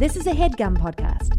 This 0.00 0.16
is 0.16 0.26
a 0.26 0.30
headgum 0.32 0.78
podcast. 0.78 1.36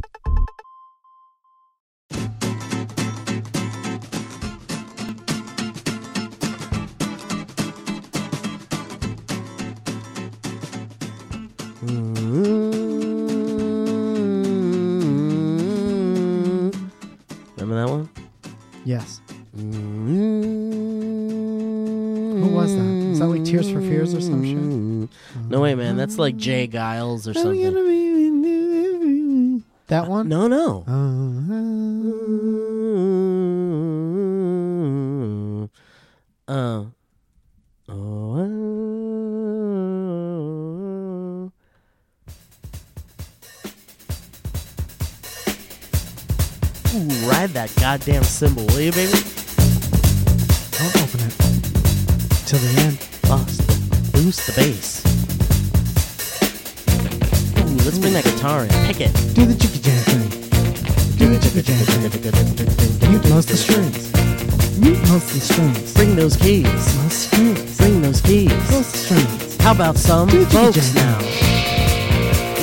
Mm-hmm. 11.84 12.52
Remember 17.58 17.76
that 17.76 17.90
one? 17.90 18.10
Yes. 18.86 19.22
Who 19.56 19.62
Who 22.38 22.48
was 22.54 22.76
that? 22.76 22.84
Is 22.84 23.18
that 23.18 23.28
like 23.28 23.44
Tears 23.44 23.72
for 23.72 23.82
Fears 23.82 24.14
or 24.14 24.22
some 24.22 24.46
shit? 24.46 25.10
No 25.50 25.62
way, 25.62 25.74
man. 25.74 25.98
That's 25.98 26.20
like 26.20 26.36
mm-hmm. 26.36 26.42
J. 26.42 26.68
Geils 26.68 27.28
or 27.28 27.34
something. 27.34 28.11
That 29.92 30.08
one? 30.08 30.30
No, 30.30 30.48
no. 30.48 30.86
Uh, 30.88 31.02
Uh. 36.48 36.86
Oh. 37.90 38.02
Ooh, 46.96 47.28
ride 47.28 47.50
that 47.50 47.70
goddamn 47.78 48.24
cymbal, 48.24 48.66
will 48.68 48.80
you, 48.80 48.94
baby? 48.94 49.12
don't 50.72 50.96
open 51.04 51.20
it 51.20 51.36
till 52.48 52.60
the 52.60 52.76
end. 52.78 52.98
Bust 53.24 53.58
the, 53.68 54.12
boost 54.14 54.48
the 54.48 54.54
bass. 54.56 55.11
Guitar 58.42 58.64
in. 58.64 58.70
Pick 58.88 59.02
it. 59.02 59.14
Do 59.36 59.46
the 59.46 59.54
chicky 59.54 59.78
jam 59.80 60.02
thing. 60.10 60.30
Do 61.18 61.30
the 61.30 61.38
chicky 61.38 61.62
jam 61.62 61.78
thing. 61.86 63.12
Mute 63.12 63.30
most 63.30 63.50
the 63.50 63.58
strings. 63.58 64.10
Mute 64.80 64.98
most 65.10 65.30
the 65.34 65.40
strings. 65.40 65.94
Bring 65.94 66.16
those 66.16 66.36
keys. 66.38 66.66
Most 66.66 67.30
strings. 67.30 67.78
Bring 67.78 68.02
those 68.02 68.20
keys. 68.22 68.50
Most 68.72 68.96
strings. 68.96 69.58
How 69.62 69.74
about 69.74 69.98
some 69.98 70.28
the 70.28 70.46
folks 70.50 70.96
now? 70.96 71.20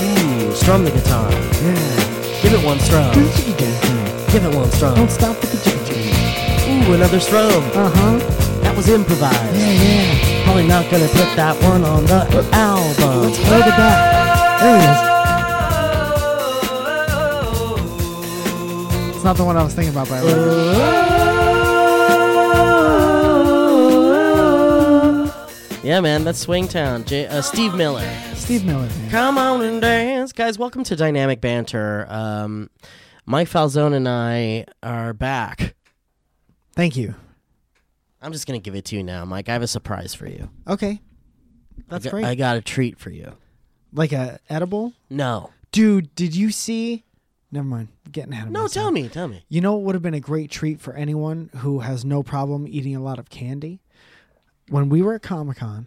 Ooh, 0.02 0.52
strum 0.52 0.84
the 0.84 0.90
guitar. 0.90 1.30
Yeah. 1.30 2.42
Give 2.42 2.54
it 2.54 2.64
one 2.66 2.80
strum. 2.80 3.14
Do 3.14 3.22
the 3.22 3.32
chicky 3.36 3.54
jam 3.54 3.72
thing. 3.82 4.32
Give 4.32 4.44
it 4.46 4.54
one 4.56 4.70
strum. 4.72 4.96
Don't 4.96 5.10
stop 5.10 5.40
with 5.40 5.52
the 5.52 5.58
chicky 5.62 5.84
jam. 5.94 6.90
Ooh, 6.90 6.94
another 6.94 7.20
strum. 7.20 7.62
Uh 7.78 7.88
huh. 7.94 8.18
That 8.62 8.76
was 8.76 8.88
improvised. 8.88 9.54
Yeah, 9.54 9.70
yeah. 9.70 10.42
Probably 10.42 10.66
not 10.66 10.90
gonna 10.90 11.06
put 11.06 11.30
that 11.36 11.54
one 11.62 11.84
on 11.84 12.04
the 12.06 12.26
album. 12.52 13.30
Let's 13.30 13.38
hold 13.46 13.62
it 13.62 13.76
back. 13.78 14.60
There 14.60 14.80
he 14.80 15.04
is. 15.04 15.07
Not 19.28 19.36
the 19.36 19.44
one 19.44 19.58
I 19.58 19.62
was 19.62 19.74
thinking 19.74 19.92
about, 19.92 20.08
by 20.08 20.20
the 20.22 20.26
way. 20.26 20.32
Yeah, 25.86 26.00
man, 26.00 26.24
that's 26.24 26.46
Swingtown. 26.46 27.04
J- 27.04 27.26
uh, 27.26 27.42
Steve 27.42 27.74
Miller. 27.74 28.10
Steve 28.34 28.64
Miller. 28.64 28.86
Man. 28.86 29.10
Come 29.10 29.36
on 29.36 29.60
and 29.60 29.82
dance, 29.82 30.32
guys. 30.32 30.58
Welcome 30.58 30.82
to 30.84 30.96
Dynamic 30.96 31.42
Banter. 31.42 32.06
Um, 32.08 32.70
Mike 33.26 33.48
Falzone 33.50 33.96
and 33.96 34.08
I 34.08 34.64
are 34.82 35.12
back. 35.12 35.74
Thank 36.74 36.96
you. 36.96 37.14
I'm 38.22 38.32
just 38.32 38.46
gonna 38.46 38.60
give 38.60 38.74
it 38.74 38.86
to 38.86 38.96
you 38.96 39.02
now, 39.02 39.26
Mike. 39.26 39.50
I 39.50 39.52
have 39.52 39.60
a 39.60 39.66
surprise 39.66 40.14
for 40.14 40.26
you. 40.26 40.48
Okay. 40.66 41.02
That's 41.88 42.06
I 42.06 42.08
got, 42.08 42.10
great. 42.12 42.24
I 42.24 42.34
got 42.34 42.56
a 42.56 42.62
treat 42.62 42.98
for 42.98 43.10
you. 43.10 43.34
like 43.92 44.12
a 44.12 44.40
edible? 44.48 44.94
No, 45.10 45.50
Dude, 45.70 46.14
did 46.14 46.34
you 46.34 46.50
see? 46.50 47.04
Never 47.50 47.66
mind. 47.66 47.88
Getting 48.12 48.32
ahead 48.32 48.46
of 48.48 48.52
no. 48.52 48.62
myself. 48.62 48.84
Tell 48.84 48.90
me, 48.92 49.08
tell 49.08 49.28
me. 49.28 49.44
You 49.48 49.60
know 49.60 49.74
what 49.74 49.82
would 49.84 49.94
have 49.94 50.02
been 50.02 50.14
a 50.14 50.20
great 50.20 50.50
treat 50.50 50.80
for 50.80 50.94
anyone 50.94 51.50
who 51.56 51.80
has 51.80 52.04
no 52.04 52.22
problem 52.22 52.66
eating 52.68 52.94
a 52.94 53.00
lot 53.02 53.18
of 53.18 53.30
candy? 53.30 53.80
When 54.68 54.88
we 54.90 55.00
were 55.00 55.14
at 55.14 55.22
Comic 55.22 55.56
Con, 55.58 55.86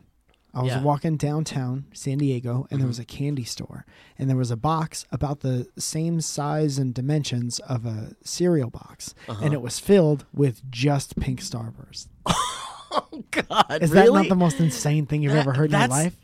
I 0.54 0.64
was 0.64 0.72
Yeah. 0.72 0.82
walking 0.82 1.16
downtown 1.18 1.86
San 1.94 2.18
Diego 2.18 2.68
and 2.72 2.80
there 2.82 2.88
was 2.88 2.98
a 3.00 3.06
candy 3.06 3.44
store. 3.44 3.86
And 4.18 4.28
there 4.30 4.36
was 4.38 4.50
a 4.52 4.58
box 4.58 5.06
about 5.12 5.42
the 5.42 5.68
same 5.78 6.20
size 6.20 6.78
and 6.80 6.94
dimensions 6.94 7.60
of 7.60 7.86
a 7.86 8.16
cereal 8.24 8.70
box. 8.72 9.14
Uh-huh. 9.30 9.40
And 9.46 9.54
it 9.54 9.62
was 9.62 9.80
filled 9.80 10.26
with 10.34 10.70
just 10.72 11.18
pink 11.20 11.42
Starburst. 11.42 12.08
Oh 12.94 13.24
God, 13.32 13.78
Is 13.82 13.90
really? 13.92 14.08
that 14.08 14.14
not 14.24 14.28
the 14.28 14.36
most 14.36 14.60
insane 14.60 15.06
thing 15.06 15.22
you've 15.24 15.32
That- 15.32 15.40
ever 15.48 15.54
heard 15.54 15.72
in 15.72 15.80
your 15.80 15.88
life? 15.88 16.18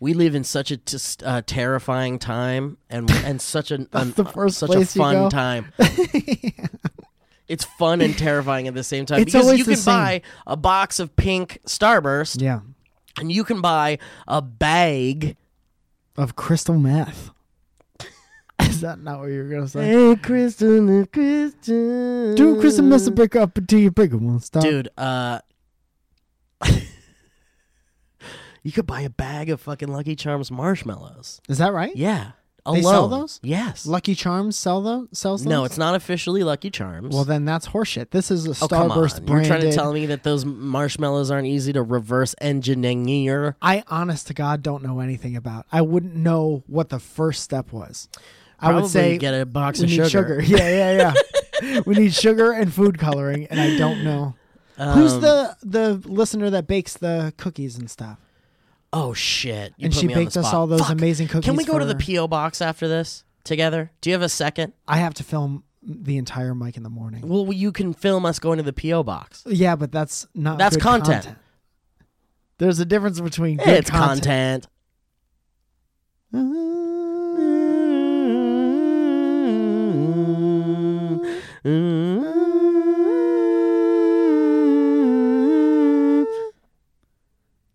We 0.00 0.14
live 0.14 0.34
in 0.34 0.42
such 0.44 0.70
a 0.70 0.78
just, 0.78 1.22
uh, 1.22 1.42
terrifying 1.46 2.18
time, 2.18 2.78
and 2.88 3.10
and 3.10 3.40
such 3.40 3.70
an 3.70 3.88
an- 3.92 4.12
the 4.12 4.24
first 4.24 4.58
such 4.58 4.74
a 4.74 4.78
you 4.80 4.84
fun 4.86 5.30
time. 5.30 5.72
It's 7.48 7.64
fun 7.64 8.00
and 8.00 8.16
terrifying 8.16 8.68
at 8.68 8.74
the 8.74 8.84
same 8.84 9.06
time 9.06 9.22
It's 9.22 9.32
because 9.32 9.58
you 9.58 9.64
can 9.64 9.74
same. 9.74 9.92
buy 9.96 10.22
a 10.46 10.56
box 10.56 11.00
of 11.00 11.16
pink 11.16 11.58
Starburst, 11.66 12.40
Yeah. 12.40 12.60
and 13.18 13.32
you 13.32 13.42
can 13.42 13.60
buy 13.60 13.98
a 14.28 14.40
bag. 14.40 15.36
Of 16.16 16.36
crystal 16.36 16.78
meth. 16.78 17.30
Is 18.62 18.82
that 18.82 19.00
not 19.00 19.18
what 19.18 19.30
you 19.30 19.38
were 19.42 19.48
going 19.48 19.62
to 19.62 19.68
say? 19.68 19.84
Hey, 19.84 20.14
Kristen, 20.14 21.06
Kristen. 21.06 22.36
Do 22.36 22.60
crystal 22.60 22.84
meth 22.84 23.06
to 23.06 23.10
break 23.10 23.34
up 23.34 23.58
until 23.58 23.80
your 23.80 23.90
break 23.90 24.12
won't 24.12 24.44
stop. 24.44 24.62
dude. 24.62 24.88
Uh, 24.96 25.40
you 28.62 28.72
could 28.72 28.86
buy 28.86 29.00
a 29.02 29.10
bag 29.10 29.48
of 29.50 29.60
fucking 29.60 29.88
Lucky 29.88 30.14
Charms 30.16 30.50
marshmallows. 30.50 31.40
Is 31.48 31.58
that 31.58 31.72
right? 31.72 31.94
Yeah, 31.96 32.32
They 32.70 32.82
sell 32.82 33.08
those? 33.08 33.40
Yes. 33.42 33.86
Lucky 33.86 34.14
Charms 34.14 34.54
sell 34.56 34.82
those? 34.82 35.08
Sells 35.12 35.44
those? 35.44 35.50
no, 35.50 35.64
it's 35.64 35.78
not 35.78 35.94
officially 35.94 36.42
Lucky 36.44 36.70
Charms. 36.70 37.14
Well, 37.14 37.24
then 37.24 37.44
that's 37.44 37.68
horseshit. 37.68 38.10
This 38.10 38.30
is 38.30 38.46
a 38.46 38.64
Oh 38.64 38.68
come 38.68 38.90
Starburst 38.90 39.24
branded. 39.24 39.28
You're 39.28 39.44
trying 39.58 39.70
to 39.70 39.72
tell 39.74 39.92
me 39.92 40.06
that 40.06 40.22
those 40.24 40.44
marshmallows 40.44 41.30
aren't 41.30 41.46
easy 41.46 41.72
to 41.72 41.82
reverse 41.82 42.34
engineer? 42.40 43.56
I, 43.62 43.82
honest 43.88 44.26
to 44.28 44.34
God, 44.34 44.62
don't 44.62 44.82
know 44.82 45.00
anything 45.00 45.36
about. 45.36 45.66
I 45.72 45.82
wouldn't 45.82 46.14
know 46.14 46.62
what 46.66 46.88
the 46.90 46.98
first 47.00 47.42
step 47.42 47.72
was. 47.72 48.08
I 48.58 48.66
Probably 48.66 48.82
would 48.82 48.90
say 48.90 49.18
get 49.18 49.32
a 49.32 49.46
box 49.46 49.78
we 49.78 49.84
of 49.84 49.90
need 49.90 50.10
sugar. 50.10 50.42
sugar. 50.42 50.42
Yeah, 50.42 50.68
yeah, 50.92 51.14
yeah. 51.62 51.80
we 51.86 51.94
need 51.94 52.12
sugar 52.14 52.52
and 52.52 52.72
food 52.72 52.98
coloring, 52.98 53.46
and 53.46 53.58
I 53.58 53.76
don't 53.78 54.04
know. 54.04 54.34
Who's 54.76 55.14
Um, 55.14 55.20
the 55.22 55.56
the 55.62 55.94
listener 56.08 56.50
that 56.50 56.66
bakes 56.66 56.94
the 56.96 57.32
cookies 57.38 57.76
and 57.78 57.90
stuff? 57.90 58.18
Oh 58.92 59.14
shit! 59.14 59.72
You 59.76 59.86
and 59.86 59.94
she 59.94 60.06
me 60.06 60.14
on 60.14 60.18
the 60.18 60.24
baked 60.24 60.36
us 60.36 60.52
all 60.52 60.66
those 60.66 60.80
Fuck. 60.80 60.90
amazing 60.90 61.28
cookies. 61.28 61.44
Can 61.44 61.56
we 61.56 61.64
go 61.64 61.78
to 61.78 61.84
the 61.84 61.94
PO 61.94 62.26
box 62.28 62.60
after 62.60 62.88
this 62.88 63.24
together? 63.44 63.92
Do 64.00 64.10
you 64.10 64.14
have 64.14 64.22
a 64.22 64.28
second? 64.28 64.72
I 64.88 64.96
have 64.98 65.14
to 65.14 65.24
film 65.24 65.62
the 65.82 66.16
entire 66.18 66.54
mic 66.54 66.76
in 66.76 66.82
the 66.82 66.90
morning. 66.90 67.22
Well, 67.26 67.52
you 67.52 67.70
can 67.72 67.94
film 67.94 68.26
us 68.26 68.38
going 68.38 68.58
to 68.58 68.64
the 68.64 68.72
PO 68.72 69.04
box. 69.04 69.44
Yeah, 69.46 69.76
but 69.76 69.92
that's 69.92 70.26
not. 70.34 70.58
That's 70.58 70.76
good 70.76 70.82
content. 70.82 71.28
There's 72.58 72.80
a 72.80 72.84
difference 72.84 73.20
between 73.20 73.58
good 73.58 73.68
it's 73.68 73.90
content. 73.90 74.66
content. 76.32 76.50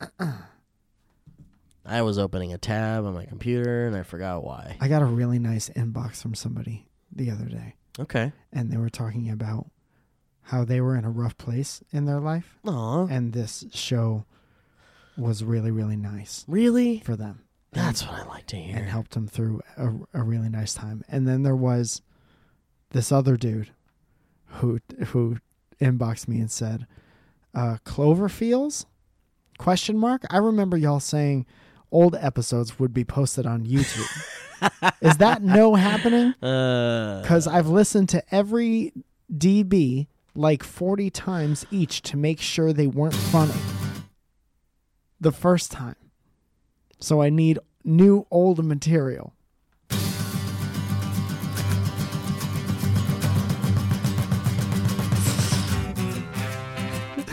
Uh-uh. 0.01 0.34
I 1.85 2.01
was 2.01 2.17
opening 2.17 2.51
a 2.53 2.57
tab 2.57 3.05
on 3.05 3.13
my 3.13 3.25
computer 3.25 3.85
and 3.87 3.95
I 3.95 4.03
forgot 4.03 4.43
why. 4.43 4.77
I 4.81 4.87
got 4.87 5.01
a 5.01 5.05
really 5.05 5.39
nice 5.39 5.69
inbox 5.69 6.21
from 6.21 6.33
somebody 6.35 6.87
the 7.11 7.29
other 7.31 7.45
day, 7.45 7.75
Okay. 7.99 8.31
and 8.51 8.71
they 8.71 8.77
were 8.77 8.89
talking 8.89 9.29
about 9.29 9.67
how 10.41 10.63
they 10.65 10.81
were 10.81 10.95
in 10.95 11.05
a 11.05 11.09
rough 11.09 11.37
place 11.37 11.83
in 11.91 12.05
their 12.05 12.19
life, 12.19 12.57
Aw. 12.65 13.07
and 13.07 13.33
this 13.33 13.65
show 13.73 14.25
was 15.17 15.43
really, 15.43 15.71
really 15.71 15.95
nice 15.95 16.43
Really? 16.47 16.99
for 16.99 17.15
them. 17.15 17.41
That's 17.71 18.03
what 18.05 18.13
I 18.13 18.25
like 18.25 18.47
to 18.47 18.55
hear. 18.55 18.75
and 18.77 18.87
helped 18.87 19.11
them 19.11 19.27
through 19.27 19.61
a, 19.77 19.91
a 20.13 20.23
really 20.23 20.49
nice 20.49 20.73
time. 20.73 21.03
And 21.09 21.27
then 21.27 21.43
there 21.43 21.55
was 21.55 22.01
this 22.91 23.11
other 23.11 23.35
dude 23.37 23.69
who 24.45 24.79
who 25.07 25.37
inboxed 25.81 26.27
me 26.27 26.39
and 26.39 26.49
said, 26.49 26.87
uh, 27.53 27.77
"Cloverfields?" 27.85 28.85
Question 29.57 29.97
mark. 29.97 30.23
I 30.29 30.37
remember 30.37 30.77
y'all 30.77 30.99
saying 31.01 31.45
old 31.95 32.15
episodes 32.19 32.77
would 32.77 32.93
be 32.93 33.05
posted 33.05 33.45
on 33.45 33.65
YouTube. 33.65 34.09
Is 35.01 35.17
that 35.17 35.41
no 35.41 35.75
happening? 35.87 36.33
Uh, 36.43 37.21
Because 37.21 37.47
I've 37.47 37.67
listened 37.67 38.09
to 38.09 38.23
every 38.35 38.91
DB 39.33 40.07
like 40.35 40.63
40 40.63 41.09
times 41.09 41.65
each 41.71 42.01
to 42.03 42.17
make 42.17 42.41
sure 42.41 42.73
they 42.73 42.87
weren't 42.87 43.15
funny 43.15 43.53
the 45.21 45.31
first 45.31 45.71
time. 45.71 45.95
So 46.99 47.21
I 47.21 47.29
need 47.29 47.59
new 47.83 48.27
old 48.29 48.63
material. 48.65 49.33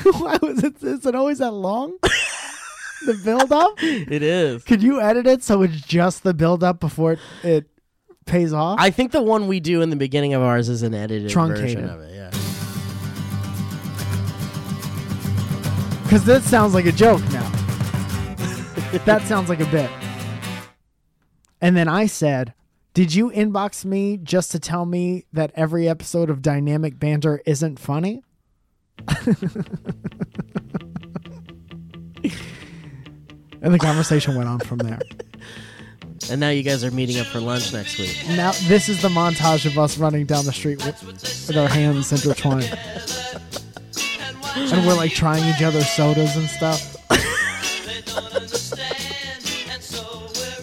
Why 0.05 0.39
was 0.43 0.63
it? 0.65 0.83
Is 0.83 1.07
it 1.07 1.15
always 1.15 1.39
that 1.39 1.53
long? 1.53 1.97
the 3.07 3.15
build 3.25 3.53
up. 3.53 3.73
It 3.83 4.23
is. 4.23 4.63
Could 4.65 4.83
you 4.83 5.01
edit 5.01 5.27
it 5.27 5.43
so 5.43 5.63
it's 5.63 5.81
just 5.81 6.23
the 6.23 6.35
build 6.35 6.63
up 6.65 6.81
before 6.81 7.13
it, 7.13 7.19
it 7.43 7.67
pays 8.27 8.53
off? 8.53 8.79
I 8.81 8.91
think 8.91 9.13
the 9.13 9.23
one 9.23 9.47
we 9.49 9.61
do 9.61 9.81
in 9.83 9.91
the 9.91 9.97
beginning 9.97 10.35
of 10.35 10.43
ours 10.43 10.69
is 10.69 10.83
an 10.83 10.95
edited 10.95 11.31
Truncated. 11.31 11.79
version 11.79 11.89
of 11.89 12.01
it. 12.01 12.15
Yeah. 12.15 12.31
Because 16.03 16.25
this 16.25 16.49
sounds 16.49 16.75
like 16.75 16.85
a 16.87 16.93
joke 16.93 17.23
now. 17.33 17.49
that 19.07 19.23
sounds 19.27 19.49
like 19.49 19.61
a 19.61 19.67
bit. 19.67 19.91
And 21.61 21.77
then 21.77 21.89
I 21.89 22.07
said, 22.07 22.53
Did 22.93 23.15
you 23.15 23.31
inbox 23.31 23.85
me 23.85 24.19
just 24.19 24.51
to 24.53 24.59
tell 24.59 24.85
me 24.85 25.25
that 25.33 25.53
every 25.55 25.89
episode 25.89 26.29
of 26.29 26.43
Dynamic 26.43 26.99
Banter 26.99 27.41
isn't 27.47 27.79
funny? 27.79 28.23
and 33.63 33.73
the 33.73 33.79
conversation 33.79 34.35
went 34.37 34.49
on 34.49 34.59
from 34.61 34.79
there. 34.79 34.99
And 36.31 36.41
now 36.41 36.51
you 36.51 36.63
guys 36.63 36.85
are 36.85 36.91
meeting 36.91 37.19
up 37.19 37.27
for 37.27 37.41
lunch 37.41 37.73
next 37.73 37.99
week. 37.99 38.17
Now, 38.29 38.53
this 38.69 38.89
is 38.89 39.03
the 39.03 39.09
montage 39.09 39.67
of 39.67 39.79
us 39.79 39.99
running 39.99 40.25
down 40.27 40.45
the 40.45 40.53
street 40.53 40.85
with, 40.85 41.03
with 41.49 41.57
our 41.57 41.69
hands 41.69 42.13
intertwined. 42.13 42.71
and 44.57 44.87
we're 44.87 44.95
like 44.95 45.13
trying 45.13 45.43
each 45.55 45.63
other's 45.63 45.89
sodas 45.91 46.37
and 46.37 46.49
stuff. 46.49 46.97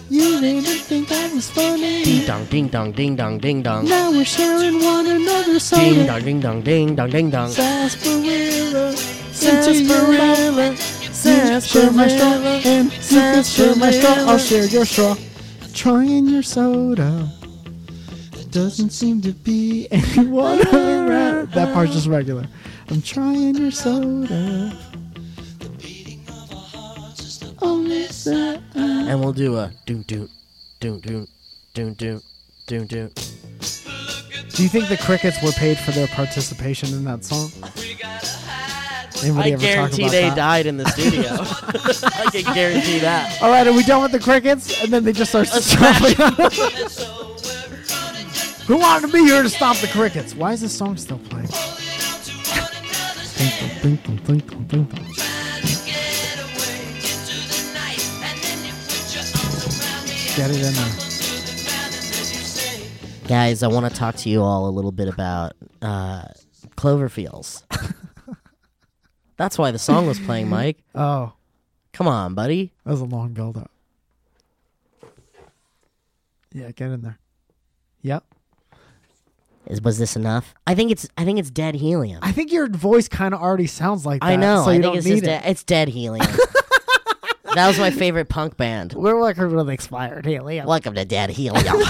You 0.08 0.40
didn't 0.40 0.64
think 0.64 1.08
that 1.08 1.32
was 1.32 1.50
funny. 1.50 2.02
Ding 2.04 2.26
dong, 2.26 2.44
ding 2.46 2.68
dong, 2.68 2.92
ding 2.92 3.16
dong, 3.16 3.38
ding 3.38 3.62
dong. 3.62 3.84
Now 3.88 4.10
we're 4.10 4.24
sharing 4.24 4.82
one 4.82 5.06
another's 5.06 5.70
Ding 5.70 6.06
dong, 6.06 6.22
ding 6.22 6.40
dong, 6.40 6.62
ding 6.62 6.96
dong, 6.96 7.10
ding 7.10 7.30
dong. 7.30 7.50
Sarsaparilla, 7.50 8.96
Sarsaparilla, 9.32 10.74
Share 11.70 11.92
my 11.92 12.08
straw 12.08 12.32
and 12.64 12.92
you 12.92 12.98
can 13.00 13.44
share 13.44 13.76
my 13.76 13.92
straw. 13.92 14.14
I'll 14.26 14.38
share 14.38 14.66
your 14.66 14.84
straw. 14.84 15.16
Trying 15.72 16.26
your 16.26 16.42
soda. 16.42 17.28
There 18.32 18.44
doesn't 18.50 18.90
seem 18.90 19.20
to 19.20 19.32
be 19.32 19.86
anyone 19.92 20.66
around. 20.74 21.52
That 21.52 21.72
part's 21.72 21.92
just 21.92 22.08
regular. 22.08 22.48
I'm 22.88 23.00
trying 23.00 23.54
your 23.54 23.70
soda. 23.70 24.76
The 25.60 25.68
beating 25.78 26.24
of 26.28 26.50
our 26.52 26.58
hearts 26.58 27.20
is 27.20 27.38
the 27.38 27.54
only 27.62 28.08
And 29.08 29.20
we'll 29.20 29.32
do 29.32 29.56
a 29.56 29.70
doon 29.86 30.02
doon, 30.08 30.28
doon 30.80 30.98
doon, 30.98 31.28
doon 31.74 31.94
doon, 31.94 32.20
doon 32.66 32.86
doon. 32.88 33.10
Do 34.56 34.62
you 34.64 34.68
think 34.68 34.88
the 34.88 34.98
crickets 35.00 35.40
were 35.40 35.52
paid 35.52 35.78
for 35.78 35.92
their 35.92 36.08
participation 36.08 36.88
in 36.88 37.04
that 37.04 37.24
song? 37.24 37.52
Anybody 39.22 39.54
I 39.54 39.56
guarantee 39.56 40.08
they 40.08 40.28
that? 40.28 40.36
died 40.36 40.66
in 40.66 40.76
the 40.76 40.88
studio. 40.88 41.30
I 41.30 42.30
can 42.30 42.54
guarantee 42.54 42.98
that. 43.00 43.40
All 43.42 43.50
right, 43.50 43.66
are 43.66 43.72
we 43.72 43.82
done 43.82 44.02
with 44.02 44.12
the 44.12 44.20
crickets? 44.20 44.82
And 44.82 44.92
then 44.92 45.04
they 45.04 45.12
just 45.12 45.30
start 45.30 45.48
stomping. 45.48 46.16
Who 48.66 48.78
wanted 48.78 49.08
to 49.08 49.12
be 49.12 49.20
here 49.24 49.42
to 49.42 49.48
stop 49.48 49.76
the 49.78 49.88
crickets? 49.88 50.34
Why 50.34 50.52
is 50.52 50.60
this 50.60 50.76
song 50.76 50.96
still 50.96 51.18
playing? 51.18 51.48
Get 60.36 60.50
it 60.50 60.56
in 60.64 60.72
there. 60.72 60.92
Guys, 63.28 63.62
I 63.62 63.68
want 63.68 63.92
to 63.92 63.98
talk 63.98 64.14
to 64.16 64.28
you 64.30 64.42
all 64.42 64.68
a 64.68 64.70
little 64.70 64.92
bit 64.92 65.08
about 65.08 65.52
uh, 65.82 66.24
Cloverfields. 66.76 67.62
That's 69.40 69.56
why 69.56 69.70
the 69.70 69.78
song 69.78 70.06
was 70.06 70.20
playing, 70.20 70.48
Mike. 70.58 70.76
Oh, 70.94 71.32
Come 71.94 72.06
on, 72.06 72.34
buddy. 72.34 72.72
that 72.84 72.90
was 72.90 73.00
a 73.00 73.06
long 73.06 73.32
build 73.32 73.56
up. 73.56 73.70
Yeah, 76.52 76.70
get 76.72 76.90
in 76.90 77.00
there. 77.00 77.18
Yep. 78.02 78.22
Is 79.66 79.80
was 79.80 79.96
this 79.98 80.14
enough? 80.16 80.54
I 80.66 80.74
think 80.74 80.90
it's 80.90 81.08
I 81.16 81.24
think 81.24 81.38
it's 81.38 81.50
dead 81.50 81.74
helium. 81.74 82.18
I 82.22 82.32
think 82.32 82.52
your 82.52 82.68
voice 82.68 83.08
kind 83.08 83.32
of 83.32 83.40
already 83.40 83.66
sounds 83.66 84.04
like 84.04 84.20
that. 84.20 84.26
I 84.26 84.36
know. 84.36 84.62
So 84.64 84.70
I 84.70 84.74
you 84.74 84.82
think 84.82 84.82
don't 84.82 84.96
it's 84.98 85.06
need 85.06 85.10
just 85.12 85.22
it. 85.22 85.26
dead. 85.26 85.42
It's 85.46 85.62
dead 85.64 85.88
helium. 85.88 86.26
that 87.54 87.66
was 87.68 87.78
my 87.78 87.90
favorite 87.90 88.28
punk 88.28 88.56
band. 88.56 88.92
We're 88.94 89.18
working 89.18 89.54
with 89.54 89.68
expired 89.68 90.26
helium. 90.26 90.66
Welcome 90.66 90.94
to 90.94 91.04
Dead 91.04 91.30
Helium. 91.30 91.76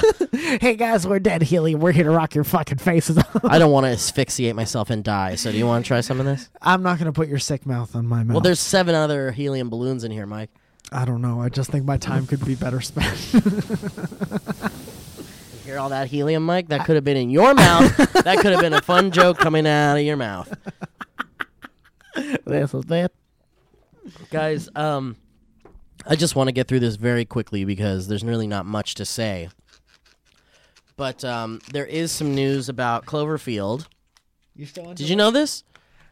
Hey 0.60 0.74
guys, 0.74 1.06
we're 1.06 1.20
dead 1.20 1.42
helium. 1.42 1.80
We're 1.80 1.92
here 1.92 2.02
to 2.04 2.10
rock 2.10 2.34
your 2.34 2.42
fucking 2.42 2.78
faces 2.78 3.18
off. 3.18 3.44
I 3.44 3.58
don't 3.58 3.70
want 3.72 3.84
to 3.86 3.90
asphyxiate 3.92 4.56
myself 4.56 4.90
and 4.90 5.04
die. 5.04 5.36
So 5.36 5.52
do 5.52 5.58
you 5.58 5.66
want 5.66 5.84
to 5.84 5.88
try 5.88 6.00
some 6.00 6.18
of 6.18 6.26
this? 6.26 6.48
I'm 6.60 6.82
not 6.82 6.98
gonna 6.98 7.12
put 7.12 7.28
your 7.28 7.38
sick 7.38 7.66
mouth 7.66 7.94
on 7.94 8.06
my 8.06 8.24
mouth. 8.24 8.34
Well, 8.34 8.40
there's 8.40 8.58
seven 8.58 8.96
other 8.96 9.30
helium 9.30 9.70
balloons 9.70 10.02
in 10.02 10.10
here, 10.10 10.26
Mike. 10.26 10.50
I 10.90 11.04
don't 11.04 11.22
know. 11.22 11.40
I 11.40 11.50
just 11.50 11.70
think 11.70 11.84
my 11.84 11.98
time 11.98 12.26
could 12.26 12.44
be 12.44 12.54
better 12.56 12.80
spent. 12.80 13.16
You 15.52 15.74
hear 15.76 15.78
all 15.78 15.90
that 15.90 16.08
helium, 16.08 16.44
Mike? 16.44 16.68
That 16.68 16.84
could 16.84 16.96
have 16.96 17.04
been 17.04 17.16
in 17.16 17.30
your 17.30 17.54
mouth. 17.54 17.96
that 18.24 18.38
could 18.40 18.50
have 18.50 18.60
been 18.60 18.72
a 18.72 18.82
fun 18.82 19.12
joke 19.12 19.38
coming 19.38 19.68
out 19.68 19.96
of 19.98 20.02
your 20.02 20.16
mouth. 20.16 20.52
this 22.44 22.74
is 22.74 22.90
it. 22.90 23.12
Guys, 24.30 24.68
um, 24.74 25.14
I 26.06 26.16
just 26.16 26.34
want 26.34 26.48
to 26.48 26.52
get 26.52 26.68
through 26.68 26.80
this 26.80 26.96
very 26.96 27.24
quickly 27.24 27.64
because 27.64 28.08
there's 28.08 28.24
really 28.24 28.46
not 28.46 28.66
much 28.66 28.94
to 28.96 29.04
say. 29.04 29.48
But 30.96 31.24
um, 31.24 31.60
there 31.72 31.86
is 31.86 32.12
some 32.12 32.34
news 32.34 32.68
about 32.68 33.06
Cloverfield. 33.06 33.86
You 34.54 34.66
still 34.66 34.92
Did 34.94 35.08
you 35.08 35.16
know 35.16 35.30
this? 35.30 35.64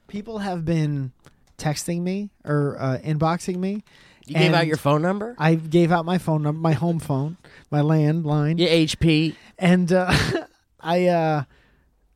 People 0.06 0.38
have 0.38 0.64
been 0.64 1.12
texting 1.58 2.00
me 2.00 2.30
or 2.44 2.76
uh, 2.78 2.98
inboxing 3.04 3.56
me. 3.56 3.82
You 4.26 4.34
gave 4.34 4.52
out 4.54 4.66
your 4.66 4.76
phone 4.76 5.02
number? 5.02 5.34
I 5.38 5.54
gave 5.54 5.90
out 5.90 6.04
my 6.04 6.18
phone 6.18 6.42
number, 6.42 6.60
my 6.60 6.74
home 6.74 6.98
phone, 6.98 7.38
my 7.70 7.80
landline, 7.80 8.58
Your 8.58 8.68
HP. 8.68 9.34
and 9.58 9.90
uh, 9.90 10.12
I 10.80 11.06
uh, 11.06 11.44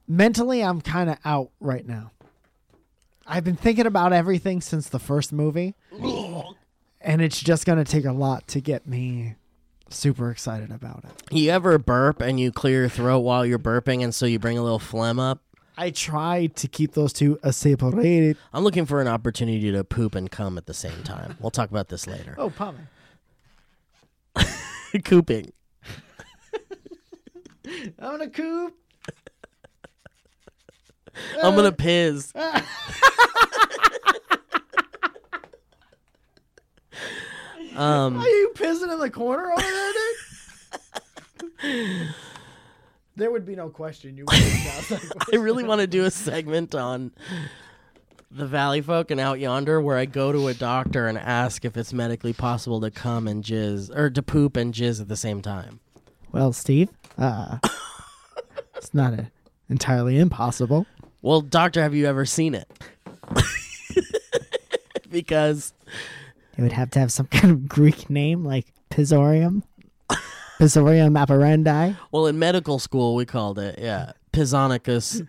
mentally 0.07 0.63
I'm 0.63 0.81
kind 0.83 1.09
of 1.09 1.17
out 1.25 1.51
right 1.59 1.87
now. 1.87 2.13
I've 3.27 3.45
been 3.45 3.57
thinking 3.57 3.87
about 3.87 4.13
everything 4.13 4.61
since 4.61 4.89
the 4.91 4.99
first 4.99 5.33
movie, 5.33 5.75
and 7.05 7.21
it's 7.23 7.41
just 7.41 7.67
gonna 7.67 7.85
take 7.85 8.05
a 8.05 8.13
lot 8.13 8.47
to 8.49 8.61
get 8.61 8.87
me 8.87 9.35
super 9.91 10.31
excited 10.31 10.71
about 10.71 11.05
it. 11.05 11.11
You 11.35 11.51
ever 11.51 11.79
burp 11.79 12.21
and 12.23 12.39
you 12.41 12.51
clear 12.53 12.81
your 12.81 12.89
throat 12.89 13.21
while 13.21 13.45
you're 13.45 13.59
burping, 13.59 14.03
and 14.03 14.15
so 14.15 14.27
you 14.27 14.39
bring 14.39 14.59
a 14.59 14.63
little 14.63 14.79
phlegm 14.79 15.19
up? 15.19 15.41
I 15.77 15.91
try 15.91 16.47
to 16.47 16.69
keep 16.69 16.93
those 16.93 17.13
two 17.13 17.39
separated. 17.51 18.37
I'm 18.53 18.63
looking 18.63 18.85
for 18.85 19.01
an 19.01 19.09
opportunity 19.09 19.73
to 19.73 19.85
poop 19.85 20.15
and 20.15 20.31
cum 20.31 20.59
at 20.59 20.67
the 20.67 20.75
same 20.75 21.03
time. 21.03 21.37
We'll 21.41 21.51
talk 21.51 21.71
about 21.71 21.89
this 21.89 22.07
later. 22.07 22.35
Oh, 22.39 22.51
Pommy. 22.51 22.81
Cooping. 25.05 25.53
I'm 27.99 28.11
gonna 28.13 28.29
coop. 28.29 28.75
I'm 31.43 31.57
gonna 31.57 31.73
piss. 31.73 32.33
Um, 37.77 38.17
Are 38.19 38.29
you 38.29 38.53
pissing 38.55 38.93
in 38.93 38.99
the 38.99 39.11
corner 39.11 39.53
over 39.53 39.63
there, 39.63 39.93
dude? 41.63 42.09
there 43.17 43.31
would 43.31 43.47
be 43.47 43.55
no 43.55 43.69
question. 43.69 44.17
You 44.17 44.25
I 44.31 45.37
really 45.37 45.65
want 45.65 45.81
to 45.81 45.87
do 45.87 46.05
a 46.05 46.11
segment 46.11 46.75
on 46.75 47.13
the 48.31 48.47
Valley 48.47 48.81
folk 48.81 49.11
and 49.11 49.21
out 49.21 49.39
yonder 49.39 49.81
where 49.81 49.99
I 49.99 50.07
go 50.07 50.33
to 50.33 50.49
a 50.49 50.55
doctor 50.55 51.07
and 51.07 51.19
ask 51.19 51.65
if 51.65 51.77
it's 51.77 51.93
medically 51.93 52.33
possible 52.33 52.81
to 52.81 52.91
come 52.91 53.29
and 53.29 53.45
jizz 53.45 53.95
or 53.95 54.11
to 54.11 54.23
poop 54.23 54.57
and 54.57 54.73
jizz 54.73 55.01
at 55.01 55.09
the 55.09 55.17
same 55.17 55.43
time. 55.43 55.81
Well, 56.33 56.53
Steve, 56.53 56.89
uh, 57.19 57.59
it's 58.77 58.95
not 58.95 59.13
a, 59.13 59.31
entirely 59.69 60.19
impossible. 60.19 60.87
Well, 61.21 61.43
doctor, 61.43 61.83
have 61.83 61.95
you 61.95 62.07
ever 62.07 62.25
seen 62.25 62.55
it? 62.55 62.69
because 65.11 65.75
It 66.57 66.63
would 66.63 66.73
have 66.73 66.91
to 66.91 66.99
have 66.99 67.13
some 67.13 67.27
kind 67.31 67.51
of 67.51 67.69
Greek 67.69 68.11
name 68.11 68.45
like 68.45 68.73
Pisorium. 68.91 69.63
Pisorium 70.59 71.17
apparendi. 71.17 71.97
well, 72.13 72.27
in 72.27 72.39
medical 72.39 72.79
school 72.79 73.15
we 73.15 73.25
called 73.25 73.59
it 73.59 73.79
yeah, 73.81 74.13
Pisonicus 74.33 75.27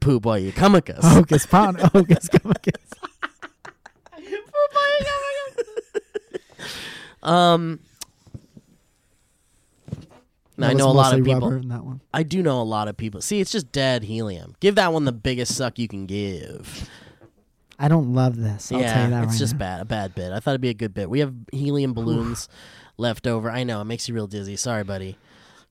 poop 0.00 0.24
while 0.24 0.38
you 0.38 0.52
cumicus. 0.52 1.02
Hocus 1.02 1.46
pon 1.46 1.74
hocus 1.94 2.28
pocus. 2.28 2.82
Um, 7.22 7.80
now, 10.56 10.68
I 10.68 10.72
know 10.74 10.88
a 10.88 10.92
lot 10.92 11.18
of 11.18 11.24
people. 11.24 11.52
in 11.52 11.68
that 11.68 11.84
one. 11.84 12.00
I 12.14 12.22
do 12.22 12.40
know 12.40 12.60
a 12.60 12.62
lot 12.62 12.86
of 12.86 12.96
people. 12.96 13.20
See, 13.20 13.40
it's 13.40 13.50
just 13.50 13.72
dead 13.72 14.04
helium. 14.04 14.54
Give 14.60 14.76
that 14.76 14.92
one 14.92 15.04
the 15.06 15.12
biggest 15.12 15.56
suck 15.56 15.76
you 15.76 15.88
can 15.88 16.06
give. 16.06 16.88
I 17.78 17.88
don't 17.88 18.14
love 18.14 18.36
this. 18.36 18.72
I'll 18.72 18.80
yeah, 18.80 18.94
tell 18.94 19.04
you 19.04 19.10
that 19.10 19.24
it's 19.24 19.32
right 19.34 19.38
just 19.38 19.52
now. 19.54 19.58
bad, 19.58 19.80
a 19.82 19.84
bad 19.84 20.14
bit. 20.14 20.32
I 20.32 20.40
thought 20.40 20.52
it'd 20.52 20.60
be 20.60 20.70
a 20.70 20.74
good 20.74 20.94
bit. 20.94 21.10
We 21.10 21.20
have 21.20 21.34
helium 21.52 21.92
balloons 21.92 22.48
left 22.96 23.26
over. 23.26 23.50
I 23.50 23.64
know 23.64 23.80
it 23.80 23.84
makes 23.84 24.08
you 24.08 24.14
real 24.14 24.26
dizzy. 24.26 24.56
Sorry, 24.56 24.82
buddy. 24.84 25.18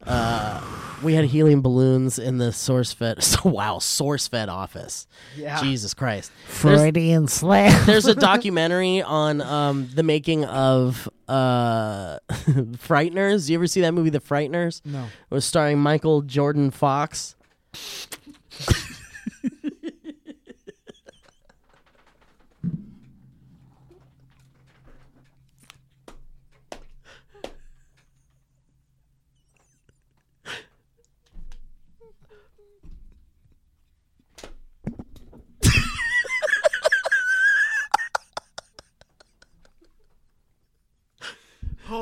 Uh, 0.05 0.61
we 1.01 1.15
had 1.15 1.25
helium 1.25 1.61
balloons 1.63 2.19
in 2.19 2.37
the 2.37 2.49
SourceFed. 2.51 3.23
So, 3.23 3.49
wow, 3.49 3.77
SourceFed 3.77 4.49
office. 4.49 5.07
Yeah. 5.35 5.59
Jesus 5.61 5.95
Christ. 5.95 6.31
There's- 6.61 6.79
Freudian 6.79 7.27
slam. 7.27 7.85
There's 7.87 8.05
a 8.05 8.13
documentary 8.31 9.01
on 9.01 9.41
um, 9.41 9.89
the 9.95 10.03
making 10.03 10.45
of 10.45 11.09
uh, 11.27 12.19
Frighteners. 12.29 13.49
You 13.49 13.55
ever 13.57 13.65
see 13.67 13.81
that 13.81 13.93
movie, 13.93 14.11
The 14.11 14.19
Frighteners? 14.19 14.81
no. 14.85 15.05
It 15.05 15.33
was 15.33 15.45
starring 15.45 15.79
Michael 15.79 16.21
Jordan 16.21 16.69
Fox. 16.69 17.35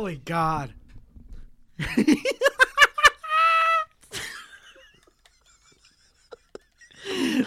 Holy 0.04 0.18
God. 0.26 0.74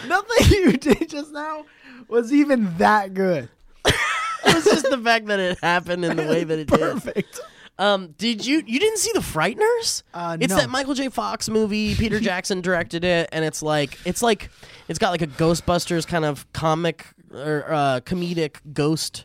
Nothing 0.08 0.50
you 0.50 0.72
did 0.78 1.10
just 1.10 1.32
now 1.32 1.66
was 2.08 2.32
even 2.32 2.74
that 2.78 3.12
good. 3.12 3.50
It 3.84 4.54
was 4.54 4.64
just 4.64 4.88
the 4.88 4.96
fact 4.96 5.26
that 5.26 5.38
it 5.38 5.58
happened 5.62 6.02
in 6.06 6.16
the 6.16 6.22
way 6.22 6.44
that 6.44 6.58
it 6.58 6.68
did. 6.68 6.80
Perfect. 6.80 7.40
Um, 7.78 8.14
did 8.16 8.46
you 8.46 8.62
you 8.66 8.80
didn't 8.80 9.00
see 9.00 9.10
the 9.12 9.20
Frighteners? 9.20 10.02
Uh, 10.14 10.38
it's 10.40 10.54
no. 10.54 10.60
that 10.60 10.70
Michael 10.70 10.94
J. 10.94 11.10
Fox 11.10 11.50
movie. 11.50 11.94
Peter 11.94 12.20
Jackson 12.20 12.62
directed 12.62 13.04
it, 13.04 13.28
and 13.32 13.44
it's 13.44 13.62
like 13.62 13.98
it's 14.06 14.22
like 14.22 14.48
it's 14.88 14.98
got 14.98 15.10
like 15.10 15.20
a 15.20 15.26
Ghostbusters 15.26 16.06
kind 16.06 16.24
of 16.24 16.50
comic 16.54 17.04
or 17.34 17.70
uh, 17.70 18.00
comedic 18.00 18.60
ghost 18.72 19.24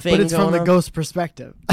thing. 0.00 0.14
But 0.16 0.20
it's 0.20 0.34
from 0.34 0.52
the 0.52 0.60
on. 0.60 0.64
ghost 0.66 0.92
perspective. 0.92 1.54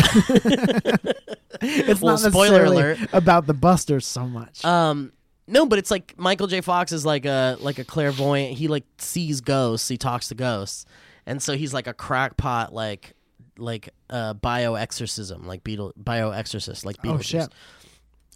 it's 1.62 2.01
Well, 2.01 2.17
not 2.17 2.32
spoiler 2.32 2.65
alert. 2.65 3.00
about 3.13 3.46
the 3.48 3.53
busters 3.53 4.05
so 4.05 4.25
much. 4.27 4.63
Um, 4.65 5.12
no, 5.48 5.65
but 5.65 5.79
it's 5.79 5.91
like 5.91 6.17
Michael 6.17 6.48
J. 6.48 6.62
Fox 6.62 6.91
is 6.91 7.05
like 7.05 7.25
a 7.25 7.58
like 7.60 7.77
a 7.79 7.84
clairvoyant. 7.84 8.58
He 8.58 8.67
like 8.67 8.84
sees 8.98 9.41
ghosts. 9.41 9.88
He 9.88 9.98
talks 9.98 10.29
to 10.29 10.36
ghosts, 10.36 10.86
and 11.25 11.41
so 11.41 11.55
he's 11.55 11.74
like 11.74 11.88
a 11.88 11.94
crackpot, 11.94 12.74
like 12.74 13.13
like 13.58 13.89
uh 14.10 14.34
bio 14.34 14.74
exorcism, 14.75 15.46
like 15.48 15.63
Beetle 15.63 15.94
bio 15.96 16.32
exorcist, 16.32 16.84
like 16.86 16.98
Beetlejuice. 16.98 17.15
oh 17.15 17.22
shit. 17.22 17.50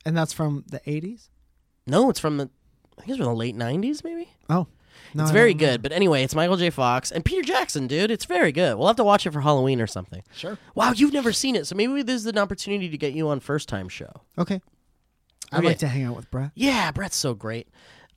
And 0.05 0.15
that's 0.17 0.31
from 0.31 0.63
the 0.69 0.79
80s? 0.79 1.27
No, 1.86 2.10
it's 2.10 2.19
from 2.19 2.38
the 2.38 2.50
I 2.98 3.01
think 3.01 3.10
it's 3.10 3.17
from 3.17 3.25
the 3.27 3.34
late 3.36 3.55
'90s, 3.55 4.03
maybe. 4.03 4.29
Oh. 4.50 4.67
No, 5.13 5.23
it's 5.23 5.31
I 5.31 5.33
very 5.33 5.53
good. 5.53 5.81
But 5.81 5.91
anyway, 5.91 6.23
it's 6.23 6.35
Michael 6.35 6.57
J. 6.57 6.69
Fox 6.69 7.11
and 7.11 7.23
Peter 7.25 7.41
Jackson, 7.41 7.87
dude. 7.87 8.11
It's 8.11 8.25
very 8.25 8.51
good. 8.51 8.77
We'll 8.77 8.87
have 8.87 8.95
to 8.97 9.03
watch 9.03 9.25
it 9.25 9.31
for 9.31 9.41
Halloween 9.41 9.81
or 9.81 9.87
something. 9.87 10.23
Sure. 10.33 10.57
Wow, 10.75 10.91
you've 10.93 11.13
never 11.13 11.31
seen 11.33 11.55
it, 11.55 11.65
so 11.67 11.75
maybe 11.75 12.01
this 12.03 12.21
is 12.21 12.25
an 12.27 12.37
opportunity 12.37 12.89
to 12.89 12.97
get 12.97 13.13
you 13.13 13.29
on 13.29 13.39
first 13.39 13.67
time 13.69 13.89
show. 13.89 14.11
Okay. 14.37 14.61
I'd 15.51 15.59
Okay. 15.59 15.67
like 15.67 15.79
to 15.79 15.87
hang 15.87 16.03
out 16.03 16.15
with 16.15 16.29
Brett. 16.29 16.51
Yeah, 16.55 16.91
Brett's 16.91 17.15
so 17.15 17.33
great. 17.33 17.67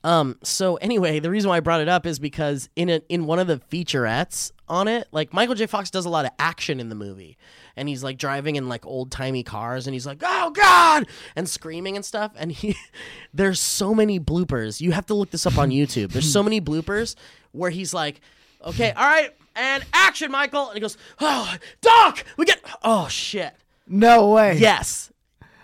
Um, 0.03 0.37
so 0.43 0.75
anyway, 0.75 1.19
the 1.19 1.29
reason 1.29 1.49
why 1.49 1.57
I 1.57 1.59
brought 1.61 1.79
it 1.81 1.87
up 1.87 2.05
is 2.05 2.19
because 2.19 2.69
in 2.75 2.89
a, 2.89 3.01
in 3.09 3.25
one 3.25 3.39
of 3.39 3.47
the 3.47 3.57
featurettes 3.57 4.51
on 4.67 4.87
it, 4.87 5.07
like 5.11 5.33
Michael 5.33 5.55
J. 5.55 5.65
Fox 5.65 5.89
does 5.89 6.05
a 6.05 6.09
lot 6.09 6.25
of 6.25 6.31
action 6.39 6.79
in 6.81 6.89
the 6.89 6.95
movie, 6.95 7.37
and 7.75 7.89
he's 7.89 8.03
like 8.03 8.17
driving 8.17 8.55
in 8.55 8.69
like 8.69 8.85
old 8.85 9.11
timey 9.11 9.43
cars, 9.43 9.87
and 9.87 9.93
he's 9.93 10.05
like, 10.05 10.21
"Oh 10.23 10.51
God!" 10.51 11.07
and 11.35 11.47
screaming 11.47 11.95
and 11.95 12.05
stuff. 12.05 12.31
And 12.35 12.51
he, 12.51 12.75
there's 13.33 13.59
so 13.59 13.93
many 13.93 14.19
bloopers. 14.19 14.81
You 14.81 14.91
have 14.91 15.05
to 15.07 15.13
look 15.13 15.31
this 15.31 15.45
up 15.45 15.57
on 15.57 15.69
YouTube. 15.69 16.11
There's 16.11 16.31
so 16.31 16.43
many 16.43 16.61
bloopers 16.61 17.15
where 17.51 17.69
he's 17.71 17.93
like, 17.93 18.21
"Okay, 18.63 18.91
all 18.91 19.05
right, 19.05 19.31
and 19.55 19.83
action, 19.93 20.31
Michael," 20.31 20.67
and 20.67 20.75
he 20.75 20.81
goes, 20.81 20.97
"Oh, 21.19 21.55
Doc, 21.81 22.23
we 22.37 22.45
get, 22.45 22.63
oh 22.83 23.07
shit." 23.07 23.53
No 23.87 24.29
way. 24.29 24.57
Yes. 24.57 25.11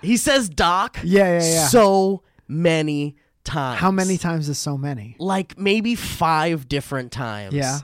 He 0.01 0.17
says 0.17 0.49
Doc. 0.49 0.99
Yeah, 1.03 1.39
yeah, 1.39 1.45
yeah. 1.53 1.67
So 1.67 2.23
many 2.47 3.15
times. 3.43 3.79
How 3.79 3.91
many 3.91 4.17
times 4.17 4.49
is 4.49 4.57
so 4.57 4.77
many? 4.77 5.15
Like 5.19 5.57
maybe 5.57 5.95
five 5.95 6.67
different 6.67 7.11
times. 7.11 7.53
Yeah. 7.53 7.79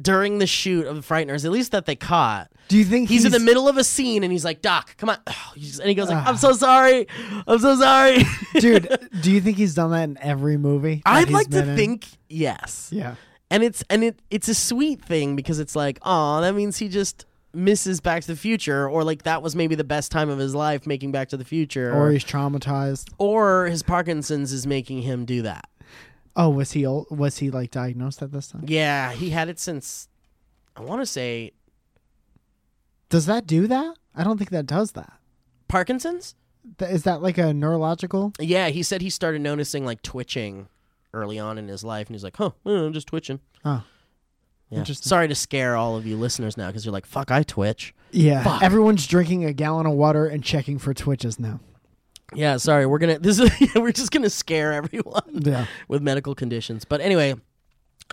During 0.00 0.38
the 0.38 0.46
shoot 0.46 0.86
of 0.86 0.96
the 0.96 1.02
Frighteners, 1.02 1.44
at 1.44 1.50
least 1.50 1.72
that 1.72 1.86
they 1.86 1.96
caught. 1.96 2.50
Do 2.68 2.76
you 2.76 2.84
think 2.84 3.08
He's, 3.08 3.24
in 3.24 3.32
the 3.32 3.38
middle 3.38 3.66
of 3.66 3.78
a 3.78 3.84
scene 3.84 4.22
and 4.24 4.32
he's 4.32 4.44
like, 4.44 4.60
Doc, 4.60 4.96
come 4.98 5.08
on. 5.08 5.18
And 5.54 5.88
he 5.88 5.94
goes 5.94 6.08
like, 6.10 6.26
I'm 6.26 6.36
so 6.36 6.50
ah. 6.50 6.52
sorry. 6.52 7.06
I'm 7.46 7.58
so 7.58 7.76
sorry. 7.76 8.24
dude? 8.60 9.08
Do 9.22 9.30
you 9.30 9.40
think 9.40 9.56
he's 9.56 9.74
done 9.74 9.92
that 9.92 10.04
in 10.04 10.18
every 10.20 10.58
movie? 10.58 11.02
I'd 11.06 11.30
like 11.30 11.48
to 11.50 11.60
in? 11.66 11.76
think 11.76 12.06
yes. 12.28 12.90
Yeah. 12.92 13.14
And 13.50 13.62
it's 13.62 13.82
and 13.88 14.02
it 14.04 14.20
it's 14.30 14.48
a 14.48 14.54
sweet 14.54 15.02
thing 15.02 15.36
because 15.36 15.60
it's 15.60 15.76
like, 15.76 15.98
oh, 16.02 16.40
that 16.40 16.54
means 16.54 16.76
he 16.78 16.88
just 16.88 17.24
misses 17.54 18.00
Back 18.00 18.22
to 18.22 18.28
the 18.28 18.36
Future, 18.36 18.88
or 18.88 19.02
like 19.02 19.22
that 19.22 19.42
was 19.42 19.56
maybe 19.56 19.74
the 19.74 19.84
best 19.84 20.12
time 20.12 20.28
of 20.28 20.38
his 20.38 20.54
life 20.54 20.86
making 20.86 21.12
Back 21.12 21.28
to 21.30 21.36
the 21.36 21.44
Future, 21.44 21.92
Or 21.94 22.10
he's 22.10 22.24
traumatized. 22.24 23.10
or 23.18 23.66
his 23.66 23.82
Parkinson's 23.82 24.52
is 24.52 24.66
making 24.66 25.02
him 25.02 25.24
do 25.24 25.42
that. 25.42 25.68
Oh, 26.36 26.50
was 26.50 26.72
he 26.72 26.84
old? 26.84 27.06
Was 27.10 27.38
he 27.38 27.50
like 27.50 27.70
diagnosed 27.70 28.20
at 28.22 28.30
this 28.30 28.48
time? 28.48 28.64
Yeah, 28.66 29.12
he 29.12 29.30
had 29.30 29.48
it 29.48 29.58
since 29.58 30.08
I 30.76 30.82
want 30.82 31.00
to 31.00 31.06
say 31.06 31.52
Does 33.08 33.26
that 33.26 33.46
do 33.46 33.66
that? 33.66 33.96
I 34.14 34.22
don't 34.24 34.38
think 34.38 34.50
that 34.50 34.66
does 34.66 34.92
that. 34.92 35.12
Parkinson's. 35.68 36.34
Th- 36.78 36.90
Is 36.90 37.04
that 37.04 37.22
like 37.22 37.38
a 37.38 37.54
neurological? 37.54 38.32
Yeah, 38.40 38.68
he 38.68 38.82
said 38.82 39.00
he 39.00 39.10
started 39.10 39.40
noticing 39.40 39.84
like 39.84 40.02
twitching 40.02 40.68
early 41.14 41.38
on 41.38 41.58
in 41.58 41.68
his 41.68 41.84
life, 41.84 42.08
and 42.08 42.14
he's 42.14 42.24
like, 42.24 42.36
"Huh, 42.36 42.50
eh, 42.66 42.70
I'm 42.70 42.92
just 42.92 43.06
twitching." 43.06 43.40
Oh, 43.64 43.84
Yeah. 44.70 44.82
Sorry 44.84 45.28
to 45.28 45.34
scare 45.34 45.76
all 45.76 45.96
of 45.96 46.06
you 46.06 46.16
listeners 46.16 46.56
now 46.56 46.66
because 46.66 46.84
you're 46.84 46.92
like, 46.92 47.06
"Fuck, 47.06 47.30
I 47.30 47.42
twitch." 47.44 47.94
yeah. 48.10 48.42
Fuck. 48.42 48.62
Everyone's 48.62 49.06
drinking 49.06 49.44
a 49.44 49.52
gallon 49.52 49.86
of 49.86 49.92
water 49.92 50.26
and 50.26 50.42
checking 50.42 50.78
for 50.78 50.92
twitches 50.92 51.38
now. 51.38 51.60
Yeah, 52.34 52.56
sorry. 52.56 52.86
We're 52.86 52.98
gonna 52.98 53.18
this 53.20 53.38
is 53.38 53.50
we're 53.74 53.92
just 53.92 54.10
gonna 54.10 54.30
scare 54.30 54.72
everyone 54.72 55.22
Yeah. 55.32 55.66
with 55.88 56.02
medical 56.02 56.34
conditions. 56.34 56.84
But 56.84 57.00
anyway, 57.00 57.34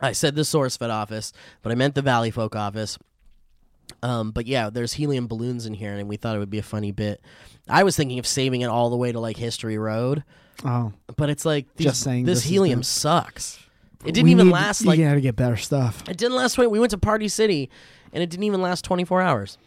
I 0.01 0.11
said 0.11 0.35
the 0.35 0.41
SourceFed 0.43 0.89
office, 0.89 1.33
but 1.61 1.71
I 1.71 1.75
meant 1.75 1.95
the 1.95 2.01
Valley 2.01 2.31
Folk 2.31 2.55
office. 2.55 2.97
Um, 4.01 4.31
but 4.31 4.47
yeah, 4.47 4.69
there's 4.69 4.93
helium 4.93 5.27
balloons 5.27 5.65
in 5.65 5.73
here, 5.73 5.93
and 5.97 6.07
we 6.07 6.15
thought 6.17 6.35
it 6.35 6.39
would 6.39 6.49
be 6.49 6.57
a 6.59 6.63
funny 6.63 6.91
bit. 6.91 7.21
I 7.67 7.83
was 7.83 7.95
thinking 7.95 8.17
of 8.19 8.25
saving 8.27 8.61
it 8.61 8.67
all 8.67 8.89
the 8.89 8.95
way 8.97 9.11
to 9.11 9.19
like 9.19 9.37
History 9.37 9.77
Road, 9.77 10.23
Oh, 10.63 10.93
but 11.17 11.29
it's 11.29 11.45
like 11.45 11.73
these, 11.75 11.87
Just 11.87 12.01
saying 12.03 12.25
this, 12.25 12.39
this 12.39 12.45
is 12.45 12.49
helium 12.49 12.83
sucks. 12.83 13.59
It 14.05 14.13
didn't 14.13 14.25
We 14.25 14.31
even 14.31 14.47
need- 14.47 14.53
last 14.53 14.85
Like 14.85 14.97
You 14.97 15.05
like 15.05 15.11
gotta 15.11 15.21
get 15.21 15.35
better 15.35 15.57
stuff. 15.57 16.03
it 16.09 16.17
didn't 16.17 16.35
last. 16.35 16.53
20, 16.55 16.67
we 16.69 16.79
went 16.79 16.91
to 16.91 16.97
Party 16.97 17.27
City, 17.27 17.69
and 18.13 18.21
it 18.23 18.29
didn't 18.29 18.43
even 18.43 18.61
last 18.61 18.83
24 18.85 19.21
hours. 19.21 19.57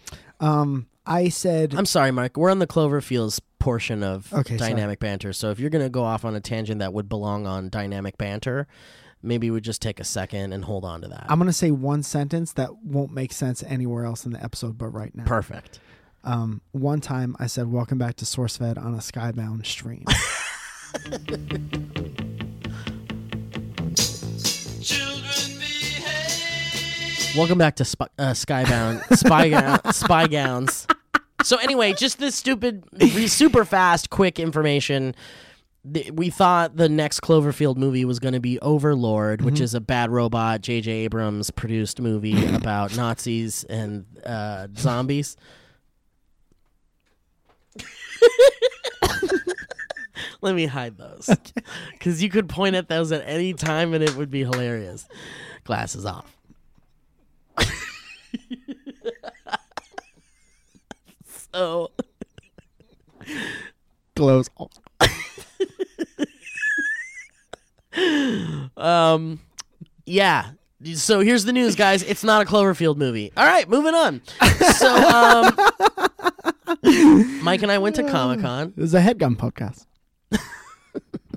Um, 0.40 0.86
I 1.06 1.28
said 1.28 1.74
I'm 1.74 1.86
sorry, 1.86 2.10
Mark. 2.10 2.36
We're 2.36 2.50
on 2.50 2.58
the 2.58 2.66
Cloverfields 2.66 3.40
portion 3.58 4.02
of 4.02 4.32
Okay, 4.32 4.56
sorry. 4.58 4.70
dynamic 4.70 4.98
banter. 4.98 5.32
So 5.32 5.50
if 5.50 5.58
you're 5.60 5.70
gonna 5.70 5.88
go 5.88 6.02
off 6.04 6.24
on 6.24 6.34
a 6.34 6.40
tangent 6.40 6.80
that 6.80 6.92
would 6.92 7.08
belong 7.08 7.46
on 7.46 7.68
dynamic 7.68 8.18
banter, 8.18 8.66
maybe 9.22 9.50
we 9.50 9.60
just 9.60 9.80
take 9.82 10.00
a 10.00 10.04
second 10.04 10.52
and 10.52 10.64
hold 10.64 10.84
on 10.84 11.00
to 11.02 11.08
that. 11.08 11.26
I'm 11.28 11.38
gonna 11.38 11.52
say 11.52 11.70
one 11.70 12.02
sentence 12.02 12.52
that 12.54 12.76
won't 12.84 13.12
make 13.12 13.32
sense 13.32 13.62
anywhere 13.62 14.04
else 14.04 14.24
in 14.26 14.32
the 14.32 14.42
episode, 14.42 14.78
but 14.78 14.88
right 14.88 15.14
now. 15.14 15.24
Perfect. 15.24 15.80
Um, 16.24 16.60
one 16.72 17.00
time 17.00 17.36
I 17.38 17.46
said, 17.46 17.70
"Welcome 17.70 17.98
back 17.98 18.16
to 18.16 18.24
SourceFed" 18.24 18.76
on 18.82 18.94
a 18.94 18.98
Skybound 18.98 19.64
stream. 19.64 20.04
Welcome 27.36 27.58
back 27.58 27.76
to 27.76 27.84
Spy, 27.84 28.06
uh, 28.18 28.30
Skybound 28.32 29.14
Spy 29.14 29.50
Gown- 29.50 29.80
Spy 29.92 30.26
Gowns. 30.26 30.86
So 31.46 31.58
anyway, 31.58 31.92
just 31.92 32.18
this 32.18 32.34
stupid, 32.34 32.82
super 33.28 33.64
fast, 33.64 34.10
quick 34.10 34.40
information. 34.40 35.14
We 36.12 36.28
thought 36.28 36.76
the 36.76 36.88
next 36.88 37.20
Cloverfield 37.20 37.76
movie 37.76 38.04
was 38.04 38.18
going 38.18 38.34
to 38.34 38.40
be 38.40 38.58
Overlord, 38.58 39.42
which 39.42 39.60
is 39.60 39.72
a 39.72 39.80
bad 39.80 40.10
robot 40.10 40.60
J.J. 40.62 40.90
Abrams 40.90 41.52
produced 41.52 42.00
movie 42.00 42.44
about 42.56 42.96
Nazis 42.96 43.62
and 43.62 44.06
uh, 44.26 44.66
zombies. 44.76 45.36
Let 50.40 50.56
me 50.56 50.66
hide 50.66 50.98
those 50.98 51.30
because 51.92 52.20
you 52.24 52.28
could 52.28 52.48
point 52.48 52.74
at 52.74 52.88
those 52.88 53.12
at 53.12 53.22
any 53.24 53.52
time 53.52 53.94
and 53.94 54.02
it 54.02 54.16
would 54.16 54.32
be 54.32 54.40
hilarious. 54.40 55.06
Glasses 55.62 56.04
off. 56.04 56.36
So 61.56 61.90
Glows. 64.14 64.50
um 68.76 69.40
yeah 70.04 70.50
so 70.94 71.20
here's 71.20 71.44
the 71.46 71.52
news 71.52 71.74
guys 71.74 72.02
it's 72.02 72.22
not 72.22 72.42
a 72.42 72.44
cloverfield 72.44 72.96
movie 72.98 73.32
all 73.38 73.46
right 73.46 73.68
moving 73.70 73.94
on 73.94 74.20
so 74.76 74.94
um 74.94 75.56
mike 77.42 77.62
and 77.62 77.72
i 77.72 77.78
went 77.78 77.96
to 77.96 78.02
comic-con 78.04 78.74
It 78.76 78.80
was 78.80 78.92
a 78.94 79.00
headgun 79.00 79.36
podcast. 79.36 79.86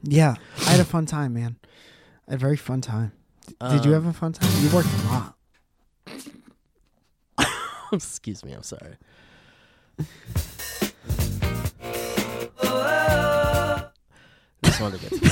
Yeah, 0.01 0.35
I 0.65 0.71
had 0.71 0.79
a 0.79 0.85
fun 0.85 1.05
time, 1.05 1.33
man. 1.33 1.57
I 2.25 2.31
had 2.31 2.35
a 2.39 2.41
very 2.41 2.55
fun 2.55 2.79
time. 2.79 3.11
Did 3.69 3.83
you 3.83 3.93
Um, 3.93 4.01
have 4.01 4.05
a 4.05 4.13
fun 4.17 4.31
time? 4.31 4.49
You 4.63 4.69
worked 4.73 4.87
a 4.87 4.97
lot. 7.37 7.47
Excuse 7.93 8.45
me, 8.45 8.53
I'm 8.53 8.63
sorry. 8.63 8.95
Just 14.63 14.81
wanted 14.81 14.99
to 15.01 15.09
get 15.09 15.21
to 15.21 15.29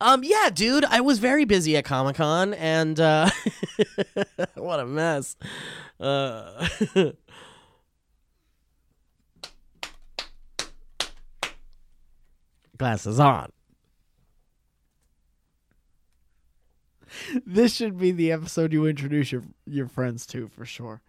Um 0.00 0.24
yeah, 0.24 0.50
dude, 0.52 0.84
I 0.84 1.00
was 1.00 1.18
very 1.18 1.44
busy 1.44 1.76
at 1.76 1.84
Comic-Con 1.84 2.54
and 2.54 2.98
uh 2.98 3.30
what 4.54 4.80
a 4.80 4.86
mess. 4.86 5.36
Uh 6.00 6.66
Glasses 12.76 13.20
on. 13.20 13.52
This 17.46 17.74
should 17.74 17.98
be 17.98 18.10
the 18.10 18.32
episode 18.32 18.72
you 18.72 18.86
introduce 18.86 19.30
your 19.30 19.44
your 19.66 19.86
friends 19.86 20.26
to 20.26 20.48
for 20.48 20.64
sure. 20.64 21.00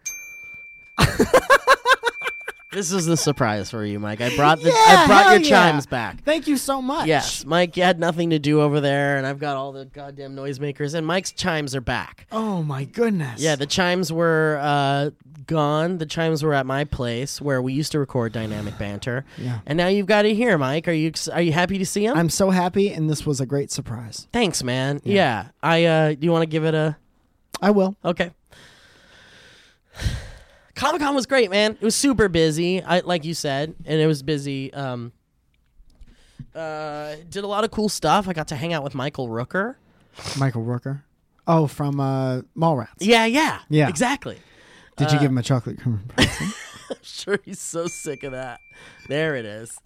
This 2.76 2.92
is 2.92 3.06
the 3.06 3.16
surprise 3.16 3.72
for 3.72 3.86
you, 3.86 4.00
Mike. 4.00 4.20
I 4.20 4.36
brought 4.36 4.60
the 4.60 4.68
Yeah, 4.68 4.76
I 4.76 5.08
brought 5.08 5.32
your 5.32 5.40
yeah. 5.40 5.72
chimes 5.72 5.86
back. 5.86 6.22
Thank 6.26 6.46
you 6.46 6.58
so 6.58 6.82
much. 6.82 7.08
Yes, 7.08 7.46
Mike, 7.46 7.78
you 7.78 7.84
had 7.84 8.02
nothing 8.02 8.32
to 8.32 8.40
do 8.40 8.60
over 8.60 8.82
there, 8.82 9.18
and 9.18 9.26
I've 9.26 9.40
got 9.40 9.56
all 9.56 9.72
the 9.72 9.86
goddamn 9.86 10.36
noisemakers, 10.36 10.94
and 10.94 11.08
Mike's 11.08 11.32
chimes 11.32 11.74
are 11.74 11.80
back. 11.80 12.28
Oh 12.34 12.64
my 12.64 12.84
goodness. 12.84 13.42
Yeah, 13.42 13.56
the 13.56 13.66
chimes 13.66 14.12
were 14.12 14.60
uh, 14.62 15.12
gone. 15.48 16.00
The 16.00 16.06
chimes 16.06 16.44
were 16.44 16.54
at 16.54 16.66
my 16.66 16.84
place 16.84 17.40
where 17.40 17.62
we 17.62 17.72
used 17.72 17.94
to 17.94 18.00
record 18.00 18.34
dynamic 18.34 18.78
banter, 18.78 19.24
yeah. 19.38 19.60
and 19.66 19.78
now 19.78 19.88
you've 19.88 20.08
got 20.08 20.26
it 20.26 20.36
here, 20.36 20.58
Mike. 20.58 20.90
Are 20.90 20.92
you 20.92 21.14
are 21.32 21.42
you 21.42 21.54
happy 21.54 21.78
to 21.78 21.86
see 21.86 22.06
him? 22.06 22.18
I'm 22.18 22.30
so 22.30 22.50
happy, 22.50 22.90
and 22.92 23.10
this 23.10 23.26
was 23.26 23.40
a 23.40 23.46
great 23.46 23.72
surprise. 23.72 24.28
Thanks, 24.34 24.64
man. 24.64 25.00
Yeah. 25.06 25.14
Yeah, 25.14 25.48
I. 25.64 25.86
Uh, 25.86 26.10
do 26.10 26.26
you 26.26 26.32
want 26.34 26.42
to 26.42 26.50
give 26.50 26.66
it 26.66 26.74
a? 26.74 26.98
I 27.62 27.72
will. 27.72 27.96
Okay. 28.04 28.32
Comic 30.76 31.02
Con 31.02 31.16
was 31.16 31.26
great, 31.26 31.50
man. 31.50 31.72
It 31.74 31.82
was 31.82 31.96
super 31.96 32.28
busy, 32.28 32.82
I 32.84 33.00
like 33.00 33.24
you 33.26 33.34
said, 33.34 33.76
and 33.86 34.00
it 34.02 34.08
was 34.08 34.22
busy. 34.24 34.74
Um, 34.74 35.12
uh, 36.54 37.16
did 37.30 37.44
a 37.44 37.48
lot 37.48 37.64
of 37.64 37.72
cool 37.72 37.90
stuff. 37.90 38.28
I 38.28 38.34
got 38.34 38.50
to 38.50 38.56
hang 38.56 38.74
out 38.74 38.84
with 38.84 38.94
Michael 38.96 39.28
Rooker. 39.30 39.76
Michael 40.38 40.64
Rooker. 40.64 41.02
Oh, 41.48 41.68
from 41.68 42.00
uh, 42.00 42.42
Mallrats. 42.58 42.88
Yeah, 43.00 43.26
yeah, 43.26 43.60
Yeah. 43.70 43.88
exactly. 43.88 44.38
Did 44.98 45.12
you 45.12 45.18
Uh, 45.18 45.22
give 45.22 45.32
him 45.32 45.38
a 45.38 45.44
chocolate 45.44 45.80
cream 45.80 46.02
pretzel? 46.10 46.48
I'm 46.90 46.96
sure 47.02 47.40
he's 47.46 47.60
so 47.60 47.88
sick 47.88 48.24
of 48.24 48.32
that. 48.34 48.60
There 49.10 49.36
it 49.36 49.46
is. 49.46 49.78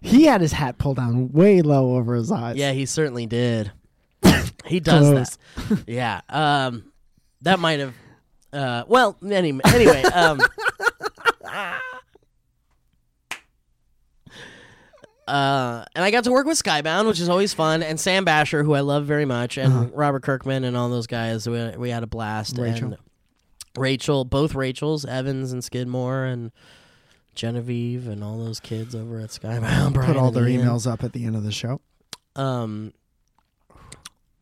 he 0.00 0.24
had 0.24 0.40
his 0.40 0.52
hat 0.52 0.78
pulled 0.78 0.96
down 0.96 1.30
way 1.32 1.62
low 1.62 1.96
over 1.96 2.14
his 2.14 2.30
eyes. 2.32 2.56
Yeah, 2.56 2.72
he 2.72 2.86
certainly 2.86 3.26
did. 3.26 3.72
he 4.66 4.80
does 4.80 5.36
that. 5.68 5.84
Yeah. 5.86 6.20
Um, 6.28 6.84
that 7.46 7.60
might 7.60 7.78
have. 7.80 7.94
Uh, 8.52 8.82
well, 8.88 9.16
any, 9.24 9.58
anyway. 9.64 10.02
Um, 10.02 10.40
uh, 15.28 15.84
and 15.94 16.04
I 16.04 16.10
got 16.10 16.24
to 16.24 16.30
work 16.30 16.46
with 16.46 16.62
Skybound, 16.62 17.06
which 17.06 17.20
is 17.20 17.28
always 17.28 17.52
fun, 17.52 17.82
and 17.82 17.98
Sam 17.98 18.24
Basher, 18.24 18.62
who 18.62 18.74
I 18.74 18.80
love 18.80 19.04
very 19.06 19.24
much, 19.24 19.58
and 19.58 19.72
Uh-huh. 19.72 19.86
Robert 19.92 20.22
Kirkman, 20.22 20.64
and 20.64 20.76
all 20.76 20.88
those 20.88 21.06
guys. 21.06 21.48
We 21.48 21.70
we 21.76 21.90
had 21.90 22.02
a 22.02 22.06
blast. 22.06 22.58
Rachel. 22.58 22.92
And 22.92 22.96
Rachel, 23.76 24.24
both 24.24 24.54
Rachels, 24.54 25.04
Evans 25.04 25.52
and 25.52 25.62
Skidmore, 25.62 26.24
and 26.24 26.50
Genevieve, 27.34 28.08
and 28.08 28.24
all 28.24 28.38
those 28.38 28.60
kids 28.60 28.94
over 28.94 29.18
at 29.20 29.30
Skybound. 29.30 29.94
Put 30.04 30.16
all 30.16 30.30
their 30.30 30.44
emails 30.44 30.90
up 30.90 31.04
at 31.04 31.12
the 31.12 31.24
end 31.24 31.36
of 31.36 31.42
the 31.42 31.52
show. 31.52 31.80
Um, 32.36 32.92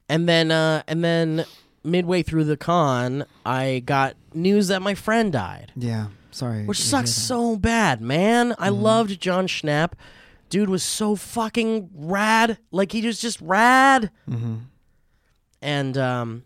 and 0.08 0.28
then 0.28 0.50
uh, 0.50 0.82
and 0.87 1.02
then 1.02 1.44
midway 1.85 2.23
through 2.23 2.45
the 2.45 2.57
con, 2.57 3.25
I 3.45 3.83
got 3.85 4.17
news 4.33 4.69
that 4.69 4.83
my 4.83 4.95
friend 4.95 5.33
died, 5.33 5.73
Yeah. 5.76 6.09
Sorry. 6.31 6.64
which 6.64 6.83
sucks 6.83 7.11
so 7.12 7.57
bad, 7.57 8.00
man. 8.00 8.55
I 8.59 8.70
loved 8.70 9.20
John 9.20 9.47
Schnepp. 9.47 9.92
Dude 10.51 10.68
was 10.70 10.83
so 10.83 11.14
fucking 11.16 11.90
rad. 11.94 12.59
Like 12.70 12.92
he 12.92 13.07
was 13.07 13.20
just 13.20 13.40
rad 13.40 14.11
Mhm. 14.29 14.62
and 15.62 15.97
um 15.99 16.44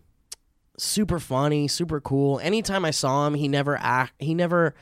super 0.77 1.19
funny, 1.19 1.67
super 1.67 1.99
cool. 1.99 2.39
Anytime 2.39 2.85
I 2.85 2.91
saw 2.91 3.27
him, 3.27 3.33
he 3.33 3.47
never 3.47 3.77
act 3.77 4.13
he 4.19 4.33
never 4.33 4.73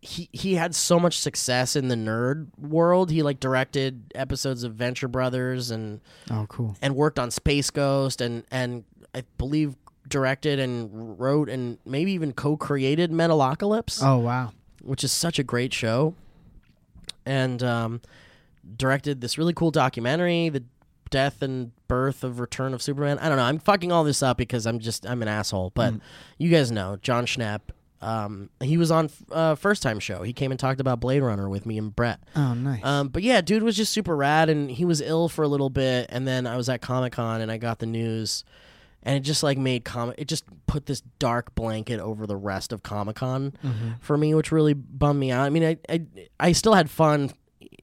he 0.00 0.28
he 0.32 0.54
had 0.54 0.74
so 0.74 1.00
much 1.00 1.18
success 1.18 1.74
in 1.74 1.88
the 1.88 1.94
nerd 1.96 2.46
world. 2.58 3.10
He 3.10 3.22
like 3.22 3.40
directed 3.40 4.12
episodes 4.14 4.62
of 4.62 4.74
Venture 4.74 5.08
Brothers 5.08 5.70
and 5.70 6.00
Oh, 6.30 6.46
cool. 6.48 6.76
and 6.80 6.94
worked 6.94 7.18
on 7.18 7.30
Space 7.30 7.70
Ghost 7.70 8.20
and 8.20 8.44
and 8.50 8.84
I 9.16 9.24
believe 9.38 9.74
directed 10.08 10.58
and 10.60 11.18
wrote 11.18 11.48
and 11.48 11.78
maybe 11.84 12.12
even 12.12 12.32
co-created 12.32 13.10
Metalocalypse, 13.10 14.00
Oh, 14.02 14.18
wow. 14.18 14.52
which 14.82 15.02
is 15.02 15.10
such 15.10 15.38
a 15.38 15.42
great 15.42 15.72
show. 15.72 16.14
And 17.24 17.62
um, 17.62 18.00
directed 18.76 19.20
this 19.20 19.36
really 19.38 19.52
cool 19.52 19.70
documentary, 19.72 20.48
the 20.48 20.62
death 21.10 21.42
and 21.42 21.72
birth 21.88 22.22
of 22.22 22.38
Return 22.40 22.72
of 22.74 22.82
Superman. 22.82 23.18
I 23.18 23.28
don't 23.28 23.36
know. 23.38 23.44
I'm 23.44 23.58
fucking 23.58 23.90
all 23.90 24.04
this 24.04 24.22
up 24.22 24.36
because 24.36 24.66
I'm 24.66 24.78
just 24.78 25.06
I'm 25.06 25.22
an 25.22 25.28
asshole. 25.28 25.72
But 25.74 25.94
you 26.38 26.50
guys 26.50 26.70
know 26.70 26.96
John 27.02 27.26
Schnepp. 27.26 27.60
Um, 28.02 28.50
he 28.62 28.76
was 28.76 28.90
on 28.92 29.08
uh, 29.32 29.54
first 29.56 29.82
time 29.82 29.98
show. 29.98 30.22
He 30.22 30.32
came 30.32 30.50
and 30.52 30.60
talked 30.60 30.80
about 30.80 31.00
Blade 31.00 31.20
Runner 31.22 31.48
with 31.48 31.64
me 31.66 31.78
and 31.78 31.94
Brett. 31.96 32.20
Oh, 32.36 32.54
nice. 32.54 32.84
Um, 32.84 33.08
but 33.08 33.22
yeah, 33.24 33.40
dude 33.40 33.62
was 33.62 33.76
just 33.76 33.92
super 33.92 34.14
rad, 34.14 34.48
and 34.50 34.70
he 34.70 34.84
was 34.84 35.00
ill 35.00 35.28
for 35.28 35.42
a 35.42 35.48
little 35.48 35.70
bit, 35.70 36.06
and 36.10 36.28
then 36.28 36.46
I 36.46 36.56
was 36.56 36.68
at 36.68 36.80
Comic 36.82 37.14
Con 37.14 37.40
and 37.40 37.50
I 37.50 37.56
got 37.56 37.78
the 37.78 37.86
news, 37.86 38.44
and 39.02 39.16
it 39.16 39.20
just 39.20 39.42
like 39.42 39.58
made 39.58 39.84
comic. 39.84 40.16
It 40.18 40.26
just 40.28 40.44
put 40.66 40.86
this 40.86 41.00
dark 41.18 41.54
blanket 41.54 42.00
over 42.00 42.26
the 42.26 42.36
rest 42.36 42.72
of 42.72 42.82
Comic 42.82 43.16
Con 43.16 43.52
Mm-hmm. 43.64 43.88
for 44.00 44.16
me, 44.18 44.34
which 44.34 44.50
really 44.52 44.74
bummed 44.74 45.20
me 45.20 45.30
out. 45.30 45.44
I 45.46 45.50
mean, 45.50 45.64
I, 45.64 45.76
I 45.88 46.02
I 46.40 46.52
still 46.52 46.74
had 46.74 46.90
fun 46.90 47.30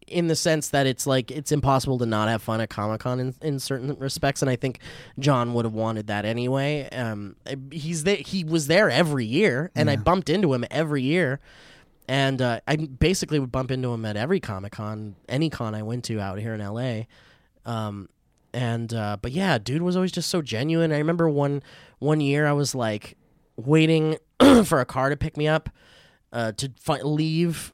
in 0.06 0.28
the 0.28 0.36
sense 0.36 0.69
that 0.69 0.86
it's 0.86 1.08
like 1.08 1.32
it's 1.32 1.52
impossible 1.52 1.97
to 1.97 2.06
not 2.06 2.28
have 2.28 2.41
fun 2.41 2.60
at 2.62 2.69
Comic 2.69 2.99
Con 3.02 3.19
in, 3.21 3.34
in 3.41 3.58
certain 3.58 3.95
respects, 3.97 4.41
and 4.41 4.49
I 4.52 4.58
think 4.58 4.80
John 5.17 5.54
would 5.54 5.63
have 5.65 5.73
wanted 5.73 6.08
that 6.08 6.26
anyway. 6.26 6.89
Um, 6.91 7.38
he's 7.71 8.04
there. 8.04 8.17
He 8.17 8.43
was 8.43 8.67
there 8.67 8.89
every 8.89 9.26
year, 9.26 9.71
and 9.76 9.89
I 9.89 9.95
bumped 9.95 10.30
into 10.30 10.54
him 10.54 10.65
every 10.69 11.04
year. 11.04 11.39
And 12.06 12.41
uh, 12.41 12.60
I 12.67 12.76
basically 12.76 13.39
would 13.39 13.52
bump 13.52 13.71
into 13.71 13.93
him 13.93 14.04
at 14.04 14.17
every 14.17 14.41
Comic 14.41 14.73
Con, 14.73 15.15
any 15.30 15.49
con 15.49 15.73
I 15.73 15.84
went 15.84 16.04
to 16.06 16.19
out 16.19 16.38
here 16.38 16.54
in 16.54 16.60
LA. 16.60 17.04
Um, 17.65 18.10
and 18.53 18.93
uh, 18.93 19.17
but 19.21 19.31
yeah, 19.31 19.57
dude 19.57 19.81
was 19.81 19.95
always 19.95 20.11
just 20.11 20.29
so 20.29 20.41
genuine. 20.41 20.91
I 20.91 20.97
remember 20.97 21.29
one 21.29 21.63
one 21.99 22.21
year 22.21 22.45
I 22.45 22.53
was 22.53 22.75
like 22.75 23.17
waiting 23.55 24.17
for 24.65 24.79
a 24.79 24.85
car 24.85 25.09
to 25.09 25.17
pick 25.17 25.37
me 25.37 25.47
up 25.47 25.69
uh, 26.31 26.51
to 26.53 26.71
fi- 26.79 27.01
leave 27.01 27.73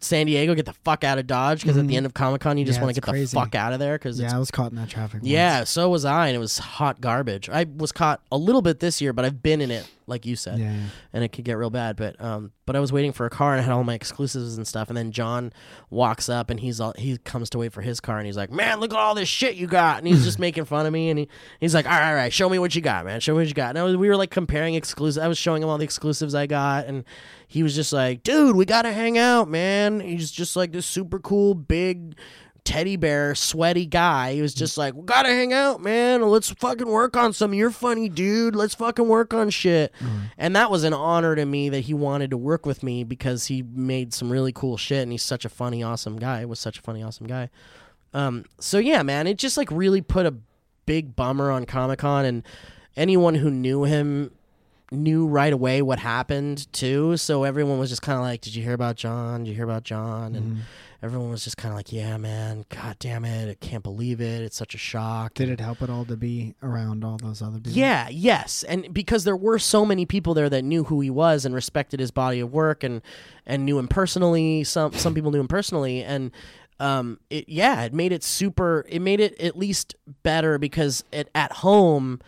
San 0.00 0.26
Diego, 0.26 0.54
get 0.54 0.66
the 0.66 0.72
fuck 0.84 1.02
out 1.02 1.18
of 1.18 1.26
Dodge 1.26 1.62
because 1.62 1.76
at 1.76 1.86
the 1.88 1.94
Mhm. 1.94 1.96
end 1.96 2.06
of 2.06 2.14
Comic 2.14 2.40
Con 2.42 2.58
you 2.58 2.64
just 2.64 2.76
Yeah, 2.78 2.84
want 2.84 2.94
to 2.94 3.00
get 3.00 3.08
crazy. 3.10 3.34
the 3.34 3.40
fuck 3.40 3.54
out 3.54 3.72
of 3.72 3.78
there 3.80 3.96
because 3.98 4.20
yeah, 4.20 4.34
I 4.34 4.38
was 4.38 4.50
caught 4.50 4.70
in 4.70 4.76
that 4.76 4.88
traffic. 4.88 5.22
once. 5.22 5.26
yeah, 5.30 5.64
so 5.64 5.88
was 5.88 6.04
I, 6.04 6.28
and 6.28 6.36
it 6.36 6.38
was 6.38 6.58
hot 6.58 7.00
garbage. 7.00 7.48
I 7.48 7.64
was 7.76 7.90
caught 7.90 8.20
a 8.30 8.36
little 8.36 8.62
bit 8.62 8.78
this 8.80 9.00
year, 9.00 9.12
but 9.12 9.24
I've 9.24 9.42
been 9.42 9.60
in 9.60 9.70
it, 9.72 9.88
like 10.06 10.26
you 10.26 10.36
said 10.36 10.58
Yeah. 10.58 10.72
yeah. 10.72 10.82
and 11.12 11.24
it 11.24 11.32
could 11.32 11.44
get 11.44 11.54
real 11.56 11.70
bad. 11.70 11.96
But 11.96 12.20
um, 12.20 12.52
but 12.66 12.76
I 12.76 12.80
was 12.80 12.92
waiting 12.92 13.12
for 13.12 13.26
a 13.26 13.30
car 13.30 13.52
and 13.52 13.60
I 13.60 13.64
had 13.64 13.72
all 13.72 13.84
my 13.84 13.94
exclusives 13.94 14.56
and 14.56 14.66
stuff. 14.66 14.88
And 14.88 14.96
then 14.96 15.12
John 15.12 15.52
walks 15.90 16.28
up 16.28 16.50
and 16.50 16.60
he's 16.60 16.80
all 16.80 16.94
he 16.96 17.16
comes 17.18 17.50
to 17.50 17.58
wait 17.58 17.72
for 17.72 17.82
his 17.82 18.00
car 18.00 18.18
and 18.18 18.26
he's 18.26 18.36
like, 18.36 18.50
"Man, 18.50 18.80
look 18.80 18.92
at 18.92 18.98
all 18.98 19.14
this 19.14 19.28
shit 19.28 19.54
you 19.56 19.66
got!" 19.66 19.98
And 19.98 20.06
he's 20.06 20.24
just 20.24 20.38
making 20.46 20.64
fun 20.64 20.86
of 20.86 20.92
me. 20.92 21.10
And 21.10 21.18
he 21.18 21.28
he's 21.60 21.74
like, 21.74 21.86
"All 21.86 21.92
right, 21.92 22.08
all 22.08 22.14
right, 22.14 22.32
show 22.32 22.48
me 22.48 22.58
what 22.58 22.74
you 22.74 22.80
got, 22.82 23.04
man. 23.04 23.20
Show 23.20 23.32
me 23.34 23.38
what 23.38 23.48
you 23.48 23.54
got." 23.54 23.70
And 23.70 23.78
I 23.78 23.82
was, 23.82 23.96
we 23.96 24.08
were 24.08 24.16
like 24.16 24.30
comparing 24.30 24.74
exclusives. 24.74 25.18
I 25.22 25.28
was 25.28 25.38
showing 25.38 25.62
him 25.62 25.68
all 25.68 25.78
the 25.78 25.84
exclusives 25.84 26.34
I 26.34 26.46
got, 26.46 26.86
and 26.86 27.04
he 27.48 27.62
was 27.62 27.74
just 27.74 27.92
like, 27.92 28.22
"Dude, 28.22 28.56
we 28.56 28.64
gotta 28.64 28.92
hang 28.92 29.18
out, 29.18 29.48
man." 29.48 30.00
He's 30.00 30.30
just 30.30 30.56
like 30.56 30.72
this 30.72 30.86
super 30.86 31.18
cool 31.18 31.54
big 31.54 32.16
teddy 32.64 32.96
bear, 32.96 33.34
sweaty 33.34 33.84
guy. 33.86 34.34
He 34.34 34.42
was 34.42 34.54
just 34.54 34.78
like, 34.78 34.94
we 34.94 35.02
gotta 35.02 35.28
hang 35.28 35.52
out, 35.52 35.82
man. 35.82 36.22
Let's 36.22 36.50
fucking 36.50 36.88
work 36.88 37.16
on 37.16 37.32
some. 37.32 37.52
You're 37.54 37.70
funny, 37.70 38.08
dude. 38.08 38.56
Let's 38.56 38.74
fucking 38.74 39.06
work 39.06 39.34
on 39.34 39.50
shit. 39.50 39.92
And 40.38 40.56
that 40.56 40.70
was 40.70 40.82
an 40.84 40.92
honor 40.94 41.36
to 41.36 41.44
me 41.44 41.68
that 41.68 41.80
he 41.80 41.94
wanted 41.94 42.30
to 42.30 42.36
work 42.36 42.64
with 42.66 42.82
me 42.82 43.04
because 43.04 43.46
he 43.46 43.62
made 43.62 44.14
some 44.14 44.30
really 44.32 44.52
cool 44.52 44.76
shit 44.76 45.02
and 45.02 45.12
he's 45.12 45.22
such 45.22 45.44
a 45.44 45.48
funny, 45.48 45.82
awesome 45.82 46.16
guy. 46.18 46.44
Was 46.44 46.58
such 46.60 46.78
a 46.78 46.82
funny, 46.82 47.02
awesome 47.02 47.26
guy. 47.26 47.50
Um, 48.14 48.44
so 48.58 48.78
yeah, 48.78 49.02
man, 49.02 49.26
it 49.26 49.38
just 49.38 49.56
like 49.56 49.70
really 49.70 50.00
put 50.00 50.24
a 50.24 50.34
big 50.86 51.14
bummer 51.16 51.50
on 51.50 51.66
Comic 51.66 51.98
Con 51.98 52.24
and 52.24 52.42
anyone 52.96 53.34
who 53.34 53.50
knew 53.50 53.84
him 53.84 54.30
knew 54.92 55.26
right 55.26 55.52
away 55.52 55.82
what 55.82 55.98
happened 55.98 56.72
too. 56.72 57.16
So 57.16 57.42
everyone 57.42 57.78
was 57.78 57.90
just 57.90 58.02
kind 58.02 58.16
of 58.18 58.22
like, 58.24 58.40
"Did 58.42 58.54
you 58.54 58.62
hear 58.62 58.74
about 58.74 58.96
John? 58.96 59.42
Did 59.44 59.50
you 59.50 59.56
hear 59.56 59.64
about 59.64 59.82
John?" 59.82 60.34
And 60.36 60.56
Mhm. 60.56 60.60
Everyone 61.04 61.30
was 61.30 61.44
just 61.44 61.58
kind 61.58 61.70
of 61.70 61.76
like, 61.76 61.92
"Yeah, 61.92 62.16
man. 62.16 62.64
God 62.70 62.96
damn 62.98 63.24
it! 63.24 63.50
I 63.50 63.54
can't 63.54 63.82
believe 63.82 64.20
it. 64.20 64.42
It's 64.42 64.56
such 64.56 64.74
a 64.74 64.78
shock." 64.78 65.34
Did 65.34 65.50
it 65.50 65.60
help 65.60 65.82
at 65.82 65.90
all 65.90 66.04
to 66.06 66.16
be 66.16 66.54
around 66.62 67.04
all 67.04 67.18
those 67.18 67.42
other 67.42 67.58
people? 67.58 67.72
Yeah, 67.72 68.08
yes, 68.08 68.64
and 68.64 68.92
because 68.92 69.24
there 69.24 69.36
were 69.36 69.58
so 69.58 69.84
many 69.84 70.06
people 70.06 70.32
there 70.32 70.48
that 70.48 70.62
knew 70.64 70.84
who 70.84 71.00
he 71.00 71.10
was 71.10 71.44
and 71.44 71.54
respected 71.54 72.00
his 72.00 72.10
body 72.10 72.40
of 72.40 72.52
work 72.52 72.82
and 72.82 73.02
and 73.46 73.66
knew 73.66 73.78
him 73.78 73.86
personally. 73.86 74.64
Some 74.64 74.92
some 74.94 75.14
people 75.14 75.30
knew 75.30 75.40
him 75.40 75.48
personally, 75.48 76.02
and 76.02 76.32
um, 76.80 77.20
it 77.28 77.48
yeah, 77.48 77.82
it 77.82 77.92
made 77.92 78.12
it 78.12 78.24
super. 78.24 78.86
It 78.88 79.00
made 79.00 79.20
it 79.20 79.38
at 79.40 79.58
least 79.58 79.94
better 80.22 80.58
because 80.58 81.04
it, 81.12 81.28
at 81.34 81.52
home. 81.52 82.20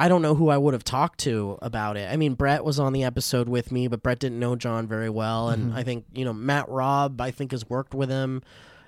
I 0.00 0.08
don't 0.08 0.22
know 0.22 0.36
who 0.36 0.48
I 0.48 0.56
would 0.56 0.74
have 0.74 0.84
talked 0.84 1.18
to 1.20 1.58
about 1.60 1.96
it. 1.96 2.08
I 2.10 2.16
mean, 2.16 2.34
Brett 2.34 2.64
was 2.64 2.78
on 2.78 2.92
the 2.92 3.02
episode 3.02 3.48
with 3.48 3.72
me, 3.72 3.88
but 3.88 4.00
Brett 4.02 4.20
didn't 4.20 4.38
know 4.38 4.54
John 4.54 4.86
very 4.86 5.10
well, 5.10 5.48
and 5.50 5.74
I 5.74 5.82
think 5.82 6.04
you 6.14 6.24
know 6.24 6.32
Matt 6.32 6.68
Robb. 6.68 7.20
I 7.20 7.30
think 7.32 7.50
has 7.50 7.68
worked 7.68 7.94
with 7.94 8.08
him 8.08 8.42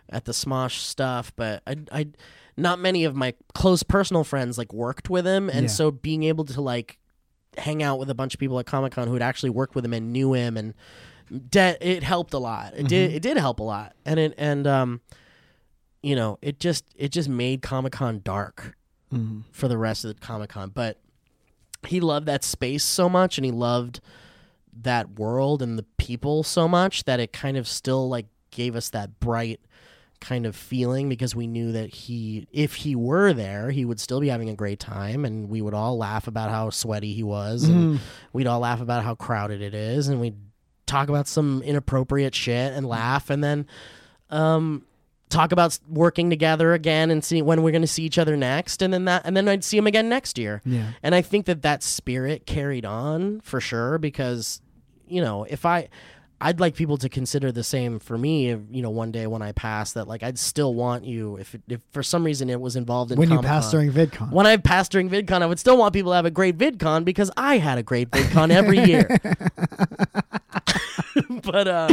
at 0.09 0.25
the 0.25 0.33
Smosh 0.33 0.79
stuff, 0.79 1.33
but 1.37 1.63
I, 1.67 1.77
I, 1.93 2.07
not 2.57 2.79
many 2.79 3.05
of 3.05 3.15
my 3.17 3.35
close 3.55 3.83
personal 3.83 4.23
friends 4.25 4.57
like 4.57 4.73
worked 4.73 5.11
with 5.11 5.27
him, 5.27 5.49
and 5.51 5.63
Yeah. 5.63 5.69
so 5.69 5.91
being 5.91 6.23
able 6.23 6.45
to 6.45 6.61
like 6.61 6.99
hang 7.59 7.83
out 7.83 7.99
with 7.99 8.09
a 8.09 8.15
bunch 8.15 8.33
of 8.35 8.39
people 8.41 8.59
at 8.61 8.67
Comic 8.67 8.93
Con 8.93 9.09
who 9.09 9.15
had 9.15 9.23
actually 9.23 9.51
worked 9.51 9.75
with 9.75 9.85
him 9.85 9.93
and 9.93 10.13
knew 10.13 10.33
him, 10.33 10.57
and 10.57 10.75
de- 11.51 11.77
it 11.81 12.05
helped 12.05 12.35
a 12.35 12.39
lot. 12.39 12.73
It 12.77 12.87
did. 12.87 13.13
It 13.13 13.21
did 13.23 13.37
help 13.37 13.59
a 13.59 13.65
lot, 13.65 13.95
and 14.07 14.21
it 14.21 14.35
and 14.39 14.65
um, 14.67 15.01
you 16.03 16.15
know, 16.15 16.39
it 16.41 16.61
just 16.61 16.85
it 16.95 17.11
just 17.11 17.29
made 17.29 17.63
Comic 17.63 17.93
Con 17.95 18.21
dark 18.23 18.77
Mhm. 19.13 19.43
for 19.51 19.69
the 19.69 19.79
rest 19.79 20.05
of 20.05 20.09
the 20.15 20.21
Comic 20.21 20.51
Con. 20.51 20.71
But 20.75 20.99
he 21.87 22.01
loved 22.01 22.27
that 22.27 22.45
space 22.45 22.85
so 22.85 23.09
much 23.09 23.39
and 23.39 23.45
he 23.45 23.51
loved 23.51 24.01
that 24.83 25.19
world 25.19 25.63
and 25.63 25.79
the 25.79 25.85
people 25.99 26.43
so 26.43 26.69
much 26.69 27.05
that 27.05 27.19
it 27.21 27.33
kind 27.33 27.57
of 27.57 27.67
still 27.67 28.09
like 28.09 28.27
gave 28.51 28.77
us 28.77 28.89
that 28.91 29.19
bright 29.21 29.61
kind 30.21 30.45
of 30.45 30.55
feeling 30.55 31.09
because 31.09 31.35
we 31.35 31.47
knew 31.47 31.73
that 31.73 31.89
he 31.89 32.47
if 32.53 32.75
he 32.75 32.95
were 32.95 33.33
there 33.33 33.71
he 33.71 33.87
would 33.87 33.99
still 33.99 34.21
be 34.21 34.29
having 34.29 34.51
a 34.51 34.55
great 34.55 34.79
time 34.79 35.25
and 35.25 35.49
we 35.49 35.63
would 35.63 35.73
all 35.73 35.97
laugh 35.97 36.27
about 36.29 36.51
how 36.51 36.69
sweaty 36.69 37.15
he 37.15 37.23
was 37.23 37.65
and 37.65 37.99
we'd 38.35 38.47
all 38.47 38.61
laugh 38.61 38.83
about 38.83 39.03
how 39.03 39.15
crowded 39.15 39.63
it 39.63 39.73
is 39.75 40.09
and 40.09 40.21
we'd 40.21 40.37
talk 40.85 41.09
about 41.09 41.27
some 41.27 41.63
inappropriate 41.63 42.35
shit 42.35 42.73
and 42.75 42.87
laugh 42.87 43.31
and 43.31 43.43
then 43.43 43.67
um 44.29 44.85
talk 45.31 45.53
about 45.53 45.79
working 45.89 46.29
together 46.29 46.75
again 46.75 47.11
and 47.11 47.25
see 47.25 47.41
when 47.41 47.63
we're 47.63 47.71
going 47.71 47.81
to 47.83 47.87
see 47.89 48.03
each 48.03 48.19
other 48.19 48.37
next 48.37 48.83
and 48.83 48.93
then 48.93 49.07
that 49.07 49.23
and 49.25 49.37
then 49.37 49.49
I'd 49.49 49.65
see 49.65 49.79
him 49.79 49.87
again 49.87 50.09
next 50.09 50.37
year. 50.39 50.61
Yeah. 50.67 50.93
And 51.03 51.15
I 51.15 51.23
think 51.23 51.47
that 51.47 51.63
that 51.63 51.83
spirit 51.83 52.45
carried 52.47 52.85
on 52.85 53.41
for 53.41 53.61
sure 53.61 53.97
because 53.99 54.61
you 55.07 55.21
know, 55.23 55.45
if 55.45 55.65
I 55.65 55.89
I'd 56.43 56.59
like 56.59 56.75
people 56.75 56.97
to 56.99 57.09
consider 57.11 57.53
the 57.53 57.63
same 57.63 57.99
for 57.99 58.17
me, 58.17 58.49
you 58.49 58.81
know, 58.83 58.89
one 58.89 59.13
day 59.13 59.27
when 59.27 59.43
I 59.43 59.53
pass 59.53 59.93
that 59.93 60.09
like 60.09 60.23
I'd 60.23 60.39
still 60.39 60.75
want 60.75 61.05
you 61.05 61.37
if 61.37 61.55
if 61.69 61.81
for 61.93 62.03
some 62.03 62.25
reason 62.25 62.49
it 62.51 62.61
was 62.61 62.77
involved 62.77 63.13
in 63.13 63.19
When 63.19 63.29
you 63.29 63.37
Comic-Con. 63.37 63.57
passed 63.61 63.71
during 63.71 63.93
VidCon. 63.93 64.33
when 64.33 64.47
I 64.47 64.57
passed 64.57 64.91
during 64.93 65.11
VidCon, 65.11 65.43
I 65.43 65.47
would 65.47 65.59
still 65.59 65.77
want 65.77 65.93
people 65.95 66.13
to 66.13 66.17
have 66.17 66.27
a 66.27 66.31
great 66.31 66.57
VidCon 66.59 67.05
because 67.05 67.31
I 67.37 67.59
had 67.59 67.79
a 67.79 67.83
great 67.83 68.11
VidCon 68.11 68.51
every 68.51 68.79
year. 68.85 69.07
but 71.43 71.69
uh 71.69 71.89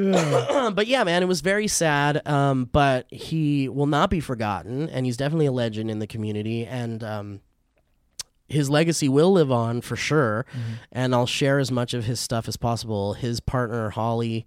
but 0.74 0.86
yeah, 0.86 1.04
man, 1.04 1.22
it 1.22 1.26
was 1.26 1.40
very 1.40 1.68
sad. 1.68 2.26
Um, 2.26 2.64
but 2.64 3.06
he 3.10 3.68
will 3.68 3.86
not 3.86 4.10
be 4.10 4.20
forgotten, 4.20 4.88
and 4.88 5.04
he's 5.04 5.16
definitely 5.16 5.46
a 5.46 5.52
legend 5.52 5.90
in 5.90 5.98
the 5.98 6.06
community, 6.06 6.64
and 6.64 7.04
um, 7.04 7.40
his 8.48 8.70
legacy 8.70 9.08
will 9.08 9.32
live 9.32 9.52
on 9.52 9.80
for 9.80 9.96
sure. 9.96 10.46
And 10.90 11.14
I'll 11.14 11.26
share 11.26 11.58
as 11.58 11.70
much 11.70 11.92
of 11.92 12.04
his 12.04 12.18
stuff 12.18 12.48
as 12.48 12.56
possible. 12.56 13.14
His 13.14 13.40
partner 13.40 13.90
Holly 13.90 14.46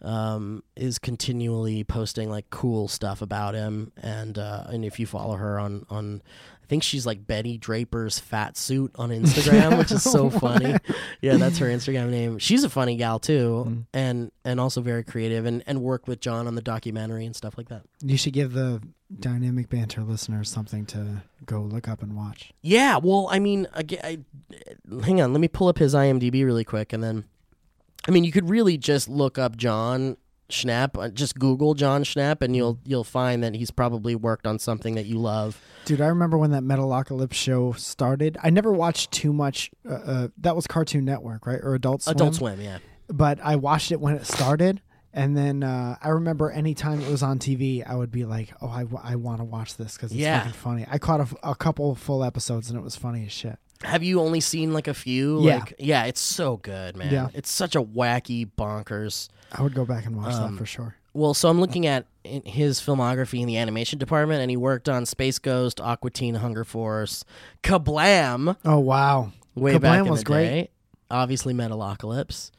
um, 0.00 0.62
is 0.76 0.98
continually 0.98 1.84
posting 1.84 2.30
like 2.30 2.48
cool 2.50 2.88
stuff 2.88 3.20
about 3.20 3.54
him, 3.54 3.92
and 3.96 4.38
uh, 4.38 4.64
and 4.68 4.84
if 4.84 4.98
you 4.98 5.06
follow 5.06 5.36
her 5.36 5.58
on 5.58 5.84
on. 5.90 6.22
I 6.66 6.68
think 6.68 6.82
she's 6.82 7.06
like 7.06 7.28
Betty 7.28 7.58
Draper's 7.58 8.18
fat 8.18 8.56
suit 8.56 8.90
on 8.96 9.10
Instagram, 9.10 9.78
which 9.78 9.92
is 9.92 10.02
so 10.02 10.28
funny. 10.40 10.74
Yeah, 11.20 11.36
that's 11.36 11.58
her 11.58 11.66
Instagram 11.66 12.10
name. 12.10 12.40
She's 12.40 12.64
a 12.64 12.68
funny 12.68 12.96
gal 12.96 13.20
too, 13.20 13.66
mm-hmm. 13.68 13.80
and 13.94 14.32
and 14.44 14.58
also 14.58 14.80
very 14.80 15.04
creative, 15.04 15.46
and 15.46 15.62
and 15.68 15.80
worked 15.80 16.08
with 16.08 16.18
John 16.18 16.48
on 16.48 16.56
the 16.56 16.60
documentary 16.60 17.24
and 17.24 17.36
stuff 17.36 17.56
like 17.56 17.68
that. 17.68 17.82
You 18.02 18.16
should 18.16 18.32
give 18.32 18.52
the 18.52 18.82
dynamic 19.20 19.68
banter 19.68 20.02
listeners 20.02 20.50
something 20.50 20.86
to 20.86 21.22
go 21.44 21.60
look 21.60 21.86
up 21.86 22.02
and 22.02 22.16
watch. 22.16 22.52
Yeah, 22.62 22.96
well, 22.96 23.28
I 23.30 23.38
mean, 23.38 23.68
again, 23.72 24.00
I, 24.02 24.18
hang 25.04 25.20
on, 25.20 25.32
let 25.32 25.38
me 25.38 25.46
pull 25.46 25.68
up 25.68 25.78
his 25.78 25.94
IMDb 25.94 26.44
really 26.44 26.64
quick, 26.64 26.92
and 26.92 27.00
then, 27.00 27.26
I 28.08 28.10
mean, 28.10 28.24
you 28.24 28.32
could 28.32 28.50
really 28.50 28.76
just 28.76 29.08
look 29.08 29.38
up 29.38 29.56
John 29.56 30.16
Schnepp, 30.48 30.96
uh, 31.02 31.08
just 31.08 31.38
Google 31.38 31.74
John 31.74 32.04
Schnepp, 32.04 32.40
and 32.42 32.54
you'll 32.54 32.78
you'll 32.84 33.04
find 33.04 33.42
that 33.42 33.54
he's 33.54 33.70
probably 33.70 34.14
worked 34.14 34.46
on 34.46 34.58
something 34.58 34.94
that 34.94 35.06
you 35.06 35.18
love. 35.18 35.60
Dude, 35.84 36.00
I 36.00 36.06
remember 36.06 36.38
when 36.38 36.50
that 36.52 36.62
Metalocalypse 36.62 37.32
show 37.34 37.72
started. 37.72 38.36
I 38.42 38.50
never 38.50 38.72
watched 38.72 39.10
too 39.12 39.32
much. 39.32 39.70
Uh, 39.88 39.92
uh, 39.94 40.28
that 40.38 40.54
was 40.54 40.66
Cartoon 40.66 41.04
Network, 41.04 41.46
right, 41.46 41.60
or 41.62 41.74
Adult 41.74 42.02
Swim? 42.02 42.16
Adult 42.16 42.34
Swim, 42.36 42.60
yeah. 42.60 42.78
But 43.08 43.38
I 43.42 43.56
watched 43.56 43.92
it 43.92 44.00
when 44.00 44.14
it 44.14 44.26
started, 44.26 44.82
and 45.12 45.36
then 45.36 45.62
uh, 45.62 45.96
I 46.02 46.08
remember 46.10 46.50
anytime 46.50 47.00
it 47.00 47.08
was 47.10 47.22
on 47.22 47.38
TV, 47.38 47.88
I 47.88 47.94
would 47.96 48.10
be 48.10 48.24
like, 48.24 48.52
"Oh, 48.62 48.68
I, 48.68 49.14
want 49.16 49.38
to 49.40 49.44
watch 49.44 49.76
this 49.76 49.94
because 49.96 50.10
it's 50.12 50.20
Yeah. 50.20 50.38
fucking 50.40 50.52
funny." 50.54 50.86
I 50.90 50.98
caught 50.98 51.20
a, 51.20 51.24
f- 51.24 51.34
a 51.42 51.54
couple 51.54 51.94
full 51.94 52.22
episodes, 52.24 52.68
and 52.70 52.78
it 52.78 52.82
was 52.82 52.96
funny 52.96 53.24
as 53.26 53.32
shit. 53.32 53.58
Have 53.82 54.02
you 54.02 54.20
only 54.20 54.40
seen 54.40 54.72
like 54.72 54.88
a 54.88 54.94
few? 54.94 55.44
Yeah. 55.46 55.56
Like, 55.58 55.74
yeah, 55.78 56.04
it's 56.04 56.20
so 56.20 56.56
good, 56.58 56.96
man. 56.96 57.12
Yeah. 57.12 57.28
It's 57.34 57.50
such 57.50 57.76
a 57.76 57.82
wacky 57.82 58.48
bonkers. 58.58 59.28
I 59.52 59.62
would 59.62 59.74
go 59.74 59.84
back 59.84 60.06
and 60.06 60.16
watch 60.16 60.32
Um, 60.34 60.52
that 60.54 60.58
for 60.58 60.66
sure. 60.66 60.96
Well, 61.12 61.32
so 61.34 61.48
I'm 61.48 61.60
looking 61.60 61.86
at 61.86 62.06
in- 62.24 62.42
his 62.44 62.80
filmography 62.80 63.40
in 63.40 63.46
the 63.46 63.56
animation 63.56 63.98
department, 63.98 64.42
and 64.42 64.50
he 64.50 64.56
worked 64.56 64.88
on 64.88 65.06
Space 65.06 65.38
Ghost, 65.38 65.80
Aqua 65.80 66.10
Teen, 66.10 66.34
Hunger 66.36 66.64
Force, 66.64 67.24
Kablam, 67.62 68.56
Oh 68.64 68.78
wow, 68.78 69.32
way 69.54 69.74
Kablam 69.74 69.80
back 69.80 70.04
in 70.04 70.10
was 70.10 70.20
the 70.20 70.24
great. 70.24 70.44
day. 70.48 70.70
Obviously, 71.10 71.54
Metalocalypse. 71.54 72.50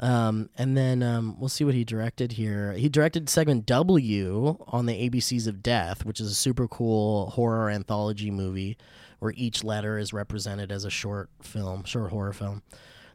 Um, 0.00 0.48
and 0.58 0.76
then 0.76 1.02
um, 1.02 1.38
we'll 1.38 1.48
see 1.50 1.64
what 1.64 1.74
he 1.74 1.84
directed 1.84 2.32
here. 2.32 2.72
He 2.72 2.88
directed 2.88 3.28
segment 3.28 3.66
W 3.66 4.56
on 4.66 4.86
the 4.86 5.08
ABCs 5.08 5.46
of 5.46 5.62
Death, 5.62 6.04
which 6.04 6.18
is 6.20 6.30
a 6.30 6.34
super 6.34 6.66
cool 6.66 7.30
horror 7.30 7.70
anthology 7.70 8.30
movie 8.30 8.76
where 9.22 9.32
each 9.36 9.62
letter 9.62 9.98
is 9.98 10.12
represented 10.12 10.72
as 10.72 10.84
a 10.84 10.90
short 10.90 11.30
film, 11.40 11.84
short 11.84 12.10
horror 12.10 12.32
film. 12.32 12.60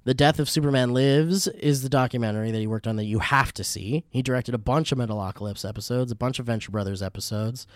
The 0.05 0.13
Death 0.13 0.39
of 0.39 0.49
Superman 0.49 0.93
Lives 0.93 1.47
is 1.47 1.81
the 1.83 1.89
documentary 1.89 2.49
that 2.51 2.59
he 2.59 2.65
worked 2.65 2.87
on 2.87 2.95
that 2.95 3.03
you 3.03 3.19
have 3.19 3.51
to 3.55 3.63
see. 3.65 4.05
He 4.09 4.21
directed 4.21 4.55
a 4.55 4.57
bunch 4.57 4.93
of 4.93 4.97
Metalocalypse 4.97 5.67
episodes, 5.67 6.09
a 6.09 6.15
bunch 6.15 6.39
of 6.39 6.45
Venture 6.45 6.71
Brothers 6.71 7.03
episodes. 7.03 7.67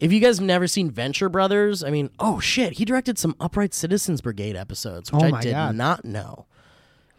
If 0.00 0.12
you 0.12 0.18
guys 0.18 0.38
have 0.38 0.46
never 0.46 0.66
seen 0.66 0.90
Venture 0.90 1.28
Brothers, 1.28 1.84
I 1.84 1.90
mean, 1.90 2.10
oh 2.18 2.40
shit, 2.40 2.72
he 2.74 2.84
directed 2.84 3.16
some 3.16 3.36
Upright 3.38 3.72
Citizens 3.74 4.20
Brigade 4.20 4.56
episodes, 4.56 5.12
which 5.12 5.22
Oh 5.22 5.36
I 5.36 5.40
did 5.40 5.52
God. 5.52 5.76
not 5.76 6.04
know. 6.04 6.46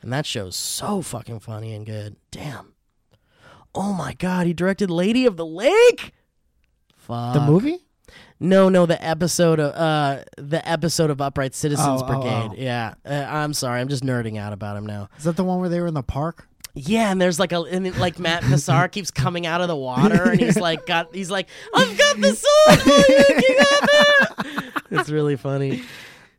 And 0.02 0.12
that 0.12 0.26
show's 0.26 0.58
so 0.58 1.02
fucking 1.02 1.40
funny 1.40 1.74
and 1.74 1.86
good. 1.86 2.18
Damn. 2.30 2.74
Oh 3.74 3.94
my 3.94 4.14
god, 4.14 4.46
he 4.46 4.54
directed 4.54 4.92
Lady 4.92 5.26
of 5.26 5.38
the 5.38 5.46
Lake? 5.46 6.12
Fuck. 6.98 7.34
the 7.34 7.42
movie. 7.42 7.83
No, 8.44 8.68
no, 8.68 8.86
the 8.86 9.02
episode 9.04 9.60
of 9.62 9.74
uh 9.74 10.24
the 10.38 10.68
episode 10.70 11.10
of 11.10 11.22
Upright 11.22 11.56
Citizens 11.56 12.02
Oh, 12.02 12.06
oh, 12.06 12.08
Brigade. 12.08 12.50
oh. 12.52 12.56
Yeah. 12.58 12.94
Uh, 13.06 13.26
I'm 13.30 13.54
sorry. 13.54 13.80
I'm 13.80 13.88
just 13.88 14.04
nerding 14.04 14.38
out 14.38 14.52
about 14.52 14.76
him 14.76 14.86
now. 14.86 15.08
Is 15.18 15.24
that 15.24 15.38
the 15.38 15.46
one 15.46 15.60
where 15.62 15.70
they 15.70 15.80
were 15.80 15.88
in 15.88 15.94
the 15.94 16.04
park? 16.04 16.48
Yeah, 16.76 17.12
and 17.12 17.22
there's 17.22 17.40
like 17.40 17.52
a 17.54 17.62
and 17.62 17.86
then, 17.86 17.98
like 18.00 18.20
Matt 18.20 18.42
Besser 18.42 18.88
keeps 18.90 19.12
coming 19.12 19.46
out 19.46 19.62
of 19.62 19.68
the 19.70 19.76
water 19.76 20.32
and 20.32 20.40
he's 20.42 20.58
like 20.60 20.86
got 20.86 21.16
he's 21.16 21.32
like 21.32 21.48
I've 21.74 21.98
got 21.98 22.18
the 22.20 22.36
sword 22.36 22.82
for 22.82 22.90
you, 23.12 23.42
King 23.42 23.58
Arthur. 23.60 24.82
It's 24.92 25.10
really 25.10 25.38
funny. 25.38 25.84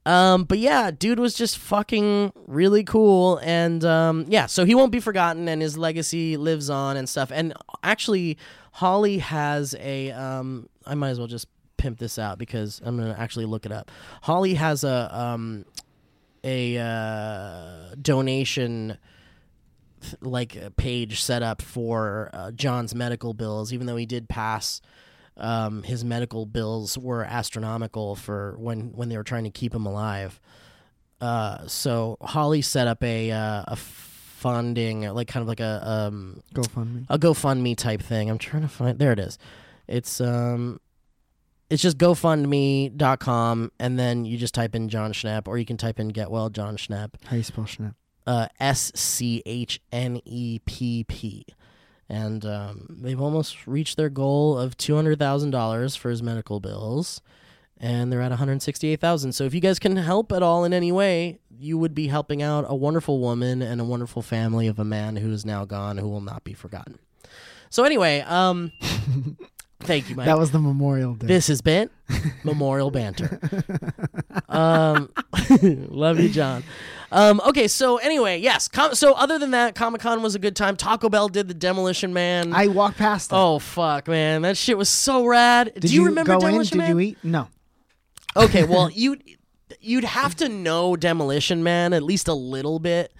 Um, 0.07 0.45
but 0.45 0.59
yeah, 0.59 0.90
dude 0.90 1.19
was 1.19 1.33
just 1.33 1.57
fucking 1.57 2.33
really 2.47 2.85
cool, 2.85 3.38
and 3.43 3.83
um, 3.87 4.27
yeah, 4.29 4.45
so 4.45 4.67
he 4.67 4.75
won't 4.75 4.93
be 4.93 5.01
forgotten, 5.01 5.49
and 5.49 5.62
his 5.62 5.79
legacy 5.79 6.37
lives 6.37 6.69
on 6.69 6.99
and 6.99 7.09
stuff. 7.09 7.33
And 7.33 7.55
actually, 7.83 8.37
Holly 8.73 9.19
has 9.19 9.75
a 9.81 10.11
um, 10.12 10.69
I 10.85 10.95
might 10.95 11.09
as 11.11 11.19
well 11.19 11.29
just 11.29 11.47
pimp 11.85 11.99
this 11.99 12.18
out 12.18 12.38
because 12.38 12.81
I'm 12.83 12.97
gonna 12.97 13.14
actually 13.18 13.44
look 13.44 13.66
it 13.66 13.73
up. 13.73 13.90
Holly 14.23 14.55
has 14.55 14.85
a 14.85 15.11
um, 15.12 15.66
a 16.42 16.79
uh, 16.79 17.94
donation 18.01 18.97
like 20.23 20.57
a 20.57 20.70
page 20.70 21.23
set 21.23 21.42
up 21.42 21.61
for 21.61 22.31
uh, 22.33 22.51
John's 22.53 22.94
medical 22.94 23.35
bills, 23.35 23.73
even 23.73 23.87
though 23.87 23.97
he 23.97 24.07
did 24.07 24.29
pass. 24.29 24.81
Um, 25.37 25.83
his 25.83 26.05
medical 26.05 26.47
bills 26.47 26.97
were 26.97 27.23
astronomical 27.25 28.16
for 28.16 28.57
when 28.59 28.92
when 28.92 29.11
they 29.11 29.18
were 29.18 29.25
trying 29.25 29.44
to 29.44 29.51
keep 29.51 29.75
him 29.75 29.85
alive. 29.85 30.40
Uh, 31.20 31.66
so 31.66 32.16
Holly 32.23 32.62
set 32.62 32.88
up 32.88 33.05
a 33.05 33.31
uh, 33.31 33.64
a 33.68 33.77
funding, 33.77 35.03
like 35.03 35.29
kind 35.29 35.42
of 35.42 35.49
like 35.49 35.61
a 35.61 35.87
um, 35.87 36.42
GoFundMe. 36.55 37.07
a 37.11 37.18
GoFundMe 37.18 37.77
type 37.77 38.01
thing. 38.01 38.31
I'm 38.31 38.38
trying 38.38 38.62
to 38.62 38.68
find. 38.68 38.99
There 38.99 39.12
it 39.12 39.18
is. 39.18 39.38
It's 39.87 40.20
um, 40.20 40.81
it's 41.70 41.83
just 41.83 41.98
GoFundMe.com, 41.98 43.72
and 43.79 43.98
then 43.98 44.24
you 44.24 44.37
just 44.37 44.55
type 44.55 44.74
in 44.74 44.88
John 44.88 45.12
Schnepp 45.12 45.48
or 45.48 45.59
you 45.59 45.64
can 45.64 45.77
type 45.77 45.98
in 45.98 46.09
Get 46.09 46.31
Well 46.31 46.50
John 46.50 46.77
Schnepp. 46.77 47.11
How 47.27 47.37
you 47.37 47.42
spell 47.42 47.64
Schnepp? 47.64 47.94
uh, 48.27 48.48
S 48.61 48.92
C 48.94 49.42
H 49.46 49.81
N 49.92 50.20
E 50.24 50.61
P 50.64 51.05
P. 51.05 51.46
And 52.09 52.44
um, 52.44 52.87
they've 53.00 53.20
almost 53.20 53.66
reached 53.66 53.96
their 53.96 54.11
goal 54.11 54.59
of 54.59 54.77
$200,000 54.77 55.96
for 55.96 56.11
his 56.11 56.22
medical 56.22 56.61
bills. 56.61 57.22
And 57.79 58.12
they're 58.12 58.20
at 58.20 58.31
168,000. 58.31 59.33
So 59.33 59.44
if 59.44 59.55
you 59.55 59.61
guys 59.61 59.79
can 59.79 59.96
help 59.96 60.31
at 60.31 60.42
all 60.42 60.64
in 60.64 60.74
any 60.74 60.92
way, 60.92 61.40
you 61.50 61.79
would 61.79 61.94
be 61.94 62.09
helping 62.09 62.42
out 62.42 62.66
a 62.68 62.74
wonderful 62.74 63.20
woman 63.20 63.62
and 63.62 63.81
a 63.81 63.85
wonderful 63.85 64.20
family 64.20 64.66
of 64.68 64.79
a 64.79 64.85
man 64.85 65.16
who 65.16 65.33
is 65.33 65.46
now 65.46 65.64
gone, 65.64 65.96
who 65.96 66.09
will 66.09 66.20
not 66.20 66.44
be 66.44 66.53
forgotten. 66.53 66.98
So 67.70 67.85
anyway, 67.85 68.20
um, 68.20 68.70
thank 69.85 70.11
you, 70.11 70.16
Mike. 70.16 70.27
That 70.27 70.38
was 70.38 70.51
the 70.51 70.59
Memorial 70.59 71.14
Day. 71.14 71.27
This 71.27 71.47
has 71.49 71.61
been 71.61 71.90
Memorial 72.44 72.90
Banter. 72.90 73.38
um, 74.49 75.11
love 75.62 76.18
you, 76.20 76.29
John. 76.29 76.62
Um, 77.12 77.40
okay, 77.47 77.68
so 77.68 77.99
anyway, 77.99 78.40
yes. 78.40 78.66
Com- 78.66 78.94
so 78.94 79.12
other 79.12 79.38
than 79.38 79.53
that, 79.53 79.75
Comic 79.75 80.01
Con 80.01 80.20
was 80.23 80.35
a 80.35 80.38
good 80.38 80.57
time. 80.57 80.77
Taco 80.77 81.09
Bell 81.09 81.29
did 81.29 81.47
the 81.47 81.55
Demolition 81.55 82.12
Man. 82.12 82.53
I 82.53 82.66
walked 82.66 82.99
past 82.99 83.31
it. 83.31 83.37
oh 83.37 83.59
fuck, 83.61 84.09
man, 84.09 84.42
that 84.42 84.57
shit 84.57 84.77
was 84.77 84.88
so 84.88 85.25
rad. 85.25 85.73
Did 85.75 85.83
Do 85.83 85.94
you, 85.94 86.07
remember 86.07 86.35
go 86.35 86.40
Demolition 86.40 86.75
in? 86.75 86.79
Man? 86.79 86.88
Did 86.88 87.03
you 87.03 87.09
eat? 87.11 87.18
No. 87.23 87.49
Okay, 88.37 88.64
well 88.68 88.90
you 88.90 89.16
you'd 89.81 90.05
have 90.05 90.35
to 90.37 90.49
know 90.49 90.97
Demolition 90.97 91.62
Man 91.62 91.92
at 91.92 92.03
least 92.03 92.27
a 92.27 92.35
little 92.35 92.79
bit 92.81 93.12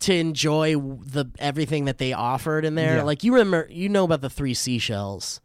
to 0.00 0.14
enjoy 0.14 0.76
the 0.76 1.26
everything 1.38 1.86
that 1.86 1.98
they 1.98 2.12
offered 2.12 2.64
in 2.64 2.74
there. 2.76 2.98
Yeah. 2.98 3.02
Like 3.02 3.24
you 3.24 3.34
remember, 3.34 3.66
you 3.70 3.88
know 3.88 4.04
about 4.04 4.20
the 4.20 4.30
three 4.30 4.54
seashells 4.54 5.40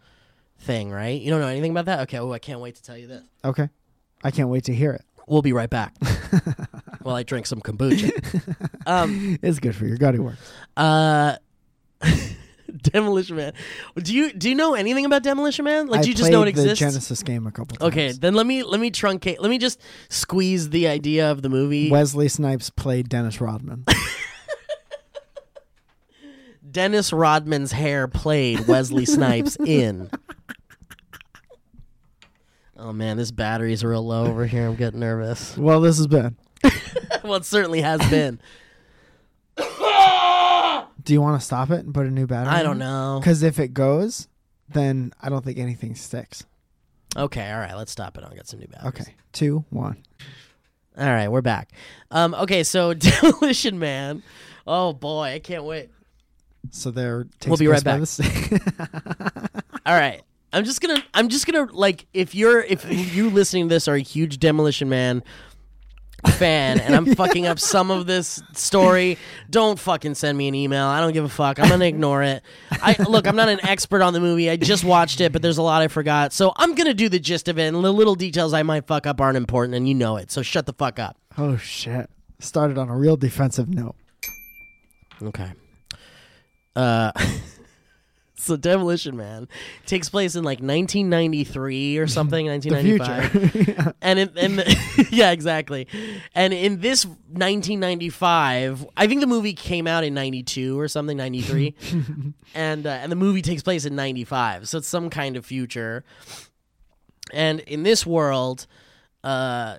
thing, 0.66 0.92
right? 0.92 1.22
You 1.22 1.30
don't 1.30 1.40
know 1.42 1.48
anything 1.48 1.72
about 1.72 1.86
that? 1.86 2.00
Okay, 2.02 2.18
oh, 2.20 2.32
I 2.34 2.40
can't 2.40 2.60
wait 2.60 2.76
to 2.76 2.84
tell 2.84 2.98
you 2.98 3.08
this. 3.08 3.24
Okay. 3.44 3.70
I 4.24 4.32
can't 4.32 4.50
wait 4.50 4.66
to 4.66 4.74
hear 4.74 4.92
it. 4.92 5.04
We'll 5.28 5.42
be 5.42 5.54
right 5.54 5.70
back 5.70 5.96
while 7.02 7.16
I 7.16 7.24
drink 7.24 7.46
some 7.48 7.62
kombucha. 7.62 8.12
Um, 8.88 9.40
It's 9.42 9.58
good 9.60 9.76
for 9.76 9.86
your 9.88 9.98
gutty 9.98 10.20
work. 10.20 10.36
uh, 10.78 11.38
Demolition 12.82 13.36
Man. 13.38 13.54
Do 13.96 14.14
you 14.14 14.32
do 14.34 14.48
you 14.50 14.54
know 14.54 14.76
anything 14.76 15.06
about 15.06 15.24
Demolition 15.24 15.66
Man? 15.66 15.88
Like, 15.88 16.00
I 16.02 16.04
do 16.04 16.10
you 16.10 16.16
just 16.16 16.30
know 16.30 16.42
it 16.44 16.54
played 16.54 16.56
the 16.58 16.62
exists? 16.62 16.80
Genesis 16.80 17.24
game 17.24 17.48
a 17.48 17.52
couple 17.52 17.78
times. 17.78 17.88
Okay, 17.92 18.12
then 18.12 18.36
let 18.36 18.46
me 18.46 18.62
let 18.64 18.80
me 18.80 18.92
truncate. 18.92 19.38
Let 19.40 19.50
me 19.50 19.58
just 19.58 19.82
squeeze 20.10 20.70
the 20.70 20.88
idea 20.88 21.32
of 21.32 21.42
the 21.42 21.50
movie. 21.50 21.90
Wesley 21.90 22.28
Snipes 22.28 22.70
played 22.70 23.10
Dennis 23.10 23.40
Rodman. 23.42 23.86
Dennis 26.70 27.14
Rodman's 27.14 27.72
hair 27.72 28.08
played 28.08 28.68
Wesley 28.68 29.06
Snipes 29.06 29.56
in. 29.66 30.10
Man, 32.98 33.18
this 33.18 33.32
battery's 33.32 33.84
real 33.84 34.06
low 34.06 34.26
over 34.26 34.46
here. 34.46 34.68
I'm 34.68 34.76
getting 34.76 35.00
nervous. 35.00 35.58
well, 35.58 35.82
this 35.82 35.98
has 35.98 36.08
been. 36.08 36.38
well, 37.24 37.36
it 37.36 37.46
certainly 37.46 37.82
has 37.82 38.00
been. 38.10 38.40
Do 39.58 41.14
you 41.14 41.22
want 41.22 41.40
to 41.40 41.46
stop 41.46 41.70
it 41.70 41.86
and 41.86 41.94
put 41.94 42.08
a 42.08 42.12
new 42.12 42.26
battery? 42.26 42.54
I 42.54 42.64
don't 42.64 42.80
know. 42.80 43.20
Because 43.22 43.44
if 43.44 43.60
it 43.60 43.74
goes, 43.74 44.28
then 44.70 45.14
I 45.22 45.30
don't 45.30 45.46
think 45.46 45.60
anything 45.60 45.94
sticks. 45.94 46.44
Okay, 47.16 47.52
all 47.52 47.60
right, 47.60 47.76
let's 47.76 47.92
stop 47.92 48.18
it. 48.18 48.24
I'll 48.24 48.34
get 48.34 48.48
some 48.48 48.60
new 48.60 48.68
batteries. 48.68 49.02
Okay. 49.02 49.16
Two, 49.32 49.64
one. 49.70 50.04
All 50.98 51.06
right, 51.06 51.28
we're 51.28 51.42
back. 51.42 51.72
Um, 52.10 52.34
okay, 52.34 52.64
so 52.64 52.94
Demolition 52.96 53.80
Man. 53.80 54.24
Oh 54.66 54.94
boy, 54.94 55.34
I 55.34 55.40
can't 55.40 55.64
wait. 55.64 55.90
So 56.72 56.90
there. 56.90 57.26
Takes 57.40 57.48
We'll 57.48 57.58
be 57.58 57.68
right 57.68 57.84
back. 57.84 58.02
All 59.86 59.94
right. 59.94 60.24
I'm 60.56 60.64
just 60.64 60.80
gonna 60.80 61.04
I'm 61.14 61.28
just 61.28 61.46
gonna 61.46 61.70
like 61.74 62.08
if 62.14 62.34
you're 62.34 62.62
if 62.62 62.86
you 62.90 63.30
listening 63.30 63.68
to 63.68 63.76
this 63.76 63.90
are 63.90 63.96
a 63.96 64.00
huge 64.00 64.40
Demolition 64.40 64.88
Man 64.88 65.22
fan 66.38 66.80
and 66.80 66.96
I'm 66.96 67.14
fucking 67.16 67.46
up 67.46 67.60
some 67.60 67.92
of 67.92 68.08
this 68.08 68.42
story, 68.54 69.18
don't 69.50 69.78
fucking 69.78 70.16
send 70.16 70.38
me 70.38 70.48
an 70.48 70.56
email. 70.56 70.86
I 70.86 71.02
don't 71.02 71.12
give 71.12 71.26
a 71.26 71.30
fuck. 71.30 71.60
I'm 71.60 71.68
gonna 71.68 71.84
ignore 71.84 72.24
it. 72.24 72.42
I 72.72 72.96
look, 73.04 73.28
I'm 73.28 73.36
not 73.36 73.50
an 73.50 73.66
expert 73.66 74.02
on 74.02 74.14
the 74.14 74.22
movie. 74.22 74.50
I 74.50 74.56
just 74.56 74.86
watched 74.86 75.20
it, 75.20 75.34
but 75.34 75.42
there's 75.42 75.58
a 75.58 75.62
lot 75.62 75.82
I 75.82 75.90
forgot. 75.90 76.32
So 76.32 76.54
I'm 76.56 76.74
gonna 76.74 76.94
do 76.94 77.10
the 77.10 77.20
gist 77.20 77.50
of 77.50 77.60
it 77.60 77.64
and 77.64 77.84
the 77.84 77.92
little 77.92 78.16
details 78.16 78.54
I 78.54 78.64
might 78.64 78.88
fuck 78.88 79.06
up 79.06 79.20
aren't 79.20 79.36
important 79.38 79.76
and 79.76 79.90
you 79.90 79.94
know 79.94 80.16
it. 80.16 80.32
So 80.32 80.42
shut 80.42 80.66
the 80.68 80.74
fuck 80.74 81.00
up. 81.00 81.18
oh 81.38 81.58
shit! 81.58 82.10
Started 82.40 82.78
on 82.78 82.88
a 82.88 82.96
real 82.96 83.18
defensive 83.18 83.68
note. 83.68 83.96
Okay. 85.22 85.52
Uh 86.78 87.12
So 88.46 88.56
Demolition 88.58 89.18
Man 89.18 89.48
takes 89.86 90.08
place 90.10 90.36
in 90.36 90.44
like 90.44 90.60
1993 90.60 91.98
or 91.98 92.08
something, 92.08 92.46
1995. 92.46 93.52
future. 93.52 93.94
And 94.02 94.20
in, 94.20 94.32
and 94.38 94.60
the, 94.60 95.08
yeah, 95.12 95.32
exactly. 95.32 95.88
And 96.36 96.54
in 96.54 96.80
this 96.80 97.06
1995, 97.06 98.86
I 98.96 99.08
think 99.08 99.22
the 99.22 99.28
movie 99.28 99.54
came 99.54 99.88
out 99.88 100.04
in 100.04 100.14
92 100.14 100.80
or 100.80 100.88
something, 100.88 101.18
93. 101.18 101.74
and 102.56 102.86
uh, 102.86 102.90
and 102.90 103.12
the 103.12 103.16
movie 103.16 103.42
takes 103.42 103.64
place 103.64 103.86
in 103.86 103.96
95. 103.96 104.70
So 104.70 104.78
it's 104.78 104.88
some 104.88 105.10
kind 105.10 105.38
of 105.38 105.46
future. 105.46 106.04
And 107.34 107.62
in 107.62 107.82
this 107.84 108.06
world, 108.06 108.68
uh, 109.24 109.78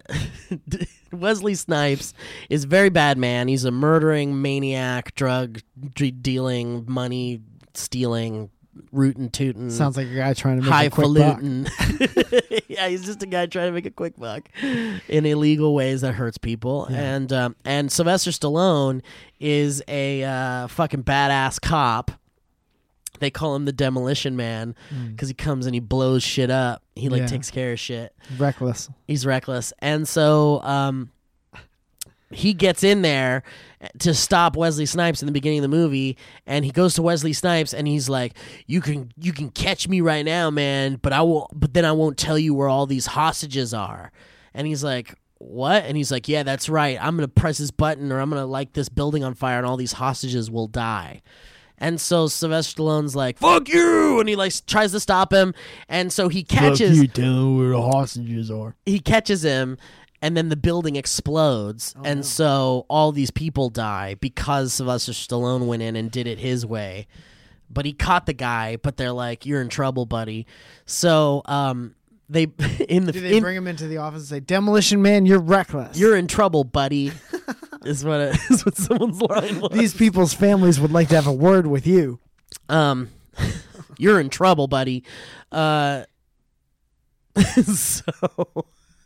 Wesley 1.12 1.54
Snipes 1.54 2.12
is 2.50 2.64
a 2.64 2.66
very 2.66 2.88
bad 2.88 3.16
man. 3.16 3.46
He's 3.46 3.64
a 3.64 3.70
murdering 3.70 4.42
maniac, 4.42 5.14
drug 5.14 5.60
d- 5.94 6.10
dealing, 6.10 6.84
money 6.88 7.42
stealing, 7.74 8.50
rootin' 8.92 9.30
tootin' 9.30 9.70
Sounds 9.70 9.96
like 9.96 10.06
a 10.08 10.14
guy 10.14 10.32
trying 10.34 10.60
to 10.62 10.68
make 10.70 10.86
a 10.86 10.90
quick 10.90 11.14
buck. 11.14 11.40
highfalutin. 11.40 11.66
yeah, 12.68 12.88
he's 12.88 13.04
just 13.04 13.22
a 13.22 13.26
guy 13.26 13.46
trying 13.46 13.68
to 13.68 13.72
make 13.72 13.86
a 13.86 13.90
quick 13.90 14.16
buck 14.16 14.48
in 14.62 15.26
illegal 15.26 15.74
ways 15.74 16.00
that 16.02 16.12
hurts 16.12 16.38
people. 16.38 16.86
Yeah. 16.90 17.14
And 17.14 17.32
um, 17.32 17.56
and 17.64 17.90
Sylvester 17.90 18.30
Stallone 18.30 19.02
is 19.40 19.82
a 19.88 20.24
uh, 20.24 20.66
fucking 20.68 21.04
badass 21.04 21.60
cop. 21.60 22.10
They 23.18 23.30
call 23.30 23.54
him 23.56 23.64
the 23.64 23.72
Demolition 23.72 24.36
Man 24.36 24.74
because 25.10 25.28
he 25.28 25.34
comes 25.34 25.64
and 25.64 25.74
he 25.74 25.80
blows 25.80 26.22
shit 26.22 26.50
up. 26.50 26.82
He 26.94 27.08
like 27.08 27.20
Yeah. 27.20 27.26
takes 27.26 27.50
care 27.50 27.72
of 27.72 27.80
shit. 27.80 28.14
Reckless. 28.36 28.90
He's 29.06 29.24
reckless, 29.24 29.72
and 29.80 30.06
so 30.06 30.60
um, 30.62 31.10
he 32.30 32.54
gets 32.54 32.82
in 32.82 33.02
there 33.02 33.42
to 33.98 34.14
stop 34.14 34.56
Wesley 34.56 34.86
Snipes 34.86 35.22
in 35.22 35.26
the 35.26 35.32
beginning 35.32 35.60
of 35.60 35.62
the 35.62 35.76
movie, 35.76 36.16
and 36.46 36.64
he 36.64 36.70
goes 36.70 36.94
to 36.94 37.02
Wesley 37.02 37.32
Snipes 37.32 37.72
and 37.72 37.86
he's 37.86 38.08
like, 38.08 38.34
"You 38.66 38.80
can 38.80 39.12
you 39.16 39.32
can 39.32 39.50
catch 39.50 39.86
me 39.88 40.00
right 40.00 40.24
now, 40.24 40.50
man, 40.50 40.96
but 40.96 41.12
I 41.12 41.22
will, 41.22 41.48
but 41.54 41.74
then 41.74 41.84
I 41.84 41.92
won't 41.92 42.18
tell 42.18 42.38
you 42.38 42.54
where 42.54 42.68
all 42.68 42.86
these 42.86 43.06
hostages 43.06 43.72
are." 43.74 44.12
And 44.54 44.66
he's 44.66 44.82
like. 44.84 45.14
What? 45.38 45.84
And 45.84 45.98
he's 45.98 46.10
like, 46.10 46.28
Yeah, 46.28 46.44
that's 46.44 46.66
right. 46.66 46.96
I'm 46.98 47.14
going 47.14 47.28
to 47.28 47.32
press 47.32 47.58
this 47.58 47.70
button 47.70 48.10
or 48.10 48.20
I'm 48.20 48.30
going 48.30 48.40
to 48.40 48.46
light 48.46 48.72
this 48.72 48.88
building 48.88 49.22
on 49.22 49.34
fire 49.34 49.58
and 49.58 49.66
all 49.66 49.76
these 49.76 49.92
hostages 49.92 50.50
will 50.50 50.66
die. 50.66 51.20
And 51.76 52.00
so 52.00 52.26
Sylvester 52.26 52.80
Stallone's 52.80 53.14
like, 53.14 53.38
"Fuck 53.38 53.68
you!" 53.68 54.18
and 54.18 54.28
he 54.28 54.34
like 54.34 54.54
tries 54.66 54.92
to 54.92 55.00
stop 55.00 55.32
him, 55.32 55.52
and 55.90 56.10
so 56.10 56.28
he 56.28 56.42
catches 56.42 56.98
you 56.98 57.06
tell 57.06 57.54
where 57.54 57.68
the 57.68 57.82
hostages 57.82 58.50
are. 58.50 58.74
he 58.86 58.98
catches 58.98 59.44
him 59.44 59.76
and 60.22 60.36
then 60.36 60.48
the 60.48 60.56
building 60.56 60.96
explodes. 60.96 61.94
And 62.04 62.24
so 62.24 62.86
all 62.88 63.12
these 63.12 63.30
people 63.30 63.68
die 63.70 64.14
because 64.14 64.72
Sylvester 64.74 65.12
Stallone 65.12 65.66
went 65.66 65.82
in 65.82 65.96
and 65.96 66.10
did 66.10 66.26
it 66.26 66.38
his 66.38 66.64
way. 66.66 67.06
But 67.68 67.84
he 67.84 67.92
caught 67.92 68.26
the 68.26 68.32
guy 68.32 68.76
but 68.76 68.96
they're 68.96 69.12
like 69.12 69.44
you're 69.46 69.60
in 69.60 69.68
trouble 69.68 70.06
buddy. 70.06 70.46
So 70.86 71.42
um 71.46 71.94
they 72.28 72.42
in 72.88 73.04
the 73.06 73.12
Do 73.12 73.20
they 73.20 73.36
in- 73.36 73.42
bring 73.42 73.56
him 73.56 73.66
into 73.66 73.86
the 73.88 73.98
office 73.98 74.20
and 74.22 74.28
say, 74.28 74.40
"Demolition 74.40 75.02
Man, 75.02 75.26
you're 75.26 75.38
reckless"? 75.40 75.98
you're 75.98 76.16
in 76.16 76.26
trouble 76.28 76.64
buddy 76.64 77.12
is 77.84 78.04
what 78.04 78.20
it, 78.20 78.38
is 78.50 78.64
what 78.64 78.76
someone's 78.76 79.20
line 79.20 79.60
was. 79.60 79.70
These 79.72 79.94
people's 79.94 80.32
families 80.32 80.80
would 80.80 80.92
like 80.92 81.08
to 81.08 81.14
have 81.16 81.26
a 81.26 81.32
word 81.32 81.66
with 81.66 81.86
you. 81.86 82.18
um 82.68 83.10
you're 83.98 84.20
in 84.20 84.28
trouble 84.30 84.66
buddy. 84.68 85.02
Uh 85.52 86.04
so 87.64 88.02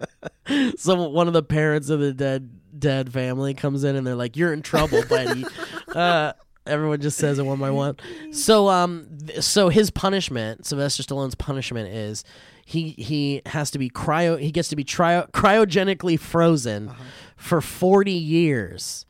so 0.76 1.08
one 1.08 1.26
of 1.26 1.32
the 1.34 1.42
parents 1.42 1.88
of 1.90 2.00
the 2.00 2.12
dead 2.12 2.50
dead 2.78 3.12
family 3.12 3.52
comes 3.54 3.84
in 3.84 3.96
and 3.96 4.06
they're 4.06 4.14
like 4.14 4.36
you're 4.36 4.52
in 4.52 4.62
trouble 4.62 5.02
buddy. 5.08 5.44
Uh 5.94 6.32
everyone 6.66 7.00
just 7.00 7.18
says 7.18 7.38
it 7.40 7.42
one 7.42 7.58
by 7.58 7.70
one. 7.70 7.96
So 8.32 8.68
um 8.68 9.08
th- 9.26 9.42
so 9.42 9.70
his 9.70 9.90
punishment 9.90 10.64
sylvester 10.66 11.02
stallone's 11.02 11.34
punishment 11.34 11.88
is 11.88 12.22
he 12.64 12.90
he 12.90 13.42
has 13.46 13.72
to 13.72 13.78
be 13.78 13.90
cryo 13.90 14.38
he 14.38 14.52
gets 14.52 14.68
to 14.68 14.76
be 14.76 14.84
trio, 14.84 15.26
cryogenically 15.32 16.18
frozen 16.18 16.92
for 17.36 17.60
40 17.60 18.12
years. 18.12 19.04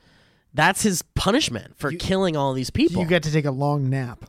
That's 0.55 0.83
his 0.83 1.03
punishment 1.15 1.77
for 1.77 1.93
killing 1.93 2.37
all 2.37 2.55
these 2.55 2.71
people. 2.71 3.03
You 3.03 3.09
get 3.09 3.23
to 3.25 3.33
take 3.33 3.45
a 3.45 3.51
long 3.53 3.91
nap. 3.91 4.25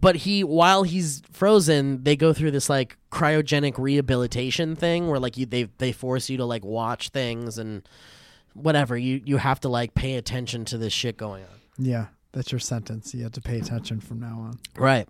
But 0.00 0.16
he 0.16 0.42
while 0.44 0.82
he's 0.82 1.22
frozen 1.30 2.02
they 2.04 2.16
go 2.16 2.32
through 2.32 2.50
this 2.50 2.68
like 2.68 2.96
cryogenic 3.10 3.78
rehabilitation 3.78 4.76
thing 4.76 5.08
where 5.08 5.18
like 5.18 5.36
you 5.36 5.46
they 5.46 5.64
they 5.78 5.92
force 5.92 6.28
you 6.28 6.36
to 6.36 6.44
like 6.44 6.64
watch 6.64 7.10
things 7.10 7.58
and 7.58 7.88
whatever 8.54 8.96
you 8.96 9.20
you 9.24 9.36
have 9.36 9.60
to 9.60 9.68
like 9.68 9.94
pay 9.94 10.14
attention 10.16 10.64
to 10.64 10.78
this 10.78 10.92
shit 10.92 11.16
going 11.16 11.42
on 11.44 11.60
Yeah, 11.78 12.06
that's 12.32 12.52
your 12.52 12.58
sentence. 12.58 13.14
You 13.14 13.22
have 13.24 13.32
to 13.32 13.40
pay 13.40 13.58
attention 13.58 14.00
from 14.00 14.20
now 14.20 14.38
on. 14.40 14.58
right 14.76 15.08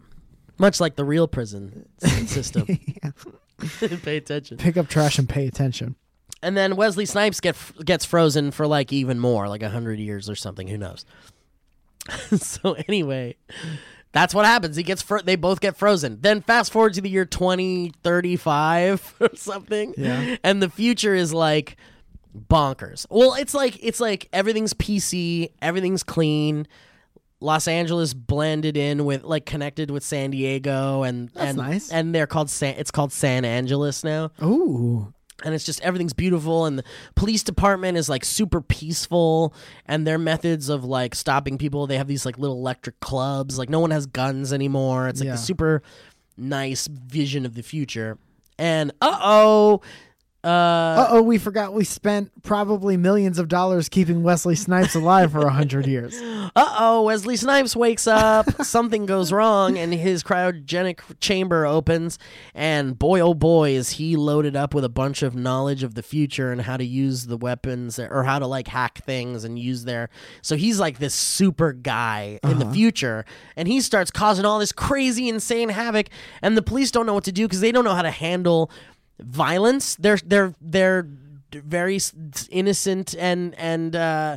much 0.58 0.80
like 0.80 0.96
the 0.96 1.04
real 1.04 1.28
prison 1.28 1.86
system 2.26 2.66
pay 4.02 4.16
attention. 4.16 4.58
Pick 4.58 4.76
up 4.76 4.88
trash 4.88 5.18
and 5.18 5.28
pay 5.28 5.46
attention. 5.46 5.96
And 6.42 6.56
then 6.56 6.76
Wesley 6.76 7.06
Snipes 7.06 7.40
get 7.40 7.56
gets 7.84 8.04
frozen 8.04 8.50
for 8.50 8.66
like 8.66 8.92
even 8.92 9.18
more, 9.18 9.48
like 9.48 9.62
a 9.62 9.70
hundred 9.70 9.98
years 9.98 10.28
or 10.28 10.34
something. 10.34 10.68
Who 10.68 10.76
knows? 10.76 11.04
so 12.36 12.76
anyway, 12.88 13.36
that's 14.16 14.34
what 14.34 14.44
happens. 14.46 14.76
He 14.76 14.82
gets 14.82 15.02
fro- 15.02 15.20
they 15.22 15.36
both 15.36 15.60
get 15.60 15.76
frozen. 15.76 16.18
Then 16.20 16.40
fast 16.40 16.72
forward 16.72 16.94
to 16.94 17.00
the 17.00 17.08
year 17.10 17.24
twenty 17.26 17.92
thirty 18.02 18.36
five 18.36 19.14
or 19.20 19.30
something. 19.36 19.94
Yeah. 19.96 20.36
And 20.42 20.62
the 20.62 20.70
future 20.70 21.14
is 21.14 21.34
like 21.34 21.76
bonkers. 22.36 23.06
Well, 23.10 23.34
it's 23.34 23.54
like 23.54 23.78
it's 23.82 24.00
like 24.00 24.28
everything's 24.32 24.74
PC, 24.74 25.50
everything's 25.62 26.02
clean. 26.02 26.66
Los 27.40 27.68
Angeles 27.68 28.14
blended 28.14 28.78
in 28.78 29.04
with 29.04 29.22
like 29.22 29.44
connected 29.44 29.90
with 29.90 30.02
San 30.02 30.30
Diego 30.30 31.02
and 31.02 31.28
That's 31.34 31.48
and 31.50 31.58
nice. 31.58 31.92
and 31.92 32.14
they're 32.14 32.26
called 32.26 32.48
San 32.48 32.76
it's 32.78 32.90
called 32.90 33.12
San 33.12 33.44
Angeles 33.44 34.02
now 34.02 34.30
Ooh. 34.42 35.12
And 35.44 35.54
it's 35.54 35.64
just 35.64 35.80
everything's 35.82 36.12
beautiful 36.14 36.64
and 36.66 36.78
the 36.78 36.84
police 37.14 37.42
department 37.42 37.98
is 37.98 38.08
like 38.08 38.24
super 38.24 38.60
peaceful 38.60 39.52
and 39.86 40.06
their 40.06 40.18
methods 40.18 40.68
of 40.68 40.84
like 40.84 41.14
stopping 41.14 41.58
people 41.58 41.86
they 41.86 41.98
have 41.98 42.08
these 42.08 42.24
like 42.24 42.38
little 42.38 42.56
electric 42.56 42.98
clubs 43.00 43.58
like 43.58 43.68
no 43.68 43.78
one 43.80 43.90
has 43.90 44.06
guns 44.06 44.52
anymore 44.52 45.08
it's 45.08 45.20
like 45.20 45.26
Yeah. 45.26 45.32
the 45.32 45.38
super 45.38 45.82
nice 46.38 46.86
vision 46.86 47.44
of 47.44 47.54
the 47.54 47.62
future 47.62 48.18
and 48.58 48.92
uh-oh 49.02 49.82
uh 50.46 50.48
Uh 50.48 51.06
oh, 51.10 51.22
we 51.22 51.38
forgot 51.38 51.72
we 51.74 51.84
spent 51.84 52.30
probably 52.42 52.96
millions 52.96 53.38
of 53.38 53.48
dollars 53.48 53.88
keeping 53.88 54.22
Wesley 54.22 54.54
Snipes 54.54 54.94
alive 54.94 55.32
for 55.32 55.40
a 55.46 55.50
hundred 55.52 55.86
years. 55.94 56.14
uh-oh 56.54 57.02
wesley 57.02 57.36
snipes 57.36 57.74
wakes 57.74 58.06
up. 58.06 58.48
Something 58.64 59.06
goes 59.06 59.32
wrong 59.32 59.76
and 59.76 59.92
his 59.92 60.22
cryogenic 60.22 61.00
chamber 61.20 61.66
opens. 61.66 62.18
And 62.54 62.98
boy 62.98 63.20
oh 63.20 63.34
boy 63.34 63.70
is 63.72 63.90
he 63.90 64.14
loaded 64.16 64.54
up 64.56 64.72
with 64.72 64.84
a 64.84 64.88
bunch 64.88 65.22
of 65.22 65.34
knowledge 65.34 65.82
of 65.82 65.94
the 65.94 66.02
future 66.02 66.52
and 66.52 66.60
how 66.62 66.76
to 66.76 66.84
use 66.84 67.26
the 67.26 67.36
weapons 67.36 67.98
or 67.98 68.22
how 68.24 68.38
to 68.38 68.46
like 68.46 68.68
hack 68.68 68.98
things 69.04 69.42
and 69.44 69.58
use 69.58 69.84
their 69.84 70.08
so 70.42 70.56
he's 70.56 70.78
like 70.78 70.98
this 70.98 71.14
super 71.14 71.72
guy 71.72 72.38
in 72.44 72.58
the 72.58 72.70
future. 72.70 73.24
And 73.56 73.66
he 73.66 73.80
starts 73.80 74.10
causing 74.10 74.44
all 74.44 74.58
this 74.58 74.72
crazy 74.72 75.28
insane 75.28 75.68
havoc. 75.70 76.06
And 76.42 76.56
the 76.56 76.62
police 76.62 76.90
don't 76.90 77.06
know 77.06 77.14
what 77.14 77.24
to 77.24 77.32
do 77.32 77.46
because 77.46 77.60
they 77.60 77.72
don't 77.72 77.84
know 77.84 77.94
how 77.94 78.02
to 78.02 78.10
handle 78.10 78.70
violence 79.18 79.96
they're 79.96 80.18
they're 80.24 80.54
they're 80.60 81.06
very 81.52 81.98
innocent 82.50 83.14
and 83.18 83.54
and 83.56 83.96
uh 83.96 84.36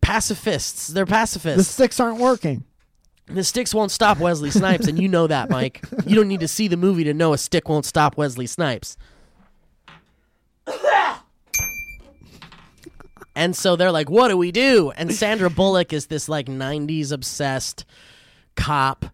pacifists 0.00 0.88
they're 0.88 1.06
pacifists. 1.06 1.68
The 1.68 1.72
sticks 1.72 2.00
aren't 2.00 2.18
working. 2.18 2.64
the 3.26 3.44
sticks 3.44 3.72
won't 3.74 3.90
stop 3.90 4.18
Wesley 4.18 4.50
Snipes, 4.50 4.86
and 4.86 4.98
you 5.00 5.08
know 5.08 5.26
that, 5.26 5.48
Mike. 5.50 5.82
You 6.06 6.14
don't 6.14 6.28
need 6.28 6.40
to 6.40 6.48
see 6.48 6.68
the 6.68 6.76
movie 6.76 7.04
to 7.04 7.14
know 7.14 7.32
a 7.32 7.38
stick 7.38 7.68
won't 7.68 7.84
stop 7.86 8.16
Wesley 8.16 8.46
Snipes. 8.46 8.96
and 13.36 13.56
so 13.56 13.76
they're 13.76 13.92
like, 13.92 14.10
"What 14.10 14.28
do 14.28 14.36
we 14.36 14.52
do?" 14.52 14.92
And 14.96 15.12
Sandra 15.12 15.50
Bullock 15.50 15.92
is 15.92 16.06
this 16.06 16.28
like 16.28 16.46
'90s 16.46 17.12
obsessed 17.12 17.84
cop 18.56 19.06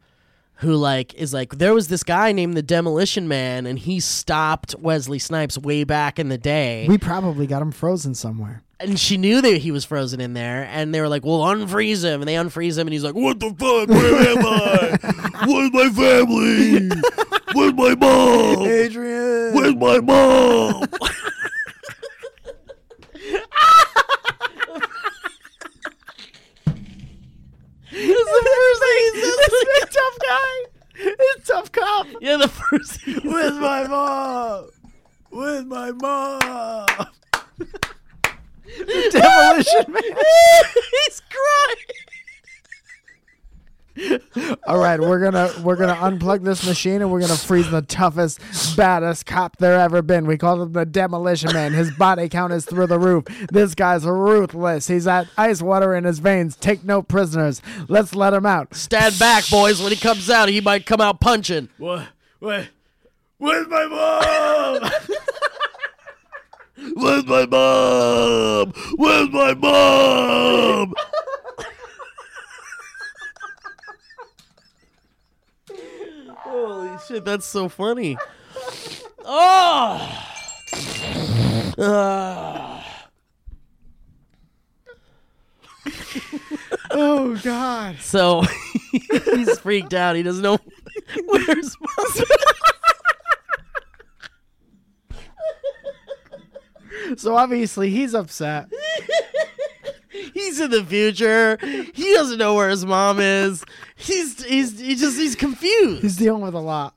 who 0.60 0.76
like 0.76 1.14
is 1.14 1.32
like, 1.34 1.56
there 1.58 1.74
was 1.74 1.88
this 1.88 2.02
guy 2.04 2.32
named 2.32 2.54
the 2.54 2.62
Demolition 2.62 3.26
Man, 3.28 3.66
and 3.66 3.78
he 3.78 4.00
stopped 4.00 4.74
Wesley 4.78 5.18
Snipes 5.18 5.58
way 5.58 5.84
back 5.84 6.18
in 6.18 6.28
the 6.28 6.38
day 6.38 6.86
We 6.88 6.98
probably 6.98 7.46
got 7.46 7.62
him 7.62 7.70
frozen 7.72 8.14
somewhere. 8.14 8.62
and 8.78 8.98
she 8.98 9.16
knew 9.18 9.40
that 9.42 9.58
he 9.58 9.70
was 9.70 9.84
frozen 9.84 10.20
in 10.20 10.32
there, 10.34 10.68
and 10.72 10.94
they 10.94 11.00
were 11.00 11.08
like, 11.08 11.24
"Well, 11.24 11.40
unfreeze 11.40 12.02
him," 12.04 12.22
and 12.22 12.28
they 12.28 12.34
unfreeze 12.34 12.78
him, 12.78 12.86
and 12.86 12.92
he's 12.94 13.04
like, 13.04 13.14
"What 13.14 13.38
the 13.40 13.48
fuck? 13.50 13.88
Where 13.88 14.28
am 14.28 14.46
I? 14.46 14.98
Where's 15.46 15.72
my 15.72 15.88
family? 15.90 16.88
Where's 17.52 17.74
my 17.74 17.94
mom? 17.94 18.66
Adrian. 18.66 19.54
Where's 19.54 19.74
my 19.76 20.00
mom?" 20.00 20.84
the 28.08 28.42
first 28.44 28.82
thing 28.82 29.90
tough 29.90 30.18
guy. 30.22 30.56
It's 31.02 31.48
tough 31.48 31.72
cop. 31.72 32.06
Yeah, 32.20 32.36
the 32.36 32.48
first. 32.48 33.00
Thing 33.00 33.14
he 33.20 33.20
Where's 33.28 33.52
said. 33.54 33.60
my 33.60 33.86
mom? 33.86 34.68
With 35.30 35.66
my 35.66 35.92
mom? 35.92 36.38
Demolition 39.10 39.92
man. 39.92 40.02
he's 40.90 41.22
crying. 43.96 44.20
All 44.70 44.78
right, 44.78 45.00
we're 45.00 45.18
gonna 45.18 45.50
we're 45.64 45.74
gonna 45.74 45.96
unplug 45.96 46.44
this 46.44 46.64
machine 46.64 47.02
and 47.02 47.10
we're 47.10 47.18
gonna 47.18 47.34
freeze 47.34 47.68
the 47.72 47.82
toughest, 47.82 48.38
baddest 48.76 49.26
cop 49.26 49.56
there 49.56 49.80
ever 49.80 50.00
been. 50.00 50.28
We 50.28 50.38
call 50.38 50.62
him 50.62 50.74
the 50.74 50.86
Demolition 50.86 51.52
Man. 51.52 51.72
His 51.72 51.90
body 51.90 52.28
count 52.28 52.52
is 52.52 52.66
through 52.66 52.86
the 52.86 53.00
roof. 53.00 53.24
This 53.50 53.74
guy's 53.74 54.04
ruthless. 54.04 54.86
He's 54.86 55.06
got 55.06 55.26
ice 55.36 55.60
water 55.60 55.96
in 55.96 56.04
his 56.04 56.20
veins. 56.20 56.54
Take 56.54 56.84
no 56.84 57.02
prisoners. 57.02 57.60
Let's 57.88 58.14
let 58.14 58.32
him 58.32 58.46
out. 58.46 58.76
Stand 58.76 59.18
back, 59.18 59.50
boys. 59.50 59.82
When 59.82 59.90
he 59.90 59.98
comes 59.98 60.30
out, 60.30 60.48
he 60.48 60.60
might 60.60 60.86
come 60.86 61.00
out 61.00 61.18
punching. 61.18 61.68
What? 61.76 62.06
What? 62.38 62.68
Where's 63.38 63.66
my 63.66 63.86
mom? 63.86 64.88
Where's 66.94 67.26
my 67.26 67.44
mom? 67.44 68.72
Where's 68.94 69.30
my 69.30 69.52
mom? 69.52 70.94
Holy 76.50 76.89
shit, 77.06 77.24
that's 77.24 77.46
so 77.46 77.68
funny. 77.68 78.16
Oh. 79.24 80.26
Ah. 81.78 83.06
oh 86.90 87.40
God. 87.42 87.96
so 88.00 88.42
he's 88.92 89.58
freaked 89.58 89.94
out. 89.94 90.16
He 90.16 90.22
doesn't 90.22 90.42
know 90.42 90.58
where's. 91.26 91.76
So 97.16 97.36
obviously 97.36 97.90
he's 97.90 98.14
upset. 98.14 98.68
He's 100.10 100.60
in 100.60 100.70
the 100.70 100.84
future. 100.84 101.56
He 101.94 102.14
doesn't 102.14 102.38
know 102.38 102.54
where 102.54 102.68
his 102.68 102.84
mom 102.84 103.20
is. 103.20 103.64
He's 103.96 104.42
he's 104.44 104.80
he 104.80 104.94
just 104.96 105.16
he's 105.18 105.36
confused. 105.36 106.02
He's 106.02 106.16
dealing 106.16 106.42
with 106.42 106.54
a 106.54 106.60
lot. 106.60 106.94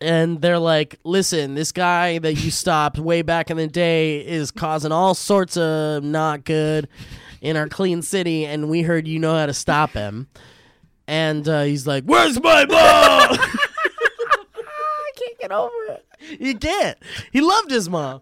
and 0.00 0.40
they're 0.40 0.58
like, 0.58 0.98
"Listen, 1.04 1.54
this 1.56 1.72
guy 1.72 2.18
that 2.18 2.34
you 2.34 2.50
stopped 2.52 2.98
way 2.98 3.22
back 3.22 3.50
in 3.50 3.56
the 3.56 3.66
day 3.66 4.24
is 4.24 4.50
causing 4.52 4.92
all 4.92 5.14
sorts 5.14 5.56
of 5.56 6.04
not 6.04 6.44
good 6.44 6.88
in 7.40 7.56
our 7.56 7.68
clean 7.68 8.02
city, 8.02 8.44
and 8.46 8.68
we 8.68 8.82
heard 8.82 9.08
you 9.08 9.18
know 9.18 9.34
how 9.34 9.46
to 9.46 9.54
stop 9.54 9.90
him." 9.92 10.28
And 11.08 11.48
uh, 11.48 11.62
he's 11.62 11.86
like, 11.86 12.04
"Where's 12.04 12.40
my 12.40 12.64
mom?" 12.66 13.38
I 13.40 15.10
can't 15.16 15.38
get 15.40 15.50
over 15.52 15.72
it. 15.88 16.06
He 16.38 16.54
can't. 16.54 16.98
He 17.32 17.40
loved 17.40 17.70
his 17.70 17.88
mom. 17.88 18.20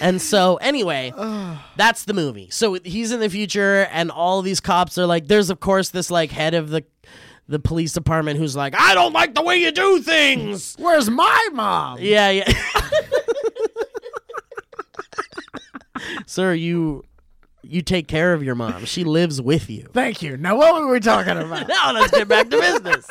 And 0.00 0.20
so, 0.20 0.56
anyway, 0.56 1.12
that's 1.76 2.04
the 2.04 2.14
movie. 2.14 2.48
So 2.50 2.74
he's 2.84 3.12
in 3.12 3.20
the 3.20 3.28
future, 3.30 3.88
and 3.90 4.10
all 4.10 4.42
these 4.42 4.60
cops 4.60 4.98
are 4.98 5.06
like, 5.06 5.28
there's 5.28 5.50
of 5.50 5.60
course 5.60 5.90
this 5.90 6.10
like 6.10 6.30
head 6.30 6.54
of 6.54 6.70
the 6.70 6.84
the 7.46 7.58
police 7.58 7.92
department 7.92 8.38
who's 8.38 8.56
like, 8.56 8.74
I 8.74 8.94
don't 8.94 9.12
like 9.12 9.34
the 9.34 9.42
way 9.42 9.58
you 9.58 9.70
do 9.70 10.00
things. 10.00 10.74
Where's 10.78 11.10
my 11.10 11.48
mom? 11.52 11.98
yeah, 12.00 12.30
yeah. 12.30 12.50
Sir, 16.26 16.54
you 16.54 17.04
you 17.62 17.80
take 17.82 18.08
care 18.08 18.34
of 18.34 18.42
your 18.42 18.54
mom. 18.54 18.84
She 18.84 19.04
lives 19.04 19.40
with 19.40 19.70
you. 19.70 19.88
Thank 19.92 20.22
you. 20.22 20.36
Now 20.36 20.56
what 20.56 20.74
were 20.74 20.90
we 20.90 21.00
talking 21.00 21.36
about? 21.36 21.68
Now 21.74 21.92
let's 21.92 22.10
get 22.10 22.28
back 22.28 22.50
to 22.50 22.60
business. 22.60 23.08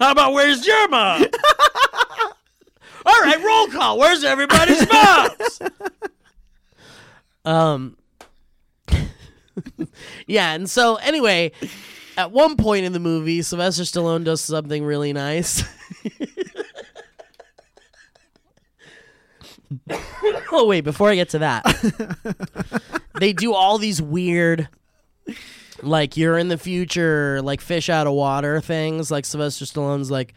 How 0.00 0.12
about 0.12 0.32
where's 0.32 0.66
your 0.66 0.88
mom? 0.88 1.26
All 3.06 3.20
right, 3.22 3.42
roll 3.42 3.68
call. 3.68 3.98
Where's 3.98 4.24
everybody's 4.24 4.86
moms? 4.92 5.62
um. 7.44 7.96
yeah, 10.26 10.54
and 10.54 10.68
so 10.68 10.96
anyway, 10.96 11.52
at 12.16 12.32
one 12.32 12.56
point 12.56 12.84
in 12.84 12.92
the 12.92 12.98
movie, 12.98 13.42
Sylvester 13.42 13.84
Stallone 13.84 14.24
does 14.24 14.40
something 14.40 14.84
really 14.84 15.12
nice. 15.12 15.62
oh 20.52 20.66
wait, 20.66 20.80
before 20.82 21.10
I 21.10 21.14
get 21.14 21.28
to 21.30 21.38
that, 21.38 21.64
they 23.20 23.32
do 23.32 23.54
all 23.54 23.78
these 23.78 24.02
weird 24.02 24.68
like 25.82 26.16
you're 26.16 26.38
in 26.38 26.48
the 26.48 26.58
future, 26.58 27.40
like 27.42 27.60
fish 27.60 27.88
out 27.88 28.06
of 28.06 28.14
water 28.14 28.60
things. 28.60 29.10
Like 29.10 29.24
Sylvester 29.24 29.64
Stallone's 29.64 30.10
like, 30.10 30.34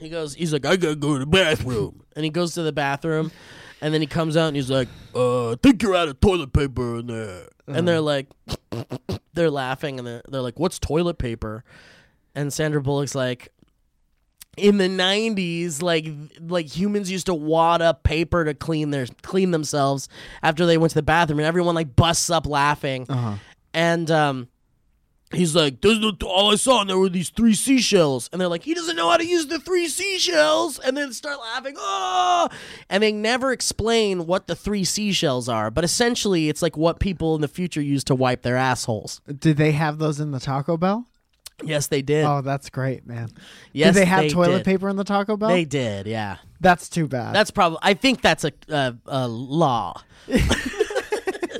he 0.00 0.08
goes, 0.08 0.34
he's 0.34 0.52
like, 0.52 0.66
I 0.66 0.76
gotta 0.76 0.96
go 0.96 1.12
to 1.14 1.20
the 1.20 1.26
bathroom, 1.26 2.02
and 2.16 2.24
he 2.24 2.30
goes 2.30 2.54
to 2.54 2.62
the 2.62 2.72
bathroom, 2.72 3.30
and 3.80 3.94
then 3.94 4.00
he 4.00 4.06
comes 4.06 4.36
out 4.36 4.48
and 4.48 4.56
he's 4.56 4.70
like, 4.70 4.88
uh, 5.14 5.52
I 5.52 5.54
think 5.62 5.82
you're 5.82 5.94
out 5.94 6.08
of 6.08 6.20
toilet 6.20 6.52
paper 6.52 6.98
in 6.98 7.06
there, 7.06 7.48
and 7.68 7.86
they're 7.86 8.00
like, 8.00 8.26
they're 9.34 9.50
laughing 9.50 9.98
and 9.98 10.06
they're 10.06 10.22
they're 10.28 10.42
like, 10.42 10.58
what's 10.58 10.78
toilet 10.78 11.18
paper? 11.18 11.62
and 12.34 12.52
Sandra 12.52 12.80
Bullock's 12.80 13.14
like, 13.16 13.48
in 14.56 14.78
the 14.78 14.88
'90s, 14.88 15.82
like 15.82 16.06
like 16.40 16.66
humans 16.66 17.10
used 17.10 17.26
to 17.26 17.34
wad 17.34 17.80
up 17.82 18.02
paper 18.02 18.44
to 18.44 18.54
clean 18.54 18.90
their 18.90 19.06
clean 19.22 19.50
themselves 19.52 20.08
after 20.42 20.66
they 20.66 20.76
went 20.78 20.90
to 20.90 20.94
the 20.96 21.02
bathroom, 21.02 21.38
and 21.38 21.46
everyone 21.46 21.74
like 21.74 21.94
busts 21.96 22.30
up 22.30 22.46
laughing, 22.46 23.06
Uh-huh. 23.08 23.34
and 23.74 24.10
um. 24.10 24.48
He's 25.32 25.54
like, 25.54 25.80
there's 25.80 26.00
no, 26.00 26.12
all 26.24 26.50
I 26.52 26.56
saw, 26.56 26.80
and 26.80 26.90
there 26.90 26.98
were 26.98 27.08
these 27.08 27.28
three 27.28 27.54
seashells. 27.54 28.28
And 28.32 28.40
they're 28.40 28.48
like, 28.48 28.64
he 28.64 28.74
doesn't 28.74 28.96
know 28.96 29.08
how 29.08 29.16
to 29.16 29.24
use 29.24 29.46
the 29.46 29.60
three 29.60 29.86
seashells. 29.86 30.80
And 30.80 30.96
then 30.96 31.12
start 31.12 31.38
laughing, 31.38 31.74
oh! 31.78 32.48
And 32.88 33.00
they 33.00 33.12
never 33.12 33.52
explain 33.52 34.26
what 34.26 34.48
the 34.48 34.56
three 34.56 34.82
seashells 34.82 35.48
are. 35.48 35.70
But 35.70 35.84
essentially, 35.84 36.48
it's 36.48 36.62
like 36.62 36.76
what 36.76 36.98
people 36.98 37.36
in 37.36 37.42
the 37.42 37.48
future 37.48 37.80
use 37.80 38.02
to 38.04 38.14
wipe 38.16 38.42
their 38.42 38.56
assholes. 38.56 39.20
Did 39.38 39.56
they 39.56 39.70
have 39.70 39.98
those 39.98 40.18
in 40.18 40.32
the 40.32 40.40
Taco 40.40 40.76
Bell? 40.76 41.06
Yes, 41.62 41.86
they 41.86 42.02
did. 42.02 42.24
Oh, 42.24 42.40
that's 42.40 42.70
great, 42.70 43.06
man. 43.06 43.30
yes, 43.72 43.94
did 43.94 44.00
they 44.00 44.06
have 44.06 44.32
toilet 44.32 44.58
did. 44.58 44.64
paper 44.64 44.88
in 44.88 44.96
the 44.96 45.04
Taco 45.04 45.36
Bell? 45.36 45.50
They 45.50 45.64
did, 45.64 46.06
yeah. 46.06 46.38
That's 46.60 46.88
too 46.88 47.06
bad. 47.06 47.34
That's 47.34 47.50
probably. 47.50 47.78
I 47.82 47.94
think 47.94 48.22
that's 48.22 48.44
a 48.44 48.52
a, 48.68 48.96
a 49.06 49.28
law. 49.28 50.02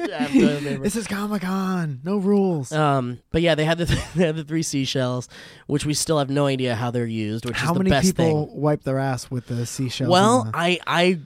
Have 0.10 0.32
toilet 0.32 0.62
paper. 0.64 0.82
this 0.82 0.96
is 0.96 1.06
Comic 1.06 1.42
Con. 1.42 2.00
No 2.04 2.18
rules. 2.18 2.72
Um, 2.72 3.18
but 3.30 3.42
yeah, 3.42 3.54
they 3.54 3.64
had 3.64 3.78
the 3.78 3.84
they 4.14 4.26
had 4.26 4.36
the 4.36 4.44
three 4.44 4.62
seashells, 4.62 5.28
which 5.66 5.84
we 5.86 5.94
still 5.94 6.18
have 6.18 6.30
no 6.30 6.46
idea 6.46 6.74
how 6.74 6.90
they're 6.90 7.06
used. 7.06 7.44
Which 7.44 7.56
How 7.56 7.68
is 7.72 7.74
the 7.74 7.78
many 7.80 7.90
best 7.90 8.06
people 8.16 8.46
thing. 8.46 8.60
wipe 8.60 8.82
their 8.84 8.98
ass 8.98 9.30
with 9.30 9.46
the 9.46 9.66
seashells? 9.66 10.10
Well, 10.10 10.44
the- 10.44 10.50
I, 10.54 10.78
I, 10.86 11.18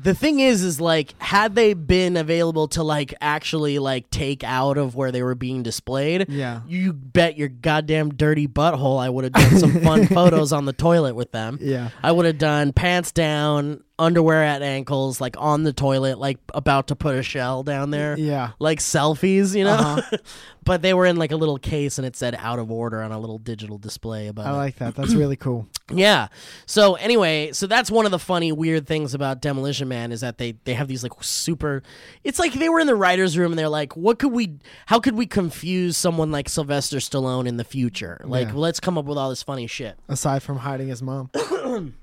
the 0.00 0.14
thing 0.14 0.40
is, 0.40 0.62
is 0.62 0.80
like, 0.80 1.14
had 1.20 1.54
they 1.54 1.74
been 1.74 2.16
available 2.16 2.68
to 2.68 2.82
like 2.82 3.14
actually 3.20 3.78
like 3.78 4.10
take 4.10 4.44
out 4.44 4.78
of 4.78 4.94
where 4.94 5.12
they 5.12 5.22
were 5.22 5.34
being 5.34 5.62
displayed, 5.62 6.26
Yeah. 6.28 6.62
you 6.66 6.92
bet 6.92 7.36
your 7.36 7.48
goddamn 7.48 8.14
dirty 8.14 8.46
butthole 8.48 9.00
I 9.00 9.08
would 9.08 9.24
have 9.24 9.32
done 9.32 9.58
some 9.58 9.80
fun 9.82 10.06
photos 10.08 10.52
on 10.52 10.64
the 10.64 10.72
toilet 10.72 11.14
with 11.14 11.32
them. 11.32 11.58
yeah. 11.60 11.90
I 12.02 12.12
would 12.12 12.26
have 12.26 12.38
done 12.38 12.72
pants 12.72 13.12
down, 13.12 13.82
underwear 14.02 14.42
at 14.42 14.62
ankles, 14.62 15.20
like 15.20 15.36
on 15.38 15.62
the 15.62 15.72
toilet, 15.72 16.18
like 16.18 16.38
about 16.54 16.88
to 16.88 16.96
put 16.96 17.14
a 17.16 17.22
shell 17.22 17.62
down 17.62 17.90
there. 17.90 18.16
Yeah. 18.18 18.50
Like 18.58 18.80
selfies, 18.80 19.54
you 19.56 19.64
know? 19.64 19.72
Uh-huh. 19.74 20.16
but 20.64 20.82
they 20.82 20.94
were 20.94 21.06
in 21.06 21.16
like 21.16 21.32
a 21.32 21.36
little 21.36 21.58
case 21.58 21.98
and 21.98 22.06
it 22.06 22.14
said 22.16 22.34
out 22.36 22.58
of 22.58 22.70
order 22.70 23.02
on 23.02 23.12
a 23.12 23.18
little 23.18 23.38
digital 23.38 23.78
display 23.78 24.28
above 24.28 24.46
I 24.46 24.50
it. 24.50 24.56
like 24.56 24.76
that. 24.76 24.94
That's 24.94 25.14
really 25.14 25.36
cool. 25.36 25.66
Yeah. 25.90 26.28
So 26.66 26.94
anyway, 26.94 27.52
so 27.52 27.66
that's 27.66 27.90
one 27.90 28.04
of 28.04 28.10
the 28.12 28.18
funny, 28.18 28.52
weird 28.52 28.86
things 28.86 29.14
about 29.14 29.40
Demolition 29.40 29.88
Man 29.88 30.12
is 30.12 30.20
that 30.20 30.38
they 30.38 30.52
they 30.64 30.74
have 30.74 30.88
these 30.88 31.02
like 31.02 31.12
super. 31.20 31.82
It's 32.24 32.38
like 32.38 32.52
they 32.54 32.68
were 32.68 32.80
in 32.80 32.86
the 32.86 32.94
writers' 32.94 33.36
room 33.36 33.52
and 33.52 33.58
they're 33.58 33.68
like, 33.68 33.96
"What 33.96 34.18
could 34.18 34.32
we? 34.32 34.58
How 34.86 35.00
could 35.00 35.14
we 35.16 35.26
confuse 35.26 35.96
someone 35.96 36.30
like 36.30 36.48
Sylvester 36.48 36.98
Stallone 36.98 37.46
in 37.46 37.56
the 37.56 37.64
future? 37.64 38.20
Like, 38.24 38.48
Yeah. 38.48 38.54
let's 38.54 38.80
come 38.80 38.96
up 38.96 39.04
with 39.04 39.18
all 39.18 39.30
this 39.30 39.42
funny 39.42 39.66
shit." 39.66 39.98
Aside 40.08 40.42
from 40.42 40.58
hiding 40.58 40.88
his 40.88 41.02
mom. 41.02 41.30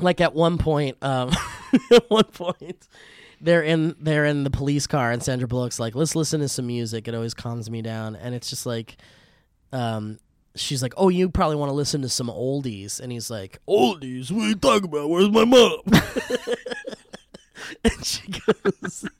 Like 0.00 0.20
at 0.20 0.34
one 0.34 0.58
point, 0.58 0.96
um, 1.02 1.30
at 1.92 2.08
one 2.10 2.24
point. 2.24 2.86
They're 3.40 3.62
in 3.62 3.94
they're 4.00 4.24
in 4.24 4.42
the 4.42 4.50
police 4.50 4.86
car 4.88 5.12
and 5.12 5.22
Sandra 5.22 5.46
Bullock's 5.46 5.78
like, 5.78 5.94
let's 5.94 6.16
listen 6.16 6.40
to 6.40 6.48
some 6.48 6.66
music. 6.66 7.06
It 7.06 7.14
always 7.14 7.34
calms 7.34 7.70
me 7.70 7.82
down. 7.82 8.16
And 8.16 8.34
it's 8.34 8.50
just 8.50 8.66
like 8.66 8.96
um 9.72 10.18
she's 10.56 10.82
like, 10.82 10.92
Oh, 10.96 11.08
you 11.08 11.28
probably 11.28 11.54
want 11.56 11.70
to 11.70 11.74
listen 11.74 12.02
to 12.02 12.08
some 12.08 12.26
oldies 12.28 12.98
and 12.98 13.12
he's 13.12 13.30
like, 13.30 13.60
Oldies? 13.68 14.32
What 14.32 14.42
are 14.44 14.48
you 14.48 14.54
talking 14.56 14.86
about? 14.88 15.08
Where's 15.08 15.30
my 15.30 15.44
mom? 15.44 15.78
and 17.84 18.04
she 18.04 18.28
goes 18.32 19.04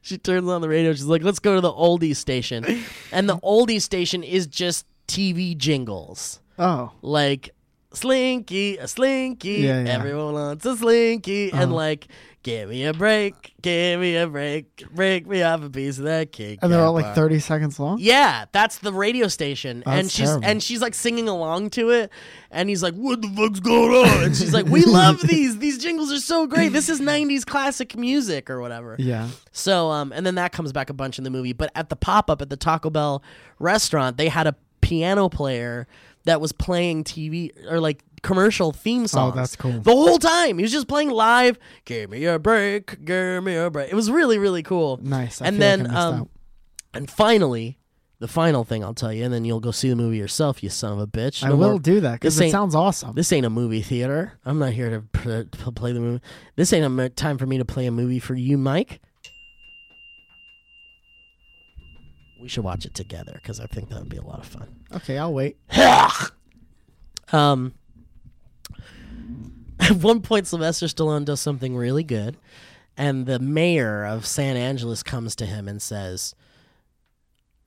She 0.00 0.18
turns 0.18 0.48
on 0.48 0.60
the 0.60 0.68
radio, 0.68 0.92
she's 0.92 1.04
like, 1.04 1.22
Let's 1.22 1.40
go 1.40 1.56
to 1.56 1.60
the 1.60 1.72
oldies 1.72 2.16
station. 2.16 2.64
And 3.12 3.28
the 3.28 3.36
oldies 3.38 3.82
station 3.82 4.22
is 4.22 4.46
just 4.46 4.86
TV 5.08 5.56
jingles 5.56 6.40
Oh. 6.58 6.92
like 7.02 7.50
slinky, 7.96 8.76
a 8.78 8.86
slinky, 8.88 9.48
Yeah, 9.62 9.82
yeah. 9.84 9.90
everyone 9.92 10.34
wants 10.34 10.64
a 10.66 10.76
slinky, 10.76 11.50
and 11.50 11.62
Uh-huh. 11.64 11.74
like, 11.74 12.08
give 12.42 12.68
me 12.68 12.84
a 12.84 12.92
break, 12.92 13.54
give 13.62 13.98
me 13.98 14.16
a 14.16 14.26
break, 14.28 14.84
break 14.94 15.26
me 15.26 15.42
off 15.42 15.62
a 15.64 15.70
piece 15.70 15.98
of 15.98 16.04
that 16.04 16.30
cake. 16.30 16.60
And 16.62 16.70
they're 16.72 16.80
all 16.84 16.92
bar." 16.92 17.02
like 17.02 17.14
30 17.14 17.40
seconds 17.40 17.80
long? 17.80 17.98
Yeah, 18.00 18.44
that's 18.52 18.78
the 18.78 18.92
radio 18.92 19.26
station, 19.28 19.82
Oh, 19.86 19.90
and 19.90 20.10
she's 20.10 20.26
terrible. 20.28 20.46
and 20.46 20.62
she's 20.62 20.80
like 20.80 20.94
singing 20.94 21.28
along 21.28 21.70
to 21.70 21.90
it, 21.90 22.10
and 22.50 22.68
he's 22.68 22.82
like, 22.82 22.94
"What 22.94 23.22
the 23.22 23.28
fuck's 23.28 23.60
going 23.60 23.90
on?" 24.06 24.24
And 24.24 24.36
she's 24.36 24.54
like, 24.54 24.66
"We 24.66 24.82
love 24.84 25.20
these. 25.22 25.58
These 25.58 25.78
jingles 25.78 26.12
are 26.12 26.18
so 26.20 26.46
great. 26.46 26.72
This 26.72 26.88
is 26.88 27.00
'90s 27.00 27.44
classic 27.44 27.96
music 27.96 28.48
or 28.50 28.60
whatever." 28.60 28.94
Yeah. 28.98 29.28
So, 29.52 29.90
um, 29.90 30.12
and 30.12 30.24
then 30.24 30.36
that 30.36 30.52
comes 30.52 30.72
back 30.72 30.90
a 30.90 30.94
bunch 30.94 31.18
in 31.18 31.24
the 31.24 31.30
movie. 31.30 31.52
But 31.54 31.72
at 31.74 31.88
the 31.88 31.96
pop 31.96 32.30
up 32.30 32.40
at 32.42 32.50
the 32.50 32.56
Taco 32.56 32.90
Bell 32.90 33.22
restaurant, 33.58 34.16
they 34.18 34.28
had 34.28 34.46
a 34.46 34.54
piano 34.82 35.28
player 35.28 35.88
that 36.26 36.40
was 36.40 36.52
playing 36.52 37.04
TV 37.04 37.50
or 37.70 37.80
like 37.80 38.04
commercial 38.22 38.72
theme 38.72 39.06
songs. 39.06 39.32
Oh, 39.34 39.36
that's 39.36 39.56
cool. 39.56 39.80
The 39.80 39.90
whole 39.92 40.18
time 40.18 40.58
he 40.58 40.62
was 40.62 40.72
just 40.72 40.88
playing 40.88 41.10
live. 41.10 41.58
Give 41.84 42.10
me 42.10 42.24
a 42.26 42.38
break. 42.38 43.04
Give 43.04 43.42
me 43.42 43.56
a 43.56 43.70
break. 43.70 43.90
It 43.90 43.94
was 43.94 44.10
really 44.10 44.38
really 44.38 44.62
cool. 44.62 44.98
Nice. 45.02 45.40
I 45.40 45.46
and 45.46 45.60
then, 45.60 45.84
like 45.84 45.92
um, 45.92 46.28
and 46.92 47.10
finally, 47.10 47.78
the 48.18 48.28
final 48.28 48.64
thing 48.64 48.82
I'll 48.82 48.94
tell 48.94 49.12
you, 49.12 49.24
and 49.24 49.32
then 49.32 49.44
you'll 49.44 49.60
go 49.60 49.70
see 49.70 49.88
the 49.88 49.96
movie 49.96 50.16
yourself. 50.16 50.62
You 50.62 50.70
son 50.70 50.92
of 50.92 50.98
a 50.98 51.06
bitch. 51.06 51.44
I 51.44 51.50
will 51.50 51.70
more- 51.70 51.78
do 51.78 52.00
that 52.00 52.14
because 52.14 52.38
it 52.40 52.50
sounds 52.50 52.74
awesome. 52.74 53.14
this 53.14 53.32
ain't 53.32 53.46
a 53.46 53.50
movie 53.50 53.82
theater. 53.82 54.38
I'm 54.44 54.58
not 54.58 54.72
here 54.72 54.90
to, 54.90 55.00
pr- 55.00 55.42
to 55.64 55.72
play 55.72 55.92
the 55.92 56.00
movie. 56.00 56.22
This 56.56 56.72
ain't 56.72 57.00
a 57.00 57.08
time 57.10 57.38
for 57.38 57.46
me 57.46 57.58
to 57.58 57.64
play 57.64 57.86
a 57.86 57.90
movie 57.90 58.18
for 58.18 58.34
you, 58.34 58.58
Mike. 58.58 59.00
We 62.40 62.48
should 62.48 62.64
watch 62.64 62.84
it 62.84 62.94
together 62.94 63.32
because 63.34 63.60
I 63.60 63.66
think 63.66 63.88
that 63.88 63.98
would 63.98 64.08
be 64.08 64.18
a 64.18 64.22
lot 64.22 64.38
of 64.40 64.46
fun. 64.46 64.68
okay, 64.94 65.18
I'll 65.18 65.32
wait. 65.34 65.56
Um, 67.32 67.74
at 69.80 69.96
one 69.96 70.22
point, 70.22 70.46
Sylvester 70.46 70.86
Stallone 70.86 71.24
does 71.24 71.40
something 71.40 71.76
really 71.76 72.04
good, 72.04 72.36
and 72.96 73.26
the 73.26 73.38
mayor 73.38 74.04
of 74.04 74.26
San 74.26 74.56
Angeles 74.56 75.02
comes 75.02 75.34
to 75.36 75.46
him 75.46 75.66
and 75.68 75.82
says, 75.82 76.34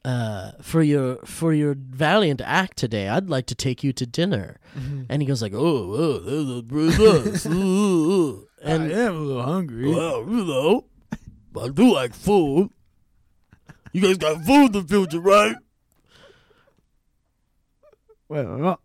uh, 0.05 0.51
"For 0.61 0.81
your 0.81 1.17
for 1.25 1.53
your 1.53 1.75
valiant 1.77 2.41
act 2.41 2.77
today, 2.77 3.09
I'd 3.09 3.29
like 3.29 3.47
to 3.47 3.55
take 3.55 3.83
you 3.83 3.91
to 3.93 4.05
dinner." 4.05 4.59
And 5.09 5.21
he 5.21 5.27
goes 5.27 5.41
like, 5.41 5.53
"Oh, 5.53 5.93
oh 5.93 6.19
there's 6.19 6.59
a 6.59 6.61
bruise." 6.63 7.45
ooh, 7.45 7.51
ooh, 7.51 8.47
I 8.65 8.71
am 8.71 9.15
a 9.15 9.19
little 9.19 9.43
hungry. 9.43 9.93
well, 9.93 10.21
you 10.21 10.45
know, 10.45 10.85
I 11.61 11.67
do 11.67 11.93
like 11.93 12.13
food. 12.13 12.69
You 13.91 14.01
guys 14.01 14.17
got 14.17 14.43
food 14.43 14.67
in 14.67 14.71
the 14.73 14.83
future, 14.83 15.19
right? 15.19 15.55
Well, 18.27 18.79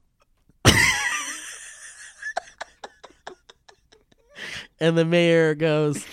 And 4.81 4.99
the 4.99 5.05
mayor 5.05 5.55
goes, 5.55 6.05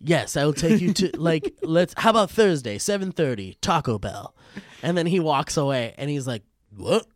"Yes, 0.00 0.36
I 0.36 0.44
will 0.44 0.52
take 0.52 0.80
you 0.80 0.92
to 0.94 1.16
like 1.18 1.54
let's. 1.62 1.94
How 1.96 2.10
about 2.10 2.30
Thursday, 2.30 2.76
seven 2.78 3.12
thirty, 3.12 3.56
Taco 3.60 3.98
Bell?" 3.98 4.34
And 4.82 4.98
then 4.98 5.06
he 5.06 5.20
walks 5.20 5.56
away, 5.56 5.94
and 5.96 6.10
he's 6.10 6.26
like, 6.26 6.42
"What? 6.76 7.06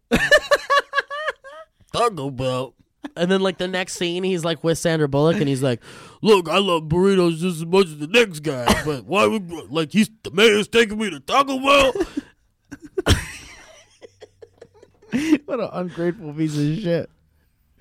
Taco 1.92 2.30
Bell?" 2.30 2.74
And 3.16 3.30
then 3.30 3.40
like 3.40 3.58
the 3.58 3.68
next 3.68 3.94
scene, 3.94 4.24
he's 4.24 4.44
like 4.44 4.64
with 4.64 4.78
Sandra 4.78 5.08
Bullock, 5.08 5.36
and 5.36 5.48
he's 5.48 5.62
like, 5.62 5.80
"Look, 6.22 6.48
I 6.48 6.58
love 6.58 6.84
burritos 6.84 7.38
just 7.38 7.58
as 7.60 7.66
much 7.66 7.86
as 7.86 7.98
the 7.98 8.06
next 8.08 8.40
guy, 8.40 8.64
but 8.84 9.04
why 9.04 9.26
would 9.26 9.50
like 9.70 9.92
he's 9.92 10.10
the 10.22 10.30
mayor's 10.30 10.68
taking 10.68 10.98
me 10.98 11.10
to 11.10 11.20
Taco 11.20 11.58
Bell?" 11.58 11.92
what 15.44 15.60
an 15.60 15.68
ungrateful 15.72 16.32
piece 16.34 16.56
of 16.56 16.78
shit. 16.82 17.10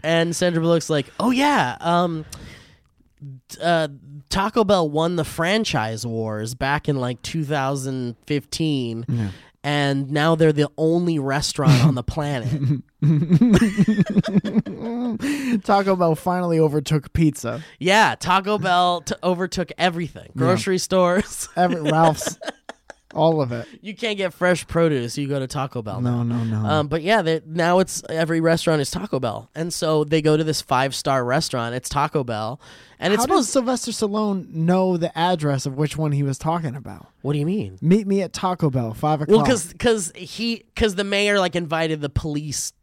And 0.03 0.35
Sandra 0.35 0.61
Bullock's 0.61 0.89
like, 0.89 1.07
"Oh 1.19 1.31
yeah, 1.31 1.77
um, 1.79 2.25
uh, 3.61 3.87
Taco 4.29 4.63
Bell 4.63 4.89
won 4.89 5.15
the 5.15 5.23
franchise 5.23 6.05
wars 6.05 6.55
back 6.55 6.89
in 6.89 6.97
like 6.97 7.21
2015, 7.21 9.05
Yeah. 9.07 9.29
And 9.63 10.11
now 10.11 10.35
they're 10.35 10.51
the 10.53 10.69
only 10.77 11.19
restaurant 11.19 11.83
on 11.85 11.95
the 11.95 12.03
planet. 12.03 12.49
Taco 15.63 15.95
Bell 15.95 16.15
finally 16.15 16.59
overtook 16.59 17.13
pizza. 17.13 17.63
Yeah, 17.79 18.15
Taco 18.19 18.57
Bell 18.57 19.01
t- 19.01 19.15
overtook 19.23 19.71
everything. 19.77 20.31
Grocery 20.35 20.77
stores. 20.77 21.47
Every 21.55 21.81
Ralph's, 21.81 22.37
all 23.13 23.41
of 23.41 23.51
it. 23.51 23.67
you 23.81 23.95
can't 23.95 24.17
get 24.17 24.33
fresh 24.33 24.65
produce. 24.67 25.17
You 25.17 25.27
go 25.27 25.39
to 25.39 25.47
Taco 25.47 25.81
Bell. 25.81 26.01
now. 26.01 26.23
No, 26.23 26.43
no, 26.43 26.43
no. 26.61 26.67
Um, 26.67 26.87
but 26.87 27.01
yeah, 27.01 27.21
they- 27.21 27.41
now 27.45 27.79
it's 27.79 28.01
every 28.09 28.41
restaurant 28.41 28.81
is 28.81 28.89
Taco 28.91 29.19
Bell, 29.19 29.49
and 29.55 29.73
so 29.73 30.03
they 30.03 30.21
go 30.21 30.35
to 30.37 30.43
this 30.43 30.61
five 30.61 30.93
star 30.95 31.23
restaurant. 31.23 31.75
It's 31.75 31.89
Taco 31.89 32.23
Bell, 32.23 32.59
and 32.99 33.13
it's 33.13 33.23
supposed. 33.23 33.49
Sylvester 33.49 33.91
Stallone 33.91 34.49
know 34.53 34.97
the 34.97 35.15
address 35.17 35.65
of 35.65 35.75
which 35.75 35.97
one 35.97 36.11
he 36.11 36.23
was 36.23 36.37
talking 36.37 36.75
about? 36.75 37.07
what 37.21 37.33
do 37.33 37.39
you 37.39 37.45
mean? 37.45 37.77
Meet 37.81 38.05
me 38.05 38.21
at 38.21 38.33
Taco 38.33 38.69
Bell, 38.69 38.93
five 38.93 39.21
o'clock. 39.21 39.35
Well, 39.37 39.45
because 39.45 39.67
because 39.71 40.11
he 40.15 40.63
because 40.75 40.95
the 40.95 41.03
mayor 41.05 41.39
like 41.39 41.55
invited 41.55 42.01
the 42.01 42.09
police, 42.09 42.73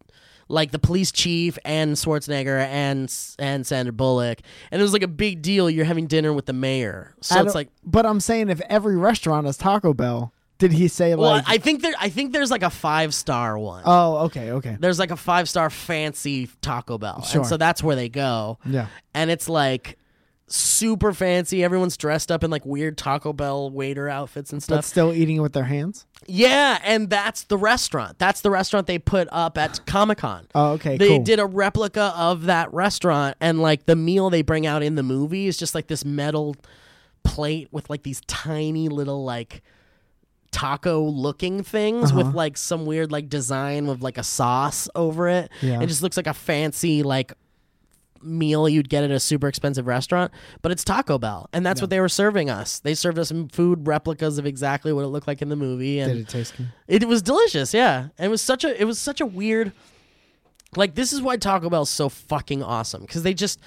like 0.51 0.73
the 0.73 0.79
police 0.79 1.13
chief 1.13 1.59
and 1.65 1.95
Schwarzenegger 1.95 2.59
and 2.67 3.15
and 3.39 3.67
Sandra 3.67 3.93
Bullock, 3.93 4.41
and 4.71 4.81
it 4.81 4.83
was 4.83 4.93
like 4.93 5.03
a 5.03 5.09
big 5.09 5.43
deal. 5.43 5.71
You're 5.71 5.85
having 5.85 6.07
dinner 6.07 6.33
with 6.33 6.47
the 6.47 6.53
mayor, 6.53 7.15
so 7.21 7.41
it's 7.45 7.55
like 7.55 7.69
but 7.85 8.05
I'm 8.05 8.21
saying 8.21 8.49
if 8.51 8.61
every 8.69 8.97
restaurant 8.97 9.47
is 9.47 9.57
Taco 9.57 9.95
Bell, 9.95 10.33
Did 10.59 10.73
he 10.73 10.89
say 10.89 11.15
Well, 11.15 11.31
like? 11.31 11.45
I 11.47 11.59
think 11.59 11.83
there. 11.83 11.95
I 12.01 12.09
think 12.09 12.33
there's 12.33 12.51
like 12.51 12.63
a 12.65 12.71
five 12.71 13.15
star 13.15 13.57
one. 13.59 13.83
oh, 13.87 14.27
okay, 14.27 14.51
okay. 14.53 14.77
there's 14.81 14.99
like 14.99 15.13
a 15.13 15.17
five 15.17 15.49
star 15.49 15.71
fancy 15.71 16.49
Taco 16.63 16.99
Bell, 16.99 17.23
Sure. 17.23 17.43
and 17.43 17.49
so 17.49 17.57
that's 17.57 17.83
where 17.83 17.95
they 17.97 18.09
go. 18.09 18.59
Yeah. 18.67 18.89
and 19.15 19.31
it's 19.31 19.49
like 19.49 19.97
super 20.53 21.13
fancy. 21.13 21.63
Everyone's 21.63 21.97
dressed 21.97 22.31
up 22.33 22.43
in 22.45 22.51
like 22.51 22.67
weird 22.67 22.99
Taco 22.99 23.33
Bell 23.33 23.71
waiter 23.71 24.09
outfits 24.09 24.53
and 24.53 24.63
stuff. 24.63 24.79
But 24.79 24.85
still 24.85 25.13
eating 25.13 25.37
it 25.37 25.41
with 25.41 25.53
their 25.53 25.65
hands. 25.65 26.07
yeah, 26.27 26.79
and 26.85 27.09
that's 27.09 27.45
the 27.45 27.57
restaurant. 27.57 28.19
That's 28.19 28.41
the 28.41 28.51
restaurant 28.51 28.87
they 28.87 28.99
put 28.99 29.29
up 29.31 29.57
at 29.57 29.81
Comic 29.87 30.19
Con. 30.19 30.47
Oh, 30.55 30.73
okay, 30.73 30.97
They 30.97 31.09
cool. 31.17 31.23
did 31.23 31.39
a 31.39 31.47
replica 31.47 32.13
of 32.17 32.45
that 32.47 32.73
restaurant, 32.75 33.37
and 33.41 33.63
like 33.63 33.87
the 33.87 33.97
meal 33.97 34.29
they 34.31 34.43
bring 34.43 34.67
out 34.67 34.83
in 34.83 34.97
the 34.97 35.03
movie 35.05 35.47
is 35.47 35.57
just 35.57 35.75
like 35.75 35.87
this 35.87 36.05
metal 36.05 36.57
plate 37.23 37.69
with 37.71 37.89
like 37.91 38.03
these 38.03 38.21
tiny 38.27 38.89
little 38.89 39.25
like 39.25 39.63
taco 40.51 41.01
looking 41.03 41.63
things 41.63 42.13
with 42.13 42.27
Uh-huh. 42.27 42.37
like 42.37 42.57
some 42.57 42.85
weird 42.85 43.13
like 43.13 43.29
design 43.29 43.87
with 43.87 44.03
like 44.03 44.19
a 44.19 44.25
sauce 44.25 44.89
over 44.97 45.29
it. 45.29 45.49
Yeah. 45.63 45.81
It 45.81 45.87
just 45.87 46.03
looks 46.03 46.17
like 46.17 46.27
a 46.27 46.35
fancy 46.35 47.03
like 47.05 47.33
meal 48.23 48.69
you'd 48.69 48.89
get 48.89 49.05
at 49.05 49.11
a 49.11 49.21
super 49.21 49.49
expensive 49.49 49.87
restaurant, 49.87 50.31
but 50.63 50.71
it's 50.73 50.85
Taco 50.85 51.19
Bell, 51.19 51.49
and 51.53 51.65
that's 51.65 51.81
Yeah. 51.81 51.85
what 51.85 51.91
they 51.91 52.01
were 52.01 52.09
serving 52.09 52.51
us. 52.51 52.79
They 52.81 52.95
served 52.95 53.19
us 53.19 53.29
some 53.29 53.49
food 53.49 53.87
replicas 53.87 54.39
of 54.39 54.47
exactly 54.47 54.93
what 54.93 55.05
it 55.05 55.09
looked 55.09 55.27
like 55.27 55.41
in 55.43 55.49
the 55.49 55.57
movie, 55.57 55.99
and 56.01 56.13
Did 56.13 56.21
it 56.23 56.29
taste 56.29 56.55
good? 56.57 56.69
it 56.89 57.09
was 57.09 57.23
delicious, 57.23 57.73
yeah. 57.73 58.09
And 58.19 58.27
it 58.27 58.29
was 58.29 58.43
such 58.43 58.65
a 58.65 58.81
it 58.81 58.85
was 58.85 58.99
such 58.99 59.21
a 59.21 59.27
weird 59.27 59.73
like 60.77 60.95
this 60.95 61.13
is 61.13 61.21
why 61.21 61.37
Taco 61.37 61.69
Bell's 61.69 61.91
so 61.91 62.09
fucking 62.09 62.63
awesome 62.63 63.07
cuz 63.07 63.23
they 63.23 63.35
just 63.35 63.59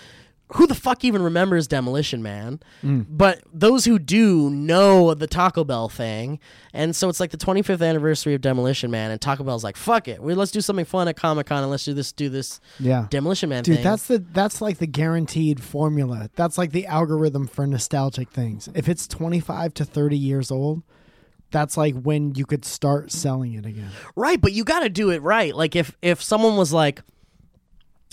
who 0.53 0.67
the 0.67 0.75
fuck 0.75 1.03
even 1.03 1.21
remembers 1.21 1.67
Demolition 1.67 2.21
Man? 2.23 2.59
Mm. 2.83 3.05
But 3.09 3.41
those 3.53 3.85
who 3.85 3.97
do 3.99 4.49
know 4.49 5.13
the 5.13 5.27
Taco 5.27 5.63
Bell 5.63 5.89
thing. 5.89 6.39
And 6.73 6.95
so 6.95 7.09
it's 7.09 7.19
like 7.19 7.31
the 7.31 7.37
25th 7.37 7.87
anniversary 7.87 8.33
of 8.33 8.41
Demolition 8.41 8.89
Man 8.91 9.11
and 9.11 9.19
Taco 9.19 9.43
Bell's 9.43 9.63
like, 9.63 9.77
"Fuck 9.77 10.07
it. 10.07 10.21
We 10.21 10.33
let's 10.33 10.51
do 10.51 10.61
something 10.61 10.85
fun 10.85 11.07
at 11.07 11.15
Comic-Con 11.15 11.63
and 11.63 11.71
let's 11.71 11.85
do 11.85 11.93
this 11.93 12.11
do 12.11 12.29
this 12.29 12.59
Yeah. 12.79 13.07
Demolition 13.09 13.49
Man 13.49 13.63
Dude, 13.63 13.75
thing." 13.75 13.83
that's 13.83 14.07
the 14.07 14.19
that's 14.19 14.61
like 14.61 14.77
the 14.77 14.87
guaranteed 14.87 15.61
formula. 15.61 16.29
That's 16.35 16.57
like 16.57 16.71
the 16.71 16.85
algorithm 16.87 17.47
for 17.47 17.65
nostalgic 17.67 18.29
things. 18.31 18.69
If 18.73 18.87
it's 18.89 19.07
25 19.07 19.73
to 19.75 19.85
30 19.85 20.17
years 20.17 20.51
old, 20.51 20.83
that's 21.51 21.77
like 21.77 21.95
when 22.01 22.33
you 22.35 22.45
could 22.45 22.65
start 22.65 23.11
selling 23.11 23.53
it 23.53 23.65
again. 23.65 23.89
Right, 24.15 24.41
but 24.41 24.53
you 24.53 24.63
got 24.63 24.79
to 24.81 24.89
do 24.89 25.09
it 25.11 25.21
right. 25.21 25.55
Like 25.55 25.75
if 25.75 25.95
if 26.01 26.21
someone 26.21 26.57
was 26.57 26.73
like, 26.73 27.01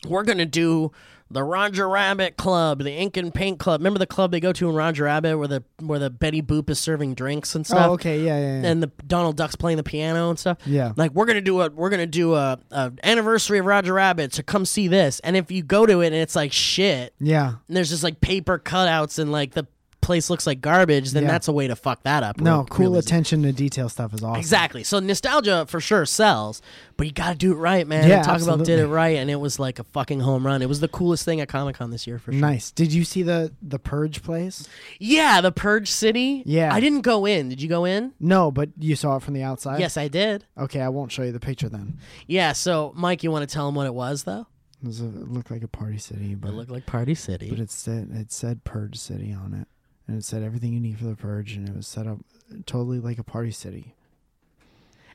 "We're 0.07 0.24
gonna 0.24 0.47
do 0.47 0.93
the 1.30 1.42
Roger 1.44 1.88
Rabbit 1.88 2.36
Club, 2.36 2.82
the 2.82 2.92
Ink 2.92 3.16
and 3.16 3.32
Paint 3.32 3.58
Club." 3.58 3.80
Remember 3.80 3.98
the 3.98 4.06
club 4.06 4.30
they 4.30 4.40
go 4.40 4.52
to 4.52 4.68
in 4.68 4.74
Roger 4.74 5.04
Rabbit, 5.04 5.38
where 5.38 5.48
the 5.48 5.62
where 5.80 5.98
the 5.98 6.10
Betty 6.10 6.42
Boop 6.42 6.70
is 6.70 6.78
serving 6.78 7.14
drinks 7.14 7.54
and 7.54 7.64
oh, 7.64 7.68
stuff, 7.68 7.90
Oh, 7.90 7.92
okay, 7.94 8.20
yeah, 8.20 8.38
yeah, 8.38 8.62
yeah. 8.62 8.68
and 8.68 8.82
the 8.82 8.90
Donald 9.06 9.36
Duck's 9.36 9.56
playing 9.56 9.76
the 9.76 9.82
piano 9.82 10.30
and 10.30 10.38
stuff. 10.38 10.58
Yeah. 10.66 10.92
like 10.96 11.12
we're 11.12 11.26
gonna 11.26 11.40
do 11.40 11.60
a 11.60 11.70
we're 11.70 11.90
gonna 11.90 12.06
do 12.06 12.34
a, 12.34 12.58
a 12.70 12.92
anniversary 13.02 13.58
of 13.58 13.66
Roger 13.66 13.94
Rabbit, 13.94 14.34
so 14.34 14.42
come 14.42 14.64
see 14.64 14.88
this. 14.88 15.20
And 15.20 15.36
if 15.36 15.50
you 15.50 15.62
go 15.62 15.86
to 15.86 16.00
it 16.00 16.06
and 16.06 16.16
it's 16.16 16.36
like 16.36 16.52
shit, 16.52 17.14
yeah. 17.20 17.54
and 17.68 17.76
there's 17.76 17.90
just 17.90 18.02
like 18.02 18.20
paper 18.20 18.58
cutouts 18.58 19.18
and 19.18 19.30
like 19.32 19.52
the 19.52 19.66
place 20.01 20.30
looks 20.30 20.46
like 20.46 20.61
garbage, 20.61 21.11
then 21.11 21.24
Yeah. 21.24 21.30
that's 21.30 21.46
a 21.48 21.53
way 21.53 21.66
to 21.68 21.76
fuck 21.76 22.03
that 22.05 22.22
up. 22.22 22.40
No, 22.40 22.57
real- 22.59 22.64
cool 22.66 22.96
attention 22.96 23.42
to 23.42 23.53
detail 23.53 23.88
stuff 23.88 24.14
is 24.14 24.22
awesome. 24.22 24.40
Exactly. 24.40 24.82
So 24.82 24.98
nostalgia 24.98 25.66
for 25.68 25.80
sure 25.80 26.07
sells, 26.07 26.62
but 26.96 27.07
you 27.07 27.12
got 27.12 27.32
to 27.32 27.34
do 27.36 27.53
it 27.53 27.57
right, 27.57 27.86
man. 27.86 28.09
Yeah, 28.09 28.22
Talk 28.22 28.40
about 28.40 28.64
did 28.64 28.78
it 28.80 28.86
right, 28.86 29.16
and 29.18 29.30
it 29.30 29.36
was 29.36 29.59
like 29.59 29.78
a 29.78 29.84
fucking 29.84 30.20
home 30.20 30.46
run. 30.46 30.62
It 30.62 30.68
was 30.68 30.80
the 30.80 30.88
coolest 30.88 31.24
thing 31.24 31.40
at 31.40 31.48
Comic 31.48 31.76
Con 31.76 31.90
this 31.90 32.07
year 32.07 32.18
for 32.18 32.32
sure. 32.32 32.40
Nice. 32.40 32.70
Did 32.70 32.92
you 32.92 33.05
see 33.05 33.22
the 33.22 33.53
the 33.62 33.78
Purge 33.78 34.22
place? 34.22 34.66
Yeah, 34.98 35.40
the 35.40 35.53
Purge 35.53 35.90
City. 35.90 36.42
Yeah. 36.46 36.72
I 36.74 36.80
didn't 36.80 37.03
go 37.03 37.26
in. 37.26 37.48
Did 37.48 37.61
you 37.61 37.68
go 37.68 37.84
in? 37.84 38.12
No, 38.18 38.51
but 38.51 38.70
you 38.78 38.96
saw 38.96 39.16
it 39.16 39.22
from 39.22 39.34
the 39.34 39.42
outside. 39.42 39.80
yes, 39.80 39.96
I 39.96 40.09
did. 40.09 40.44
Okay, 40.59 40.80
I 40.80 40.88
won't 40.88 41.12
show 41.12 41.22
you 41.22 41.32
the 41.32 41.40
picture 41.40 41.68
then. 41.68 41.98
Yeah. 42.26 42.53
So, 42.53 42.92
Mike, 42.96 43.22
you 43.22 43.30
want 43.30 43.48
to 43.48 43.53
tell 43.53 43.68
him 43.68 43.74
what 43.74 43.86
it 43.86 43.94
was, 43.94 44.24
though? 44.24 44.46
It, 44.82 44.86
was 44.86 45.01
a, 45.03 45.05
it 45.07 45.28
looked 45.30 45.51
like 45.51 45.62
a 45.62 45.68
party 45.68 45.98
city, 45.98 46.34
but 46.34 46.48
It 46.48 46.55
looked 46.55 46.70
like 46.70 46.86
Party 46.86 47.14
City. 47.14 47.51
but 47.51 47.59
it 47.59 47.70
said 47.70 48.09
it 48.14 48.32
said 48.32 48.64
Purge 48.64 48.96
City 48.96 49.30
on 49.30 49.53
it, 49.53 49.68
and 50.11 50.18
it 50.18 50.24
said 50.24 50.42
everything 50.42 50.72
you 50.72 50.80
need 50.80 50.98
for 50.98 51.04
the 51.04 51.14
purge, 51.14 51.52
and 51.54 51.68
it 51.68 51.76
was 51.76 51.86
set 51.86 52.06
up 52.06 52.18
totally 52.66 52.98
like 52.98 53.18
a 53.18 53.22
party 53.24 53.52
city. 53.52 53.94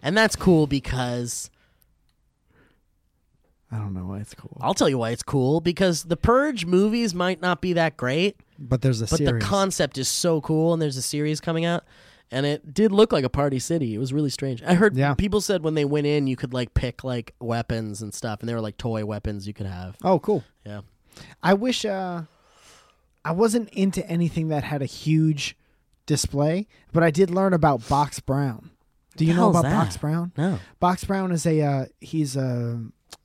and 0.02 0.18
that's 0.18 0.36
cool 0.38 0.68
because 0.68 1.50
I 3.72 3.78
don't 3.78 3.93
know 3.93 4.06
why 4.06 4.20
it's 4.20 4.34
cool, 4.34 4.58
I'll 4.62 4.74
tell 4.74 4.88
you 4.88 4.98
why 5.00 5.10
it's 5.10 5.24
cool 5.24 5.60
because 5.60 6.04
the 6.04 6.16
Purge 6.16 6.66
movies 6.66 7.14
might 7.14 7.41
not 7.41 7.62
be 7.62 7.74
that 7.74 7.98
great, 7.98 8.38
but 8.58 8.82
there's 8.82 9.02
a 9.02 9.06
but 9.08 9.18
series. 9.18 9.34
the 9.34 9.39
concept 9.46 9.98
is 9.98 10.08
so 10.08 10.39
cool, 10.39 10.72
and 10.72 10.82
there's 10.82 10.96
a 10.98 11.02
series 11.02 11.41
coming 11.41 11.66
out, 11.66 11.84
and 12.32 12.46
it 12.46 12.74
did 12.74 12.91
look 12.93 13.12
like 13.12 13.26
a 13.26 13.30
party 13.30 13.60
city. 13.60 13.93
It 13.93 13.98
was 13.98 14.14
really 14.14 14.30
strange. 14.30 14.64
I 14.64 14.76
heard 14.76 14.96
Yeah. 14.96 15.14
people 15.16 15.41
said 15.41 15.64
when 15.64 15.74
they 15.74 15.84
went 15.84 16.08
in, 16.08 16.28
you 16.28 16.36
could 16.38 16.54
like 16.54 16.74
pick 16.74 17.04
like 17.04 17.34
weapons 17.41 18.02
and 18.02 18.14
stuff, 18.14 18.39
and 18.39 18.48
they 18.48 18.54
were 18.54 18.62
like 18.62 18.78
toy 18.78 19.04
weapons 19.04 19.46
you 19.48 19.54
could 19.54 19.66
have. 19.68 19.98
oh, 20.04 20.20
cool. 20.20 20.43
Yeah. 20.66 20.82
I 21.43 21.54
wish 21.56 21.84
uh, 21.86 22.22
I 23.26 23.32
wasn't 23.32 23.70
into 23.70 24.08
anything 24.08 24.50
that 24.50 24.64
had 24.64 24.84
a 24.84 24.86
huge 24.86 25.58
display, 26.06 26.68
but 26.94 27.02
I 27.02 27.10
did 27.10 27.32
learn 27.32 27.54
about 27.54 27.90
Box 27.90 28.20
Brown. 28.20 28.70
Do 29.18 29.26
you 29.26 29.34
know 29.34 29.50
about 29.50 29.64
that? 29.64 29.74
Box 29.74 29.98
Brown? 29.98 30.32
No. 30.38 30.60
Box 30.80 31.04
Brown 31.04 31.32
is 31.32 31.46
a 31.48 31.62
uh, 31.62 31.86
he's 32.00 32.36
a 32.36 32.84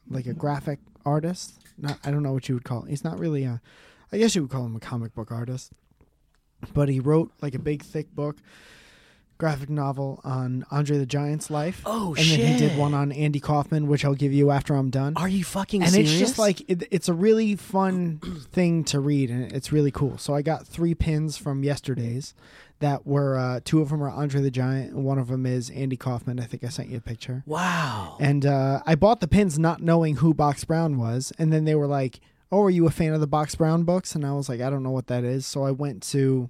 like 0.08 0.26
a 0.26 0.32
graphic 0.32 0.78
artist. 1.04 1.60
Not 1.76 1.98
I 2.02 2.10
don't 2.10 2.22
know 2.22 2.32
what 2.32 2.48
you 2.48 2.54
would 2.54 2.64
call. 2.64 2.84
It. 2.84 2.90
He's 2.90 3.04
not 3.04 3.18
really 3.18 3.44
a. 3.44 3.60
I 4.10 4.18
guess 4.18 4.34
you 4.34 4.42
would 4.42 4.50
call 4.50 4.64
him 4.64 4.74
a 4.74 4.80
comic 4.80 5.14
book 5.14 5.30
artist. 5.30 5.72
But 6.72 6.88
he 6.88 6.98
wrote 6.98 7.32
like 7.42 7.54
a 7.54 7.58
big 7.58 7.82
thick 7.82 8.14
book, 8.14 8.36
graphic 9.40 9.68
novel 9.70 10.20
on 10.22 10.64
Andre 10.70 10.98
the 10.98 11.06
Giant's 11.06 11.50
life. 11.50 11.82
Oh 11.84 12.14
and 12.14 12.24
shit. 12.24 12.38
then 12.40 12.52
he 12.52 12.58
did 12.68 12.78
one 12.78 12.94
on 12.94 13.10
Andy 13.10 13.40
Kaufman, 13.40 13.88
which 13.88 14.04
I'll 14.04 14.14
give 14.14 14.32
you 14.32 14.50
after 14.52 14.74
I'm 14.76 14.90
done. 14.90 15.14
Are 15.16 15.28
you 15.28 15.42
fucking 15.42 15.80
serious? 15.80 15.94
and 15.96 16.06
serious? 16.06 16.20
it's 16.22 16.28
just 16.30 16.38
like 16.38 16.60
it, 16.70 16.86
it's 16.92 17.08
a 17.08 17.14
really 17.14 17.56
fun 17.56 18.20
thing 18.52 18.84
to 18.84 19.00
read, 19.00 19.30
and 19.30 19.50
it's 19.52 19.72
really 19.72 19.90
cool. 19.90 20.16
So 20.18 20.34
I 20.34 20.42
got 20.42 20.66
three 20.66 20.94
pins 20.94 21.36
from 21.36 21.64
yesterday's 21.64 22.34
that 22.78 23.06
were 23.06 23.36
uh, 23.36 23.60
two 23.64 23.80
of 23.82 23.90
them 23.90 24.02
are 24.02 24.08
Andre 24.10 24.40
the 24.40 24.50
Giant, 24.50 24.92
and 24.92 25.04
one 25.04 25.18
of 25.18 25.28
them 25.28 25.44
is 25.44 25.68
Andy 25.70 25.96
Kaufman. 25.96 26.38
I 26.40 26.44
think 26.44 26.64
I 26.64 26.68
sent 26.68 26.88
you 26.88 26.98
a 26.98 27.00
picture. 27.00 27.42
wow. 27.46 28.16
And 28.20 28.46
uh, 28.46 28.80
I 28.86 28.94
bought 28.94 29.20
the 29.20 29.28
pins 29.28 29.58
not 29.58 29.82
knowing 29.82 30.16
who 30.16 30.32
Box 30.32 30.64
Brown 30.64 30.98
was. 30.98 31.32
And 31.38 31.52
then 31.52 31.64
they 31.64 31.74
were 31.74 31.86
like, 31.86 32.20
Oh, 32.52 32.62
are 32.62 32.70
you 32.70 32.86
a 32.86 32.90
fan 32.90 33.12
of 33.12 33.20
the 33.20 33.26
Box 33.26 33.54
Brown 33.54 33.84
books? 33.84 34.14
And 34.14 34.24
I 34.26 34.32
was 34.32 34.48
like, 34.48 34.60
I 34.60 34.70
don't 34.70 34.82
know 34.82 34.90
what 34.90 35.06
that 35.08 35.24
is. 35.24 35.46
So 35.46 35.62
I 35.64 35.70
went 35.70 36.02
to 36.04 36.48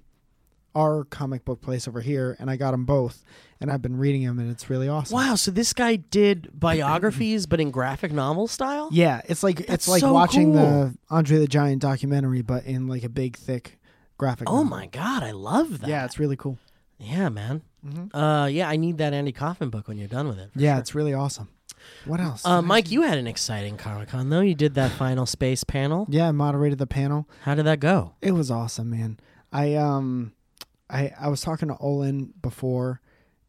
our 0.75 1.03
comic 1.05 1.43
book 1.45 1.61
place 1.61 1.87
over 1.87 2.01
here 2.01 2.35
and 2.39 2.49
I 2.49 2.55
got 2.55 2.71
them 2.71 2.85
both. 2.85 3.23
And 3.59 3.71
I've 3.71 3.81
been 3.81 3.97
reading 3.97 4.25
them 4.25 4.39
and 4.39 4.49
it's 4.49 4.69
really 4.69 4.87
awesome. 4.87 5.15
Wow, 5.15 5.35
so 5.35 5.51
this 5.51 5.73
guy 5.73 5.95
did 5.97 6.49
biographies 6.59 7.45
but 7.45 7.59
in 7.59 7.69
graphic 7.71 8.11
novel 8.11 8.47
style? 8.47 8.89
Yeah, 8.91 9.21
it's 9.25 9.43
like 9.43 9.57
That's 9.57 9.71
it's 9.73 9.87
like 9.87 10.01
so 10.01 10.13
watching 10.13 10.53
cool. 10.53 10.61
the 10.63 10.97
Andre 11.09 11.37
the 11.37 11.47
Giant 11.47 11.81
documentary, 11.81 12.41
but 12.41 12.65
in 12.65 12.87
like 12.87 13.03
a 13.03 13.09
big, 13.09 13.37
thick 13.37 13.79
graphic. 14.17 14.49
Oh 14.49 14.63
novel. 14.63 14.65
my 14.69 14.85
god, 14.87 15.23
I 15.23 15.31
love 15.31 15.81
that. 15.81 15.89
Yeah, 15.89 16.05
it's 16.05 16.17
really 16.19 16.35
cool. 16.37 16.57
Yeah, 16.97 17.29
man. 17.29 17.61
Mhm. 17.85 18.09
Uh 18.13 18.47
yeah, 18.47 18.67
I 18.69 18.77
need 18.77 18.97
that 18.99 19.13
Andy 19.13 19.31
Kaufman 19.31 19.69
book 19.69 19.87
when 19.87 19.97
you're 19.97 20.07
done 20.07 20.27
with 20.27 20.39
it. 20.39 20.49
Yeah, 20.55 20.73
sure. 20.75 20.79
it's 20.79 20.95
really 20.95 21.13
awesome. 21.13 21.49
What 22.05 22.19
else? 22.19 22.45
Uh, 22.45 22.61
Mike, 22.61 22.91
you 22.91 23.01
had 23.01 23.17
an 23.17 23.25
exciting 23.27 23.77
Comic 23.77 24.09
Con 24.09 24.29
though. 24.29 24.41
You 24.41 24.53
did 24.55 24.75
that 24.75 24.91
final 24.91 25.25
space 25.25 25.63
panel. 25.63 26.05
Yeah, 26.09 26.27
I 26.27 26.31
moderated 26.31 26.77
the 26.79 26.87
panel. 26.87 27.27
How 27.41 27.55
did 27.55 27.65
that 27.65 27.79
go? 27.79 28.13
It 28.21 28.31
was 28.31 28.49
awesome, 28.51 28.89
man. 28.91 29.19
I 29.51 29.73
um, 29.75 30.33
I 30.91 31.13
I 31.19 31.27
was 31.29 31.41
talking 31.41 31.69
to 31.69 31.77
Olin 31.77 32.33
before, 32.41 33.01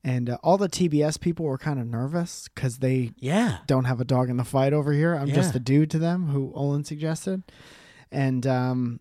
and 0.05 0.31
uh, 0.31 0.39
all 0.43 0.59
the 0.59 0.69
TBS 0.69 1.21
people 1.21 1.45
were 1.47 1.59
kind 1.59 1.81
of 1.81 1.87
nervous 1.87 2.49
because 2.55 2.79
they 2.79 3.13
Yeah. 3.19 3.59
don't 3.67 3.85
have 3.85 4.01
a 4.01 4.05
dog 4.05 4.31
in 4.31 4.37
the 4.37 4.45
fight 4.45 4.73
over 4.73 4.93
here. 4.93 5.15
I'm 5.15 5.29
just 5.29 5.53
Yeah. 5.55 5.57
a 5.57 5.61
dude 5.61 5.91
to 5.91 5.99
them 5.99 6.29
who 6.29 6.53
Olin 6.55 6.85
suggested, 6.85 7.43
and 8.11 8.47
um, 8.47 9.01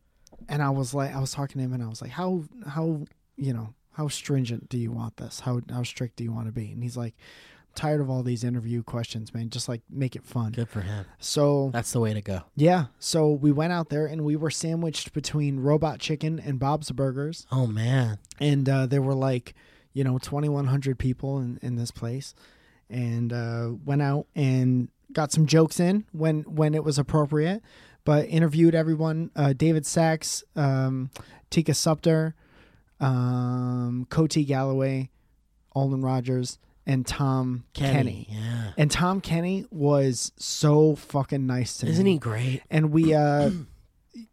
and 0.50 0.62
I 0.62 0.70
was 0.70 0.94
like, 0.94 1.14
I 1.16 1.20
was 1.20 1.32
talking 1.32 1.58
to 1.60 1.64
him, 1.64 1.74
and 1.74 1.84
I 1.84 1.88
was 1.88 2.02
like, 2.02 2.12
how 2.12 2.44
how 2.68 3.06
you 3.38 3.54
know 3.54 3.74
how 3.94 4.08
stringent 4.08 4.70
do 4.70 4.78
you 4.78 4.92
want 4.92 5.18
this? 5.18 5.42
How 5.42 5.62
how 5.70 5.84
strict 5.84 6.16
do 6.16 6.24
you 6.24 6.32
want 6.32 6.48
to 6.48 6.52
be? 6.52 6.72
And 6.72 6.82
he's 6.84 6.98
like, 6.98 7.16
tired 7.76 8.02
of 8.02 8.10
all 8.10 8.24
these 8.24 8.44
interview 8.44 8.84
questions, 8.84 9.34
man. 9.34 9.50
Just 9.50 9.68
like 9.70 9.82
make 9.90 10.16
it 10.16 10.24
fun. 10.24 10.52
Good 10.52 10.70
for 10.70 10.82
him. 10.82 11.06
So 11.20 11.70
That's 11.74 11.92
the 11.92 12.00
way 12.00 12.14
to 12.14 12.22
go. 12.22 12.42
yeah, 12.56 12.86
so 13.00 13.32
we 13.32 13.52
went 13.52 13.74
out 13.74 13.90
there 13.90 14.06
and 14.06 14.24
we 14.24 14.36
were 14.36 14.50
sandwiched 14.52 15.14
between 15.14 15.60
Robot 15.60 16.00
Chicken 16.00 16.40
and 16.40 16.60
Bob's 16.60 16.92
Burgers 16.92 17.46
Oh 17.52 17.68
man. 17.68 18.18
and 18.40 18.68
uh, 18.68 18.86
there 18.86 19.02
were 19.02 19.16
like 19.16 19.54
you 19.94 20.04
know 20.04 20.18
2100 20.18 20.98
people 21.00 21.40
in, 21.40 21.60
in 21.62 21.76
this 21.76 21.92
place 21.92 22.34
and 22.90 23.32
uh, 23.34 23.72
went 23.86 24.02
out 24.02 24.26
and 24.36 24.90
got 25.14 25.32
some 25.32 25.46
jokes 25.46 25.80
in 25.80 26.06
when 26.14 26.42
when 26.44 26.74
it 26.74 26.84
was 26.84 26.98
appropriate 26.98 27.62
but 28.06 28.26
interviewed 28.28 28.74
everyone 28.74 29.30
uh, 29.36 29.52
david 29.54 29.86
sacks 29.86 30.44
um, 30.56 31.10
Tika 31.50 31.74
Sumpter 31.74 32.34
um, 33.02 34.08
Galloway, 34.10 35.10
Olin 35.76 36.02
Rogers, 36.02 36.60
and 36.86 37.06
Tom 37.06 37.64
Kenny. 37.74 38.28
Yeah. 38.30 38.72
And 38.78 38.90
Tom 38.92 39.22
Kenny 39.22 39.66
was 39.72 40.32
so 40.38 40.96
fucking 40.96 41.46
nice 41.46 41.78
to 41.78 41.86
me. 41.86 41.92
Isn't 41.92 42.06
he 42.06 42.18
great? 42.18 42.62
And 42.70 42.92
we 42.92 43.14
uh 43.14 43.52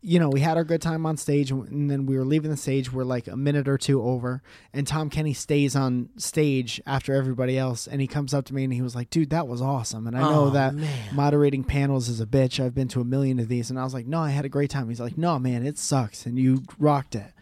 you 0.00 0.18
know, 0.18 0.28
we 0.28 0.40
had 0.40 0.56
our 0.56 0.64
good 0.64 0.82
time 0.82 1.06
on 1.06 1.16
stage, 1.16 1.52
and 1.52 1.88
then 1.88 2.04
we 2.04 2.16
were 2.18 2.24
leaving 2.24 2.50
the 2.50 2.56
stage. 2.56 2.92
We're 2.92 3.04
like 3.04 3.28
a 3.28 3.36
minute 3.36 3.68
or 3.68 3.78
two 3.78 4.02
over, 4.02 4.42
and 4.72 4.84
Tom 4.86 5.08
Kenny 5.08 5.32
stays 5.32 5.76
on 5.76 6.08
stage 6.16 6.80
after 6.84 7.14
everybody 7.14 7.56
else, 7.56 7.86
and 7.86 8.00
he 8.00 8.08
comes 8.08 8.34
up 8.34 8.44
to 8.46 8.54
me 8.54 8.64
and 8.64 8.72
he 8.72 8.82
was 8.82 8.96
like, 8.96 9.08
"Dude, 9.08 9.30
that 9.30 9.46
was 9.46 9.62
awesome." 9.62 10.08
And 10.08 10.16
I 10.16 10.20
know 10.22 10.46
Oh, 10.46 10.50
that 10.50 10.74
man. 10.74 11.14
moderating 11.14 11.62
panels 11.62 12.08
is 12.08 12.20
a 12.20 12.26
bitch. 12.26 12.58
I've 12.62 12.74
been 12.74 12.88
to 12.88 13.00
a 13.00 13.04
million 13.04 13.38
of 13.38 13.46
these, 13.48 13.70
and 13.70 13.78
I 13.78 13.84
was 13.84 13.94
like, 13.94 14.06
"No, 14.06 14.18
I 14.18 14.30
had 14.30 14.44
a 14.44 14.48
great 14.48 14.70
time." 14.70 14.88
He's 14.88 15.00
like, 15.00 15.16
"No, 15.16 15.38
man, 15.38 15.64
it 15.64 15.78
sucks, 15.78 16.26
and 16.26 16.36
you 16.38 16.64
rocked 16.78 17.14
it." 17.14 17.32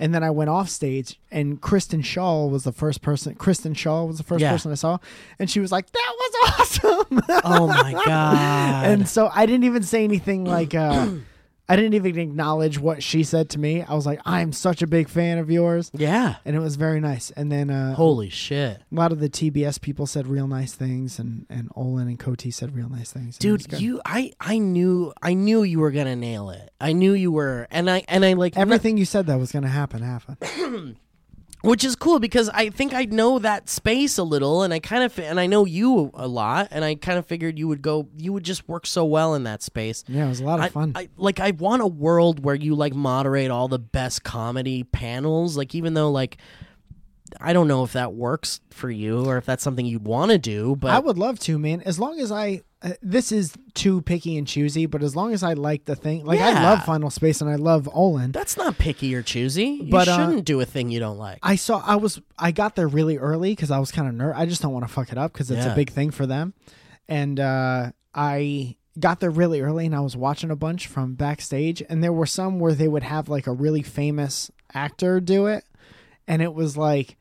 And 0.00 0.12
then 0.14 0.24
I 0.24 0.30
went 0.30 0.48
off 0.50 0.68
stage, 0.70 1.20
and 1.30 1.60
Kristen 1.60 2.00
Schaal 2.02 2.50
was 2.50 2.64
the 2.64 2.72
first 2.72 3.02
person. 3.02 3.34
Kristen 3.34 3.74
Schaal 3.74 4.08
was 4.08 4.16
the 4.16 4.24
first 4.24 4.40
Yeah. 4.40 4.50
person 4.50 4.72
I 4.72 4.74
saw, 4.76 4.96
and 5.38 5.50
she 5.50 5.60
was 5.60 5.70
like, 5.70 5.92
"That 5.92 6.12
was 6.18 6.34
awesome." 6.60 7.22
Oh 7.44 7.66
my 7.68 7.92
god. 8.06 8.86
and 8.86 9.06
so 9.06 9.30
I 9.32 9.44
didn't 9.44 9.64
even 9.64 9.82
say 9.82 10.02
anything 10.02 10.44
like 10.46 10.74
uh 10.74 11.06
I 11.70 11.76
didn't 11.76 11.94
even 11.94 12.18
acknowledge 12.18 12.78
what 12.78 13.02
she 13.02 13.22
said 13.22 13.48
to 13.50 13.58
me. 13.58 13.82
I 13.82 13.94
was 13.94 14.04
like, 14.06 14.20
I'm 14.26 14.52
such 14.52 14.82
a 14.82 14.86
big 14.86 15.08
fan 15.08 15.38
of 15.38 15.50
yours. 15.50 15.90
yeah. 15.94 16.36
And 16.44 16.56
it 16.56 16.58
was 16.58 16.76
very 16.76 17.00
nice. 17.00 17.30
And 17.30 17.50
then 17.50 17.70
uh, 17.70 17.94
Holy 17.94 18.28
shit. 18.28 18.78
a 18.90 18.94
lot 18.94 19.12
of 19.12 19.20
the 19.20 19.28
TBS 19.30 19.80
people 19.80 20.06
said 20.06 20.26
real 20.26 20.46
nice 20.46 20.74
things, 20.74 21.18
and, 21.18 21.46
and 21.48 21.70
Olin 21.76 22.08
and 22.08 22.18
Coty 22.18 22.52
said 22.52 22.74
real 22.74 22.88
nice 22.88 23.12
things. 23.12 23.36
and 23.38 23.44
it 23.44 23.52
was 23.52 23.62
Dude, 23.62 23.70
good. 23.70 23.80
you 23.80 24.00
I 24.04 24.32
I 24.40 24.58
knew 24.58 25.12
I 25.22 25.34
knew 25.34 25.62
you 25.62 25.78
were 25.80 25.90
going 25.92 26.06
to 26.06 26.16
nail 26.16 26.50
it. 26.50 26.70
I 26.80 26.92
knew 26.92 27.12
you 27.12 27.30
were 27.32 27.66
and 27.70 27.88
I 27.90 28.04
and 28.08 28.24
I 28.24 28.32
like 28.34 28.56
everything 28.56 28.98
you 28.98 29.04
said 29.04 29.26
that 29.26 29.38
was 29.38 29.52
going 29.52 29.62
to 29.62 29.68
happen 29.68 30.02
happened. 30.02 30.96
which 31.62 31.84
is 31.84 31.96
cool 31.96 32.18
because 32.18 32.48
I 32.48 32.70
think 32.70 32.94
I 32.94 33.04
know 33.04 33.38
that 33.38 33.68
space 33.68 34.18
a 34.18 34.22
little, 34.22 34.62
and 34.62 34.72
I 34.72 34.78
kind 34.78 35.04
of 35.04 35.18
and 35.18 35.38
I 35.38 35.46
know 35.46 35.64
you 35.64 36.10
a 36.14 36.26
lot, 36.26 36.68
and 36.70 36.84
I 36.84 36.94
kind 36.94 37.18
of 37.18 37.26
figured 37.26 37.58
you 37.58 37.68
would 37.68 37.82
go, 37.82 38.08
you 38.16 38.32
would 38.32 38.44
just 38.44 38.68
work 38.68 38.86
so 38.86 39.04
well 39.04 39.34
in 39.34 39.44
that 39.44 39.62
space. 39.62 40.04
Yeah, 40.08 40.26
it 40.26 40.28
was 40.28 40.40
a 40.40 40.44
lot 40.44 40.58
of 40.58 40.64
I, 40.66 40.68
fun. 40.68 40.92
I, 40.94 41.08
like 41.16 41.40
I 41.40 41.50
want 41.52 41.82
a 41.82 41.86
world 41.86 42.44
where 42.44 42.54
you 42.54 42.74
like 42.74 42.94
moderate 42.94 43.50
all 43.50 43.68
the 43.68 43.78
best 43.78 44.24
comedy 44.24 44.84
panels. 44.84 45.56
Like 45.56 45.74
even 45.74 45.94
though 45.94 46.10
like 46.10 46.38
I 47.40 47.52
don't 47.52 47.68
know 47.68 47.84
if 47.84 47.92
that 47.92 48.14
works 48.14 48.60
for 48.70 48.90
you 48.90 49.26
or 49.26 49.36
if 49.36 49.44
that's 49.44 49.62
something 49.62 49.86
you'd 49.86 50.06
want 50.06 50.30
to 50.30 50.38
do, 50.38 50.76
but 50.76 50.90
I 50.90 50.98
would 50.98 51.18
love 51.18 51.38
to, 51.40 51.58
man. 51.58 51.82
As 51.82 51.98
long 51.98 52.18
as 52.18 52.32
I, 52.32 52.62
uh, 52.82 52.92
this 53.02 53.30
is 53.30 53.52
too 53.74 54.00
picky 54.02 54.38
and 54.38 54.46
choosy, 54.46 54.86
but 54.86 55.02
as 55.02 55.14
long 55.14 55.32
as 55.34 55.42
I 55.42 55.52
like 55.52 55.84
the 55.84 55.94
thing, 55.96 56.24
like 56.24 56.40
I 56.40 56.62
love 56.62 56.84
Final 56.84 57.10
Space 57.10 57.40
and 57.42 57.50
I 57.50 57.56
love 57.56 57.88
Olin. 57.92 58.32
that's 58.32 58.56
not 58.56 58.78
picky 58.78 59.14
or 59.14 59.22
choosy. 59.22 59.64
You 59.82 59.90
But, 59.90 60.08
uh, 60.08 60.16
shouldn't 60.16 60.44
do 60.46 60.60
a 60.60 60.64
thing 60.64 60.90
you 60.90 60.98
don't 61.00 61.18
like. 61.18 61.38
I 61.42 61.56
saw 61.56 61.82
I 61.84 61.96
was 61.96 62.20
I 62.38 62.52
got 62.52 62.76
there 62.76 62.88
really 62.88 63.18
early 63.18 63.52
because 63.52 63.70
I 63.70 63.78
was 63.78 63.90
kind 63.92 64.08
of 64.08 64.14
ner. 64.14 64.32
I 64.34 64.46
just 64.46 64.62
don't 64.62 64.72
want 64.72 64.86
to 64.86 64.92
fuck 64.92 65.12
it 65.12 65.18
up 65.18 65.32
because 65.32 65.50
it's 65.50 65.66
Yeah. 65.66 65.72
a 65.72 65.76
big 65.76 65.90
thing 65.90 66.10
for 66.10 66.24
them, 66.26 66.54
and 67.08 67.38
uh, 67.38 67.92
I 68.14 68.76
got 68.98 69.20
there 69.20 69.30
really 69.30 69.60
early 69.60 69.86
and 69.86 69.94
I 69.94 70.00
was 70.00 70.16
watching 70.16 70.50
a 70.50 70.56
bunch 70.56 70.86
from 70.86 71.14
backstage, 71.14 71.82
and 71.88 72.02
there 72.02 72.12
were 72.12 72.26
some 72.26 72.58
where 72.58 72.74
they 72.74 72.88
would 72.88 73.02
have 73.04 73.28
like 73.28 73.46
a 73.46 73.52
really 73.52 73.82
famous 73.82 74.50
actor 74.72 75.20
do 75.20 75.46
it, 75.46 75.64
and 76.26 76.40
it 76.40 76.54
was 76.54 76.76
like 76.78 77.16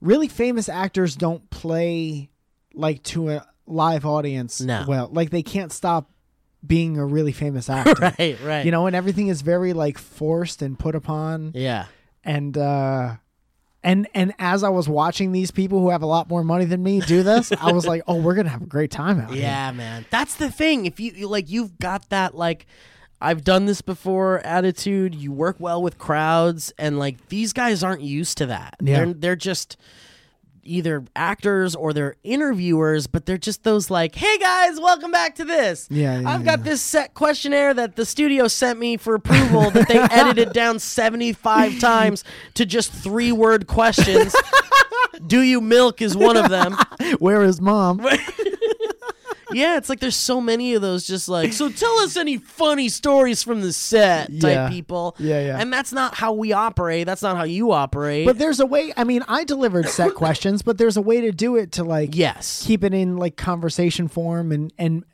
really 0.00 0.28
famous 0.28 0.68
actors 0.68 1.16
don't 1.16 1.48
play 1.50 2.28
like 2.74 3.02
to 3.02 3.30
a 3.30 3.46
live 3.68 4.04
audience 4.06 4.60
No. 4.60 4.84
well, 4.88 5.08
like 5.12 5.30
they 5.30 5.42
can't 5.42 5.72
stop 5.72 6.10
being 6.66 6.98
a 6.98 7.04
really 7.06 7.32
famous 7.32 7.68
actor. 7.78 7.94
right, 8.18 8.38
right. 8.42 8.64
You 8.64 8.70
know, 8.72 8.86
and 8.86 8.96
everything 8.96 9.28
is 9.28 9.42
very 9.42 9.72
like 9.72 9.98
forced 9.98 10.62
and 10.62 10.78
put 10.78 10.94
upon 10.94 11.52
yeah. 11.54 11.86
and 12.24 12.56
uh 12.58 13.14
and 13.84 14.08
and 14.12 14.34
as 14.40 14.64
I 14.64 14.70
was 14.70 14.88
watching 14.88 15.30
these 15.32 15.52
people 15.52 15.78
who 15.80 15.90
have 15.90 16.02
a 16.02 16.06
lot 16.06 16.28
more 16.28 16.42
money 16.42 16.64
than 16.64 16.82
me 16.82 17.00
do 17.00 17.22
this, 17.22 17.52
I 17.60 17.70
was 17.70 17.86
like, 17.86 18.02
"Oh, 18.08 18.20
we're 18.20 18.34
gonna 18.34 18.48
have 18.48 18.62
a 18.62 18.66
great 18.66 18.90
time 18.90 19.20
out 19.20 19.30
here." 19.30 19.42
Yeah, 19.42 19.70
man. 19.70 20.04
That's 20.10 20.34
the 20.34 20.50
thing. 20.50 20.84
If 20.86 20.98
you 20.98 21.12
you- 21.14 21.28
like 21.28 21.48
you've 21.48 21.78
got 21.78 22.08
that 22.08 22.34
like 22.34 22.66
I've 23.20 23.44
done 23.44 23.66
this 23.66 23.80
before 23.80 24.40
attitude, 24.44 25.14
you 25.14 25.30
work 25.30 25.56
well 25.60 25.80
with 25.80 25.96
crowds 25.96 26.72
and 26.76 26.98
like 26.98 27.28
these 27.28 27.52
guys 27.52 27.84
aren't 27.84 28.02
used 28.02 28.38
to 28.38 28.46
that. 28.46 28.74
Yeah. 28.80 29.04
They're 29.04 29.14
they're 29.14 29.36
just 29.36 29.76
either 30.68 31.04
actors 31.16 31.74
or 31.74 31.92
they're 31.92 32.16
interviewers, 32.22 33.06
but 33.06 33.26
they're 33.26 33.38
just 33.38 33.64
those 33.64 33.90
like, 33.90 34.14
"Hey 34.14 34.38
guys, 34.38 34.78
welcome 34.80 35.10
back 35.10 35.34
to 35.36 35.44
this." 35.44 35.88
Yeah, 35.90 36.20
yeah, 36.20 36.30
I've 36.30 36.44
got 36.44 36.60
yeah. 36.60 36.64
this 36.64 36.82
set 36.82 37.14
questionnaire 37.14 37.74
that 37.74 37.96
the 37.96 38.04
studio 38.04 38.48
sent 38.48 38.78
me 38.78 38.96
for 38.96 39.14
approval 39.14 39.70
that 39.70 39.88
they 39.88 39.98
edited 40.10 40.52
down 40.52 40.78
75 40.78 41.78
times 41.80 42.24
to 42.54 42.66
just 42.66 42.92
three-word 42.92 43.66
questions. 43.66 44.34
Do 45.26 45.42
you 45.42 45.60
milk 45.60 46.00
is 46.00 46.16
one 46.16 46.36
of 46.36 46.48
them. 46.48 46.76
Where 47.18 47.42
is 47.42 47.60
mom? 47.60 48.06
Yeah, 49.52 49.76
it's 49.78 49.88
like 49.88 50.00
there's 50.00 50.16
so 50.16 50.40
many 50.40 50.74
of 50.74 50.82
those 50.82 51.06
just 51.06 51.28
like, 51.28 51.52
so 51.52 51.70
tell 51.70 51.98
us 52.00 52.16
any 52.16 52.36
funny 52.38 52.88
stories 52.88 53.42
from 53.42 53.60
the 53.60 53.72
set 53.72 54.26
type 54.40 54.42
Yeah. 54.42 54.68
people. 54.68 55.16
Yeah, 55.18 55.40
yeah. 55.40 55.60
And 55.60 55.72
that's 55.72 55.92
not 55.92 56.14
how 56.14 56.32
we 56.32 56.52
operate. 56.52 57.06
That's 57.06 57.22
not 57.22 57.36
how 57.36 57.44
you 57.44 57.72
operate. 57.72 58.26
But 58.26 58.38
there's 58.38 58.60
a 58.60 58.66
way. 58.66 58.92
I 58.96 59.04
mean, 59.04 59.22
I 59.28 59.44
delivered 59.44 59.88
set 59.88 60.14
questions, 60.14 60.62
but 60.62 60.78
there's 60.78 60.96
a 60.96 61.02
way 61.02 61.20
to 61.22 61.32
do 61.32 61.56
it 61.56 61.72
to 61.72 61.84
like 61.84 62.14
yes. 62.14 62.64
keep 62.66 62.84
it 62.84 62.94
in 62.94 63.16
like 63.16 63.36
conversation 63.36 64.08
form, 64.08 64.52
and 64.52 64.72
and 64.78 65.04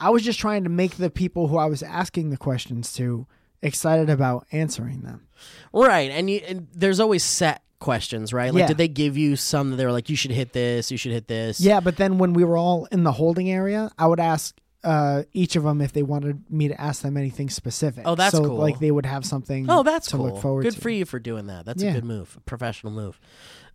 I 0.00 0.10
was 0.10 0.22
just 0.24 0.40
trying 0.40 0.64
to 0.64 0.70
make 0.70 0.96
the 0.96 1.10
people 1.10 1.48
who 1.48 1.58
I 1.58 1.66
was 1.66 1.82
asking 1.82 2.30
the 2.30 2.36
questions 2.36 2.92
to 2.94 3.26
excited 3.62 4.10
about 4.10 4.46
answering 4.52 5.02
them. 5.02 5.28
Right. 5.72 6.10
And, 6.10 6.28
you, 6.28 6.40
and 6.46 6.66
there's 6.74 7.00
always 7.00 7.22
set 7.22 7.62
questions, 7.82 8.32
right? 8.32 8.54
Like, 8.54 8.62
Yeah. 8.62 8.66
did 8.68 8.78
they 8.78 8.88
give 8.88 9.18
you 9.18 9.36
some 9.36 9.70
that 9.70 9.76
they 9.76 9.84
were 9.84 9.92
like, 9.92 10.08
you 10.08 10.16
should 10.16 10.30
hit 10.30 10.52
this, 10.52 10.90
you 10.90 10.96
should 10.96 11.12
hit 11.12 11.28
this? 11.28 11.60
Yeah, 11.60 11.80
but 11.80 11.96
then 11.96 12.16
when 12.16 12.32
we 12.32 12.44
were 12.44 12.56
all 12.56 12.86
in 12.92 13.02
the 13.02 13.12
holding 13.12 13.50
area, 13.50 13.90
I 13.98 14.06
would 14.06 14.20
ask 14.20 14.56
uh, 14.84 15.22
each 15.32 15.54
of 15.56 15.62
them 15.64 15.80
if 15.80 15.92
they 15.92 16.02
wanted 16.02 16.50
me 16.50 16.68
to 16.68 16.80
ask 16.80 17.02
them 17.02 17.16
anything 17.16 17.50
specific. 17.50 18.04
Oh, 18.06 18.14
that's 18.14 18.36
so, 18.36 18.44
cool. 18.44 18.56
Like 18.56 18.78
they 18.78 18.90
would 18.90 19.06
have 19.06 19.24
something. 19.24 19.66
Oh, 19.68 19.82
that's 19.82 20.08
to 20.08 20.16
cool. 20.16 20.26
look 20.26 20.42
forward 20.42 20.62
good 20.62 20.74
to. 20.74 20.80
for 20.80 20.90
you 20.90 21.04
for 21.04 21.18
doing 21.18 21.46
that. 21.46 21.64
That's 21.64 21.82
a 21.82 21.92
good 21.92 22.04
move, 22.04 22.34
a 22.36 22.40
professional 22.40 22.92
move. 22.92 23.20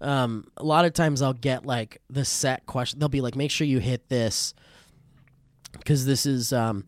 Um, 0.01 0.45
a 0.57 0.63
lot 0.63 0.85
of 0.85 0.93
times 0.93 1.21
I'll 1.21 1.33
get 1.33 1.65
like 1.65 2.01
the 2.09 2.25
set 2.25 2.65
question. 2.65 2.99
They'll 2.99 3.09
be 3.09 3.21
like, 3.21 3.35
make 3.35 3.51
sure 3.51 3.65
you 3.67 3.79
hit 3.79 4.09
this 4.09 4.53
because 5.73 6.05
this 6.05 6.25
is 6.25 6.51
um, 6.51 6.83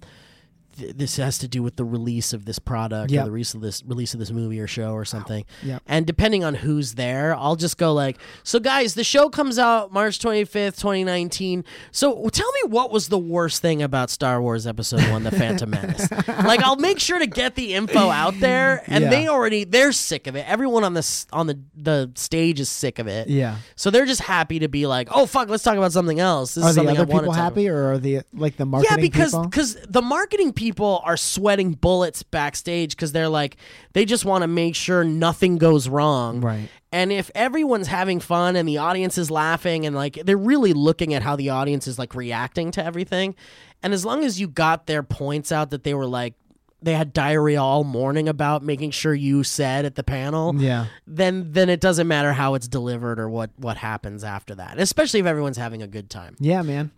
th- 0.80 0.95
this 0.95 1.17
has 1.17 1.38
to 1.39 1.47
do 1.47 1.61
with 1.61 1.75
the 1.75 1.86
release 1.86 2.34
of 2.34 2.45
this 2.45 2.57
product 2.59 3.11
Yep. 3.11 3.21
or 3.21 3.25
the 3.25 3.32
release 3.32 3.53
of 3.53 3.61
this 3.61 3.84
release 3.86 4.13
of 4.13 4.19
this 4.19 4.32
movie 4.32 4.59
or 4.59 4.67
show 4.67 4.93
or 4.93 5.05
something. 5.05 5.45
Yep. 5.63 5.84
And 5.88 6.05
depending 6.07 6.43
on 6.43 6.55
who's 6.55 6.95
there, 6.95 7.36
I'll 7.36 7.55
just 7.55 7.77
go 7.77 7.93
like, 7.93 8.17
so 8.43 8.59
guys, 8.59 8.93
the 8.95 9.03
show 9.03 9.30
comes 9.30 9.59
out 9.59 9.91
March 9.93 10.19
25th, 10.19 10.80
2019. 10.80 11.63
So 11.91 12.27
tell 12.30 12.51
me 12.53 12.69
what 12.69 12.91
was 12.91 13.09
the 13.09 13.17
worst 13.19 13.61
thing 13.61 13.82
about 13.82 14.09
Star 14.09 14.41
Wars 14.41 14.65
Episode 14.65 15.01
1, 15.09 15.23
The 15.23 15.32
Phantom 15.32 15.69
Menace? 15.69 16.09
like 16.27 16.61
I'll 16.63 16.75
make 16.77 16.99
sure 16.99 17.19
to 17.19 17.27
get 17.27 17.55
the 17.55 17.73
info 17.75 18.09
out 18.09 18.39
there 18.39 18.84
and 18.88 19.03
Yeah. 19.03 19.09
they 19.09 19.27
already 19.27 19.63
they're 19.63 19.91
sick 19.91 20.27
of 20.27 20.36
it. 20.36 20.45
Everyone 20.49 20.84
on 20.84 20.93
the 20.93 21.25
on 21.34 21.47
the 21.47 21.59
the 21.75 22.11
stage 22.15 22.59
is 22.59 22.69
sick 22.69 22.99
of 22.99 23.07
it. 23.07 23.27
Yeah. 23.27 23.57
So 23.75 23.89
they're 23.91 24.05
just 24.05 24.21
happy 24.21 24.59
to 24.59 24.67
be 24.67 24.86
like, 24.88 25.09
"Oh 25.11 25.25
fuck, 25.25 25.49
let's 25.49 25.63
talk 25.63 25.75
about 25.77 25.91
something 25.91 26.19
else." 26.19 26.55
This 26.55 26.63
Are 26.63 26.69
is 26.69 26.75
the 26.75 26.80
something 26.82 26.97
other 26.97 27.05
people 27.11 27.32
happy, 27.32 27.67
or 27.69 27.93
are 27.93 27.97
the 27.97 28.21
like 28.34 28.57
the 28.57 28.65
marketing 28.65 28.97
yeah, 28.97 29.01
because 29.01 29.36
because 29.38 29.75
the 29.88 30.01
marketing 30.01 30.53
people 30.53 30.68
are 30.78 31.17
sweating 31.17 31.74
bullets 31.74 32.24
backstage 32.24 32.95
because 32.95 33.11
they're 33.11 33.30
like 33.30 33.57
they 33.93 34.05
just 34.05 34.26
want 34.26 34.43
to 34.43 34.47
make 34.47 34.76
sure 34.76 35.03
nothing 35.03 35.57
goes 35.57 35.88
wrong. 35.89 36.41
Right. 36.41 36.70
And 36.91 37.11
if 37.11 37.30
everyone's 37.36 37.88
having 37.88 38.20
fun 38.20 38.55
and 38.55 38.67
the 38.67 38.78
audience 38.78 39.17
is 39.17 39.30
laughing 39.30 39.86
and 39.86 39.95
like 39.95 40.15
they're 40.26 40.38
really 40.38 40.74
looking 40.74 41.13
at 41.13 41.22
how 41.22 41.36
the 41.36 41.49
audience 41.49 41.88
is 41.88 41.99
like 41.99 42.15
reacting 42.15 42.72
to 42.72 42.84
everything, 42.84 43.36
and 43.84 43.93
as 43.93 44.03
long 44.05 44.24
as 44.24 44.39
you 44.39 44.47
got 44.47 44.88
their 44.88 45.03
points 45.03 45.51
out 45.51 45.70
that 45.70 45.84
they 45.84 45.93
were 45.93 46.07
like 46.07 46.34
they 46.82 46.93
had 46.93 47.11
diarrhea 47.11 47.61
all 47.61 47.84
morning 47.84 48.30
about 48.30 48.63
making 48.63 48.89
sure 48.89 49.13
you 49.13 49.43
said 49.43 49.84
at 49.84 49.95
the 49.95 50.03
panel, 50.03 50.55
Yeah. 50.57 50.86
then 51.05 51.51
then 51.51 51.67
it 51.70 51.82
doesn't 51.82 52.07
matter 52.07 52.32
how 52.32 52.53
it's 52.53 52.70
delivered 52.70 53.20
or 53.20 53.30
what 53.30 53.51
what 53.57 53.76
happens 53.78 54.24
after 54.24 54.55
that. 54.55 54.80
Especially 54.80 55.20
if 55.20 55.26
everyone's 55.26 55.57
having 55.57 55.82
a 55.82 55.88
good 55.88 56.09
time. 56.09 56.36
Yeah, 56.39 56.61
man. 56.61 56.91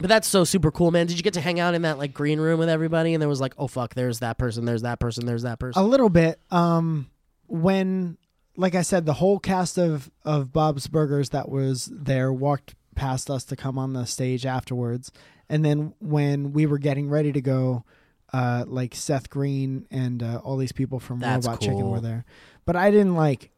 But 0.00 0.08
that's 0.08 0.26
so 0.26 0.44
super 0.44 0.70
cool, 0.70 0.90
man. 0.90 1.06
Did 1.06 1.18
you 1.18 1.22
get 1.22 1.34
to 1.34 1.40
hang 1.40 1.60
out 1.60 1.74
in 1.74 1.82
that 1.82 1.98
like 1.98 2.14
green 2.14 2.40
room 2.40 2.58
with 2.58 2.70
everybody? 2.70 3.12
And 3.12 3.20
there 3.20 3.28
was 3.28 3.40
like, 3.40 3.54
oh 3.58 3.66
fuck, 3.68 3.94
there's 3.94 4.20
that 4.20 4.38
person, 4.38 4.64
there's 4.64 4.82
that 4.82 4.98
person, 4.98 5.26
there's 5.26 5.42
that 5.42 5.58
person. 5.58 5.80
A 5.82 5.86
little 5.86 6.08
bit. 6.08 6.40
Um, 6.50 7.10
when, 7.46 8.16
like 8.56 8.74
I 8.74 8.82
said, 8.82 9.04
the 9.04 9.14
whole 9.14 9.38
cast 9.38 9.78
of 9.78 10.10
of 10.24 10.52
Bob's 10.52 10.86
Burgers 10.86 11.30
that 11.30 11.50
was 11.50 11.90
there 11.92 12.32
walked 12.32 12.74
past 12.94 13.30
us 13.30 13.44
to 13.44 13.56
come 13.56 13.78
on 13.78 13.92
the 13.92 14.06
stage 14.06 14.46
afterwards, 14.46 15.12
and 15.48 15.64
then 15.64 15.94
when 16.00 16.52
we 16.52 16.64
were 16.64 16.78
getting 16.78 17.10
ready 17.10 17.32
to 17.32 17.40
go, 17.40 17.84
uh, 18.32 18.64
like 18.66 18.94
Seth 18.94 19.28
Green 19.28 19.86
and 19.90 20.22
uh, 20.22 20.40
all 20.42 20.56
these 20.56 20.72
people 20.72 20.98
from 20.98 21.18
That's 21.18 21.46
Robot 21.46 21.60
Chicken 21.60 21.90
were 21.90 22.00
there, 22.00 22.24
but 22.64 22.76
I 22.76 22.90
didn't 22.90 23.16
like, 23.16 23.50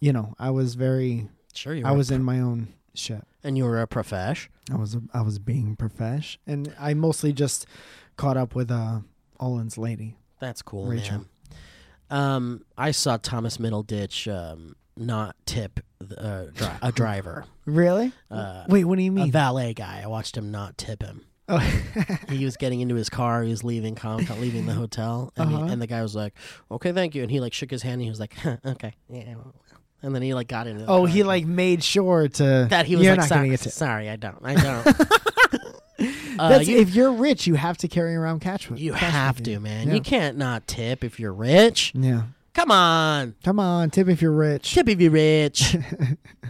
you 0.00 0.12
know, 0.12 0.34
I 0.38 0.50
was 0.50 0.74
very, 0.74 1.28
Sure, 1.54 1.74
you. 1.74 1.86
I 1.86 1.92
were 1.92 1.98
was 1.98 2.10
in 2.10 2.22
my 2.22 2.40
own 2.40 2.74
shit. 2.98 3.24
and 3.44 3.56
you 3.56 3.64
were 3.64 3.80
a 3.80 3.86
profesh. 3.86 4.48
I 4.72 4.76
was 4.76 4.96
I 5.14 5.22
was 5.22 5.38
being 5.38 5.76
profesh, 5.76 6.38
and 6.46 6.74
I 6.78 6.94
mostly 6.94 7.32
just 7.32 7.66
caught 8.16 8.36
up 8.36 8.54
with 8.54 8.70
uh 8.70 9.00
Olin's 9.40 9.78
lady. 9.78 10.16
That's 10.40 10.62
cool, 10.62 10.86
Rachel. 10.86 11.18
man. 11.18 11.26
Um, 12.10 12.64
I 12.76 12.90
saw 12.92 13.16
Thomas 13.18 13.58
Middleditch 13.58 14.26
um, 14.32 14.76
not 14.96 15.36
tip 15.46 15.80
uh, 16.16 16.44
dri- 16.54 16.68
a 16.80 16.90
driver, 16.92 17.44
Really? 17.66 18.12
uh, 18.30 18.64
Wait, 18.68 18.84
what 18.84 18.96
do 18.96 19.02
you 19.02 19.12
mean? 19.12 19.28
a 19.28 19.30
valet 19.32 19.74
guy. 19.74 20.00
I 20.02 20.06
watched 20.06 20.36
him 20.36 20.50
not 20.50 20.78
tip 20.78 21.02
him. 21.02 21.26
Oh. 21.50 21.58
he 22.30 22.44
was 22.44 22.56
getting 22.56 22.80
into 22.80 22.94
his 22.94 23.08
car. 23.10 23.42
He 23.42 23.50
was 23.50 23.62
leaving 23.64 23.96
leaving 24.38 24.66
the 24.66 24.72
hotel, 24.82 25.32
and, 25.36 25.54
Uh-huh. 25.54 25.64
he, 25.66 25.72
and 25.72 25.82
the 25.82 25.86
guy 25.86 26.00
was 26.02 26.14
like, 26.14 26.34
"Okay, 26.70 26.92
thank 26.92 27.14
you," 27.14 27.22
and 27.22 27.30
he 27.30 27.40
like 27.40 27.52
shook 27.52 27.70
his 27.70 27.82
hand. 27.82 27.94
and 27.94 28.02
He 28.02 28.10
was 28.10 28.20
like, 28.20 28.34
"Okay, 28.64 28.94
yeah." 29.10 29.34
Well." 30.02 30.06
And 30.06 30.14
then 30.14 30.22
he 30.22 30.34
like 30.34 30.48
got 30.48 30.66
into. 30.66 30.84
The 30.84 30.90
oh, 30.90 31.04
he 31.04 31.22
like 31.22 31.46
made 31.46 31.82
sure 31.82 32.28
to 32.28 32.66
that. 32.70 32.86
He 32.86 32.96
was 32.96 33.04
You're 33.04 33.12
like, 33.14 33.20
not 33.20 33.28
"Sorry, 33.28 33.40
gonna 33.40 33.50
get 33.50 33.60
to. 33.60 33.70
sorry, 33.70 34.08
I 34.10 34.16
don't, 34.16 34.38
I 34.42 34.54
don't." 34.54 34.86
Uh, 36.38 36.50
That's 36.50 36.68
you, 36.68 36.78
if 36.78 36.94
you're 36.94 37.10
rich, 37.12 37.48
you 37.48 37.56
have 37.56 37.76
to 37.78 37.88
carry 37.88 38.14
around 38.14 38.38
cash 38.38 38.70
with 38.70 38.78
you 38.78 38.92
cash 38.92 39.10
have 39.12 39.38
you. 39.40 39.44
to, 39.56 39.58
man. 39.58 39.88
Yeah. 39.88 39.94
You 39.94 40.00
can't 40.00 40.38
not 40.38 40.68
tip 40.68 41.02
if 41.02 41.18
you're 41.18 41.32
rich. 41.32 41.90
Yeah. 41.96 42.22
Come 42.54 42.70
on, 42.70 43.34
Come 43.42 43.58
on, 43.58 43.90
tip 43.90 44.06
if 44.08 44.22
you're 44.22 44.30
rich. 44.30 44.72
tip 44.72 44.88
if 44.88 45.00
you're 45.00 45.10
rich. 45.10 45.76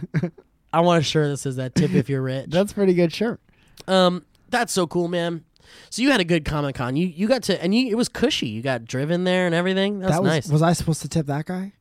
I 0.73 0.81
want 0.81 1.01
a 1.01 1.03
shirt 1.03 1.29
that 1.31 1.37
says 1.37 1.55
that. 1.55 1.73
Tip 1.73 1.91
if 1.95 2.07
you're 2.07 2.21
rich. 2.21 2.51
That's 2.51 2.71
a 2.71 2.75
pretty 2.75 2.93
good 2.93 3.11
shirt. 3.11 3.39
Um, 3.87 4.23
that's 4.49 4.71
so 4.71 4.85
cool, 4.85 5.07
man. 5.07 5.43
So 5.89 6.03
you 6.03 6.11
had 6.11 6.19
a 6.19 6.25
good 6.25 6.45
Comic 6.45 6.75
Con. 6.75 6.95
You 6.95 7.07
you 7.07 7.27
got 7.27 7.41
to 7.43 7.59
and 7.59 7.73
you 7.73 7.89
it 7.89 7.95
was 7.95 8.09
cushy. 8.09 8.47
You 8.49 8.61
got 8.61 8.85
driven 8.85 9.23
there 9.23 9.47
and 9.47 9.55
everything. 9.55 9.97
That's 9.97 10.11
that 10.13 10.21
was 10.21 10.29
nice. 10.29 10.47
was 10.49 10.61
I 10.61 10.73
supposed 10.73 11.01
to 11.01 11.09
tip 11.09 11.25
that 11.25 11.45
guy? 11.47 11.73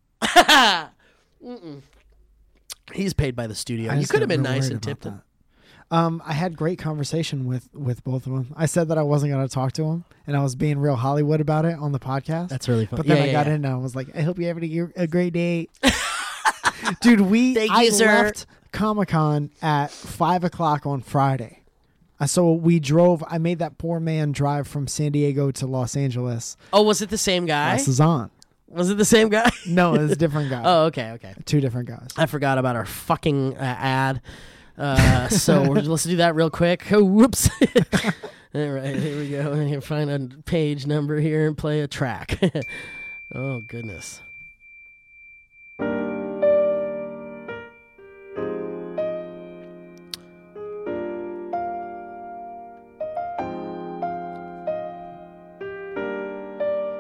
Mm-mm. 1.44 1.82
He's 2.92 3.12
paid 3.12 3.36
by 3.36 3.46
the 3.46 3.54
studio. 3.54 3.90
I 3.90 3.94
You 3.94 4.00
just 4.00 4.10
could 4.12 4.20
have 4.20 4.28
been 4.28 4.42
real 4.42 4.52
nice 4.52 4.62
worried 4.62 4.72
and 4.72 4.82
tipped 4.82 5.04
him. 5.04 5.14
that. 5.90 5.96
Um, 5.96 6.22
I 6.26 6.34
had 6.34 6.54
great 6.56 6.78
conversation 6.78 7.46
with 7.46 7.68
with 7.74 8.04
both 8.04 8.26
of 8.26 8.32
them. 8.32 8.52
I 8.56 8.66
said 8.66 8.88
that 8.88 8.98
I 8.98 9.02
wasn't 9.02 9.32
going 9.32 9.46
to 9.46 9.52
talk 9.52 9.72
to 9.74 9.84
him, 9.84 10.04
and 10.26 10.36
I 10.36 10.42
was 10.42 10.54
being 10.54 10.78
real 10.78 10.96
Hollywood 10.96 11.40
about 11.40 11.64
it 11.64 11.78
on 11.78 11.92
the 11.92 11.98
podcast. 11.98 12.48
That's 12.48 12.68
really 12.68 12.84
fun. 12.86 12.98
but 12.98 13.06
then 13.06 13.16
Yeah, 13.16 13.22
I 13.22 13.26
yeah, 13.26 13.32
got 13.32 13.46
yeah. 13.46 13.54
in 13.54 13.64
and 13.64 13.74
I 13.74 13.76
was 13.76 13.96
like, 13.96 14.14
I 14.14 14.20
hope 14.20 14.38
you 14.38 14.46
have 14.48 14.62
a, 14.62 14.88
a 15.02 15.06
great 15.06 15.32
day, 15.32 15.68
dude. 17.00 17.20
We 17.22 17.54
Thank 17.54 17.70
I 17.72 17.84
you, 17.84 17.90
sir. 17.92 18.04
left 18.06 18.46
Comic 18.72 19.08
Con 19.08 19.50
at 19.62 19.90
five 19.90 20.44
o'clock 20.44 20.84
on 20.86 21.00
Friday. 21.00 21.62
Uh, 22.20 22.26
So 22.26 22.52
we 22.52 22.80
drove. 22.80 23.24
I 23.26 23.38
made 23.38 23.58
that 23.60 23.78
poor 23.78 23.98
man 24.00 24.32
drive 24.32 24.66
from 24.68 24.88
San 24.88 25.12
Diego 25.12 25.50
to 25.52 25.66
Los 25.66 25.96
Angeles. 25.96 26.56
Oh, 26.72 26.82
was 26.82 27.00
it 27.00 27.08
the 27.10 27.16
same 27.18 27.46
guy? 27.46 27.76
This 27.76 27.88
is 27.88 28.00
on. 28.00 28.30
Was 28.68 28.90
it 28.90 28.96
the 28.98 29.04
same 29.04 29.28
guy? 29.28 29.50
No, 29.66 29.94
it 29.94 29.98
was 30.02 30.12
a 30.12 30.16
different 30.24 30.50
guy. 30.50 30.62
oh, 30.64 30.84
okay, 30.86 31.12
okay. 31.12 31.34
Two 31.44 31.60
different 31.60 31.88
guys. 31.88 32.08
I 32.16 32.26
forgot 32.26 32.58
about 32.58 32.76
our 32.76 32.84
fucking 32.86 33.56
uh, 33.56 33.76
ad. 33.78 34.20
Uh, 34.76 35.28
so 35.28 35.62
we're, 35.68 35.74
let's 35.82 36.04
do 36.04 36.16
that 36.16 36.34
real 36.34 36.50
quick. 36.50 36.90
Oh, 36.92 37.04
whoops. 37.04 37.50
All 38.54 38.68
right, 38.68 38.96
here 38.96 39.18
we 39.18 39.30
go. 39.30 39.80
Find 39.80 40.10
a 40.10 40.42
page 40.42 40.86
number 40.86 41.18
here 41.20 41.46
and 41.46 41.56
play 41.56 41.80
a 41.80 41.88
track. 41.88 42.38
oh 43.34 43.60
goodness. 43.60 44.22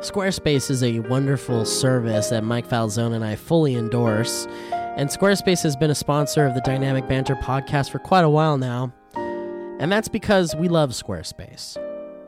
Squarespace 0.08 0.70
is 0.70 0.82
a 0.82 1.00
wonderful 1.00 1.66
service 1.66 2.30
that 2.30 2.42
Mike 2.42 2.66
Falzone 2.66 3.14
and 3.14 3.22
I 3.22 3.36
fully 3.36 3.74
endorse. 3.74 4.46
And 4.72 5.10
Squarespace 5.10 5.62
has 5.64 5.76
been 5.76 5.90
a 5.90 5.94
sponsor 5.94 6.46
of 6.46 6.54
the 6.54 6.62
Dynamic 6.62 7.06
Banter 7.06 7.34
podcast 7.34 7.90
for 7.90 7.98
quite 7.98 8.24
a 8.24 8.30
while 8.30 8.56
now. 8.56 8.90
And 9.14 9.92
that's 9.92 10.08
because 10.08 10.56
we 10.56 10.66
love 10.66 10.92
Squarespace. 10.92 11.76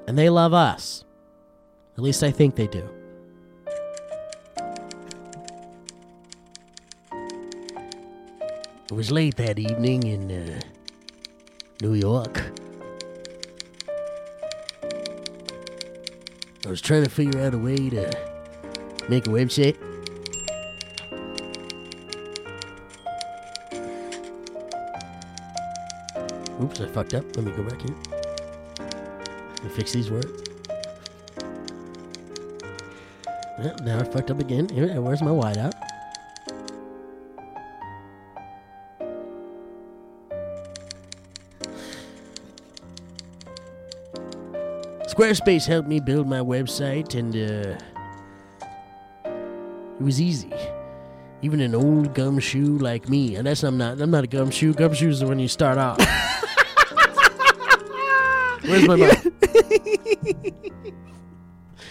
And 0.07 0.19
they 0.19 0.29
love 0.29 0.53
us. 0.53 1.07
At 1.97 2.03
least 2.03 2.23
I 2.23 2.31
think 2.31 2.55
they 2.55 2.67
do. 2.67 2.87
It 8.91 8.93
was 8.93 9.11
late 9.11 9.37
that 9.37 9.59
evening 9.59 10.03
in 10.03 10.31
uh, 10.31 10.61
New 11.81 11.95
York. 11.95 12.43
I 16.67 16.69
was 16.69 16.81
trying 16.81 17.05
to 17.05 17.11
figure 17.11 17.41
out 17.41 17.55
a 17.55 17.59
way 17.59 17.77
to 17.77 18.11
make 19.09 19.27
a 19.27 19.31
website. 19.31 19.77
Oops, 26.63 26.81
I 26.81 26.87
fucked 26.89 27.15
up. 27.15 27.25
Let 27.35 27.47
me 27.47 27.53
go 27.53 27.63
back 27.63 27.81
here. 27.81 27.97
Me 29.65 29.71
fix 29.71 29.93
these 29.93 30.11
words. 30.11 30.31
Yeah, 33.59 33.75
now 33.83 33.99
I 33.99 34.05
fucked 34.05 34.31
up 34.31 34.41
again. 34.41 34.69
Here, 34.69 35.01
where's 35.01 35.23
my 35.23 35.31
whiteout? 35.31 35.73
Squarespace 45.11 45.67
helped 45.67 45.89
me 45.89 45.99
build 45.99 46.29
my 46.29 46.39
website, 46.39 47.17
and 47.19 47.35
uh, 47.35 47.77
it 49.99 50.03
was 50.03 50.21
easy. 50.21 50.53
Even 51.43 51.61
an 51.61 51.75
old 51.75 52.15
gumshoe 52.15 52.79
like 52.79 53.09
me, 53.09 53.35
and 53.35 53.45
that's 53.45 53.65
I'm 53.65 53.77
not. 53.77 54.01
I'm 54.01 54.13
not 54.13 54.23
a 54.23 54.29
gumshoe. 54.29 54.73
Gumshoes 54.73 55.21
are 55.21 55.27
when 55.27 55.41
you 55.41 55.49
start 55.49 55.79
off. 55.79 55.99
Where's 58.63 58.87
my 58.87 58.95
mom? 58.95 59.11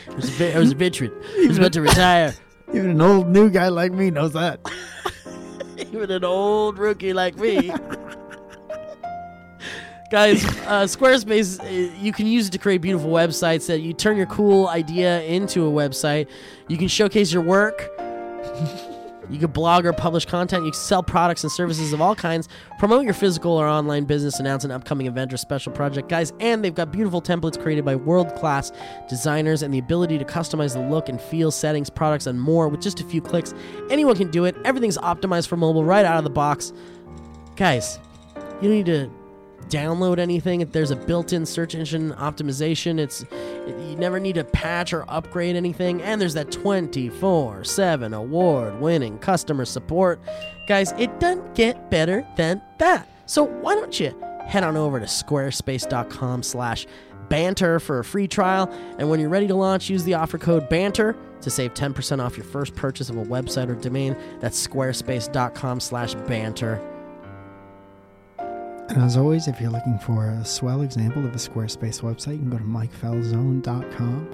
I 0.08 0.16
was, 0.16 0.30
a 0.30 0.32
ve- 0.32 0.54
I 0.54 0.60
was 0.60 0.72
a 0.72 0.76
veteran. 0.76 1.12
I 1.40 1.48
was 1.48 1.58
about 1.58 1.74
to 1.74 1.82
retire. 1.82 2.34
Even 2.70 2.92
an 2.92 3.02
old 3.02 3.28
new 3.28 3.50
guy 3.50 3.68
like 3.68 3.92
me 3.92 4.12
knows 4.12 4.32
that. 4.32 4.62
Even 5.78 6.10
an 6.10 6.24
old 6.24 6.78
rookie 6.78 7.12
like 7.12 7.36
me. 7.38 7.74
Guys, 10.10 10.44
uh, 10.44 10.86
Squarespace, 10.86 11.60
uh, 11.64 11.94
you 12.02 12.12
can 12.12 12.26
use 12.26 12.48
it 12.48 12.52
to 12.52 12.58
create 12.58 12.82
beautiful 12.82 13.12
websites 13.12 13.68
that 13.68 13.82
you 13.82 13.94
turn 13.94 14.18
your 14.18 14.26
cool 14.26 14.68
idea 14.68 15.22
into 15.22 15.68
a 15.68 15.72
website. 15.72 16.28
You 16.68 16.78
can 16.78 16.88
showcase 16.88 17.32
your 17.32 17.44
work. 17.44 17.92
You 19.30 19.38
can 19.38 19.52
blog 19.52 19.86
or 19.86 19.94
publish 19.94 20.26
content. 20.26 20.66
You 20.66 20.72
can 20.72 20.80
sell 20.80 21.04
products 21.04 21.44
and 21.44 21.52
services 21.52 21.94
of 21.94 22.02
all 22.02 22.16
kinds. 22.16 22.50
Promote 22.80 23.04
your 23.04 23.14
physical 23.14 23.52
or 23.52 23.68
online 23.68 24.06
business. 24.06 24.40
Announce 24.40 24.64
an 24.64 24.72
upcoming 24.72 25.06
event 25.06 25.32
or 25.32 25.38
special 25.38 25.72
project, 25.72 26.10
guys. 26.10 26.34
And 26.40 26.66
they've 26.66 26.74
got 26.74 26.92
beautiful 26.92 27.22
templates 27.22 27.62
created 27.62 27.86
by 27.86 27.96
world-class 27.96 28.72
designers 29.08 29.62
and 29.62 29.72
the 29.72 29.78
ability 29.78 30.18
to 30.18 30.26
customize 30.26 30.74
the 30.74 30.82
look 30.82 31.10
and 31.10 31.22
feel, 31.22 31.52
settings, 31.52 31.92
products, 31.92 32.26
and 32.26 32.42
more 32.42 32.68
with 32.68 32.82
just 32.82 33.00
a 33.00 33.04
few 33.04 33.22
clicks. 33.22 33.54
Anyone 33.92 34.16
can 34.16 34.32
do 34.32 34.46
it. 34.46 34.56
Everything's 34.66 34.98
optimized 34.98 35.48
for 35.48 35.58
mobile 35.58 35.86
right 35.86 36.06
out 36.06 36.18
of 36.18 36.24
the 36.24 36.32
box. 36.32 36.74
Guys, 37.56 38.00
you 38.36 38.70
don't 38.70 38.72
need 38.72 38.86
to 38.88 39.12
download 39.70 40.20
anything. 40.20 40.66
There's 40.72 40.92
a 40.92 40.96
built-in 40.96 41.46
search 41.46 41.76
engine 41.76 42.14
optimization, 42.14 43.00
it's 43.00 43.26
you 43.68 43.96
never 43.96 44.20
need 44.20 44.36
to 44.36 44.44
patch 44.44 44.94
or 44.94 45.06
upgrade 45.08 45.56
anything. 45.56 46.02
And 46.02 46.20
there's 46.20 46.34
that 46.34 46.52
24/7 46.52 48.14
award-winning 48.14 49.20
customer 49.20 49.66
support. 49.66 50.20
Guys, 50.68 50.94
it 50.98 51.20
doesn't 51.20 51.56
get 51.56 51.90
better 51.90 52.26
than 52.36 52.62
that. 52.80 53.08
So 53.26 53.46
why 53.46 53.76
don't 53.76 53.98
you 54.00 54.14
head 54.46 54.64
on 54.64 54.76
over 54.76 55.00
to 55.00 55.06
squarespace.com/slash 55.06 56.88
banter 57.30 57.80
for 57.80 58.00
a 58.00 58.04
free 58.04 58.28
trial, 58.28 58.68
and 58.98 59.08
when 59.08 59.20
you're 59.20 59.30
ready 59.30 59.46
to 59.46 59.54
launch, 59.54 59.88
use 59.88 60.04
the 60.04 60.16
offer 60.16 60.40
code 60.40 60.68
banter 60.68 61.16
to 61.42 61.52
save 61.52 61.76
10% 61.76 62.20
off 62.20 62.36
your 62.36 62.44
first 62.44 62.76
purchase 62.76 63.12
of 63.12 63.18
a 63.18 63.24
website 63.24 63.70
or 63.70 63.76
domain. 63.76 64.16
That's 64.40 64.68
squarespace.com/banter. 64.68 66.82
And 68.90 69.04
as 69.04 69.18
always, 69.18 69.48
if 69.48 69.62
you're 69.62 69.70
looking 69.70 70.00
for 70.00 70.30
a 70.30 70.44
swell 70.44 70.82
example 70.82 71.24
of 71.24 71.34
a 71.34 71.38
Squarespace 71.38 72.02
website, 72.02 72.34
you 72.34 72.40
can 72.40 72.50
go 72.50 72.58
to 72.58 72.64
mikefalzone.com. 72.64 74.32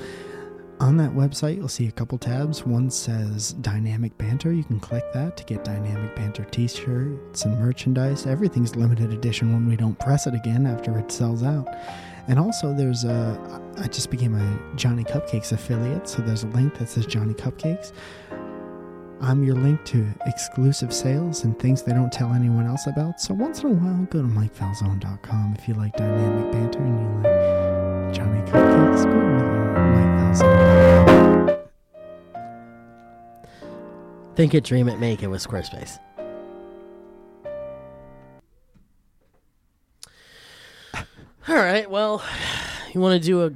On 0.80 0.97
that 0.97 1.12
website, 1.12 1.58
you'll 1.58 1.68
see 1.68 1.88
a 1.88 1.91
couple 1.91 2.18
tabs. 2.18 2.66
One 2.66 2.89
says 2.89 3.53
Dynamic 3.53 4.18
Banter. 4.18 4.53
You 4.53 4.64
can 4.64 4.80
click 4.80 5.03
that 5.14 5.36
to 5.38 5.43
get 5.43 5.66
Dynamic 5.66 6.16
Banter 6.16 6.45
t 6.45 6.68
shirts 6.68 7.43
and 7.43 7.60
merchandise. 7.60 8.26
Everything's 8.26 8.76
limited 8.78 9.12
edition 9.12 9.51
when 9.51 9.68
we 9.68 9.76
don't 9.76 9.97
press 9.99 10.26
it 10.26 10.34
again 10.34 10.66
after 10.66 10.97
it 10.97 11.12
sells 11.12 11.43
out. 11.43 11.68
And 12.28 12.39
also, 12.39 12.74
there's 12.74 13.03
a. 13.03 13.62
I 13.78 13.88
just 13.88 14.10
became 14.10 14.36
a 14.36 14.76
Johnny 14.76 15.03
Cupcakes 15.03 15.51
affiliate, 15.51 16.08
so 16.08 16.22
there's 16.22 16.43
a 16.43 16.47
link 16.47 16.78
that 16.80 16.89
says 16.89 17.06
Johnny 17.06 17.34
Cupcakes. 17.34 17.91
I'm 19.22 19.43
your 19.43 19.55
link 19.55 19.84
to 19.86 20.05
exclusive 20.26 20.93
sales 20.93 21.45
and 21.45 21.57
things 21.57 21.82
they 21.84 21.93
don't 21.93 22.11
tell 22.11 22.34
anyone 22.34 22.68
else 22.68 22.86
about. 22.88 23.20
So 23.20 23.34
once 23.34 23.63
in 23.63 23.72
a 23.72 23.74
while, 23.74 24.05
go 24.05 24.22
to 24.22 24.28
MikeFalzone.com 24.28 25.55
if 25.57 25.68
you 25.68 25.74
like 25.74 25.95
dynamic 25.95 26.51
banter 26.51 26.80
and 26.80 26.99
you 26.99 27.07
like 27.24 28.13
Johnny 28.13 28.41
Cupcakes. 28.41 29.03
Go 29.05 29.11
there, 29.11 29.88
Mike 29.91 30.36
Falzone. 30.36 31.66
Think 34.36 34.53
it, 34.53 34.63
dream 34.66 34.89
it, 34.89 34.99
make 34.99 35.24
it 35.24 35.28
with 35.28 35.41
Squarespace. 35.41 35.97
All 41.47 41.55
right, 41.55 41.89
well, 41.89 42.24
you 42.93 42.99
want 42.99 43.22
to 43.22 43.26
do 43.26 43.45
a 43.45 43.51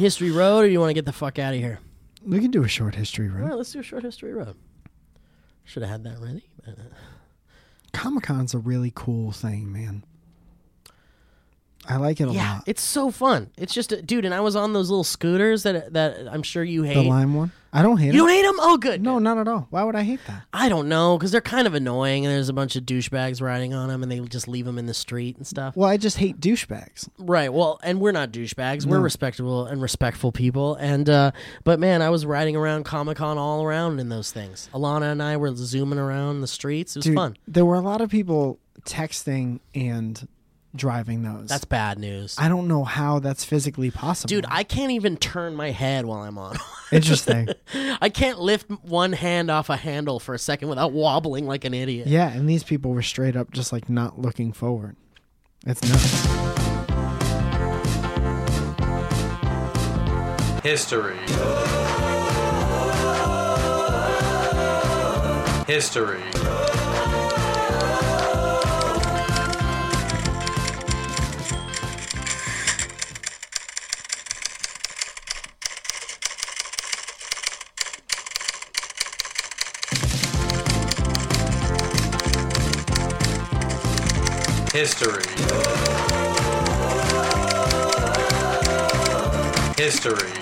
history 0.00 0.30
road 0.30 0.64
or 0.64 0.68
you 0.68 0.80
want 0.80 0.90
to 0.90 0.94
get 0.94 1.06
the 1.06 1.12
fuck 1.12 1.38
out 1.38 1.54
of 1.54 1.60
here? 1.60 1.78
We 2.26 2.40
can 2.40 2.50
do 2.50 2.62
a 2.62 2.68
short 2.68 2.94
history, 2.94 3.28
road. 3.28 3.42
All 3.42 3.48
right, 3.48 3.56
let's 3.56 3.72
do 3.72 3.78
a 3.78 3.82
short 3.82 4.02
history 4.02 4.34
road. 4.34 4.54
Should 5.68 5.82
have 5.82 5.90
had 5.90 6.04
that 6.04 6.18
ready. 6.18 6.48
uh, 6.66 6.72
Comic 7.92 8.24
Con's 8.24 8.54
a 8.54 8.58
really 8.58 8.90
cool 8.94 9.32
thing, 9.32 9.70
man. 9.70 10.02
I 11.86 11.96
like 11.96 12.20
it 12.20 12.28
a 12.28 12.32
Yeah, 12.32 12.54
lot. 12.54 12.64
it's 12.66 12.82
so 12.82 13.10
fun. 13.10 13.50
It's 13.56 13.72
just, 13.72 13.92
a, 13.92 14.02
dude, 14.02 14.24
and 14.24 14.34
I 14.34 14.40
was 14.40 14.56
on 14.56 14.72
those 14.72 14.90
little 14.90 15.04
scooters 15.04 15.62
that 15.62 15.92
that 15.94 16.28
I'm 16.30 16.42
sure 16.42 16.62
you 16.64 16.82
hate. 16.82 16.94
The 16.94 17.02
lime 17.02 17.34
one. 17.34 17.52
I 17.70 17.82
don't 17.82 17.98
hate 17.98 18.06
you 18.06 18.12
it. 18.12 18.16
don't 18.16 18.28
hate 18.30 18.42
them? 18.42 18.56
Oh, 18.60 18.78
good. 18.78 19.02
No, 19.02 19.18
not 19.18 19.36
at 19.36 19.46
all. 19.46 19.66
Why 19.68 19.84
would 19.84 19.94
I 19.94 20.02
hate 20.02 20.20
that? 20.26 20.42
I 20.54 20.70
don't 20.70 20.88
know 20.88 21.18
because 21.18 21.32
they're 21.32 21.40
kind 21.42 21.66
of 21.66 21.74
annoying, 21.74 22.24
and 22.24 22.34
there's 22.34 22.48
a 22.48 22.54
bunch 22.54 22.76
of 22.76 22.84
douchebags 22.84 23.42
riding 23.42 23.74
on 23.74 23.88
them, 23.88 24.02
and 24.02 24.10
they 24.10 24.20
just 24.20 24.48
leave 24.48 24.64
them 24.64 24.78
in 24.78 24.86
the 24.86 24.94
street 24.94 25.36
and 25.36 25.46
stuff. 25.46 25.76
Well, 25.76 25.88
I 25.88 25.98
just 25.98 26.16
hate 26.16 26.40
douchebags. 26.40 27.08
Right. 27.18 27.52
Well, 27.52 27.78
and 27.82 28.00
we're 28.00 28.12
not 28.12 28.32
douchebags. 28.32 28.86
We're 28.86 29.00
respectable 29.00 29.66
and 29.66 29.80
respectful 29.82 30.32
people. 30.32 30.76
And 30.76 31.08
uh 31.10 31.32
but 31.64 31.78
man, 31.78 32.00
I 32.02 32.08
was 32.10 32.24
riding 32.24 32.56
around 32.56 32.84
Comic 32.84 33.18
Con 33.18 33.36
all 33.38 33.62
around 33.62 34.00
in 34.00 34.08
those 34.08 34.32
things. 34.32 34.68
Alana 34.72 35.12
and 35.12 35.22
I 35.22 35.36
were 35.36 35.54
zooming 35.54 35.98
around 35.98 36.40
the 36.40 36.46
streets. 36.46 36.96
It 36.96 37.00
was 37.00 37.04
Dude, 37.04 37.14
fun. 37.16 37.36
there 37.46 37.64
were 37.66 37.76
a 37.76 37.80
lot 37.80 38.00
of 38.00 38.08
people 38.10 38.58
texting 38.86 39.60
and 39.74 40.26
driving 40.74 41.22
those. 41.22 41.48
That's 41.48 41.64
bad 41.64 41.98
news. 41.98 42.36
I 42.38 42.48
don't 42.48 42.68
know 42.68 42.84
how 42.84 43.18
that's 43.18 43.44
physically 43.44 43.90
possible. 43.90 44.28
Dude, 44.28 44.46
I 44.48 44.64
can't 44.64 44.92
even 44.92 45.16
turn 45.16 45.54
my 45.54 45.70
head 45.70 46.04
while 46.06 46.20
I'm 46.22 46.38
on. 46.38 46.56
Interesting. 46.92 47.48
I 48.00 48.08
can't 48.08 48.38
lift 48.38 48.70
one 48.82 49.12
hand 49.12 49.50
off 49.50 49.68
a 49.70 49.76
handle 49.76 50.20
for 50.20 50.34
a 50.34 50.38
second 50.38 50.68
without 50.68 50.92
wobbling 50.92 51.46
like 51.46 51.64
an 51.64 51.74
idiot. 51.74 52.06
yeah, 52.06 52.30
and 52.30 52.48
these 52.48 52.62
people 52.64 52.92
were 52.92 53.02
straight 53.02 53.36
up 53.36 53.50
just 53.50 53.72
like 53.72 53.88
not 53.88 54.18
looking 54.18 54.52
forward. 54.52 54.96
It's 55.66 55.82
nuts. 55.82 56.26
History. 60.62 61.16
History. 65.66 66.22
History. 84.72 85.24
History. 89.76 90.37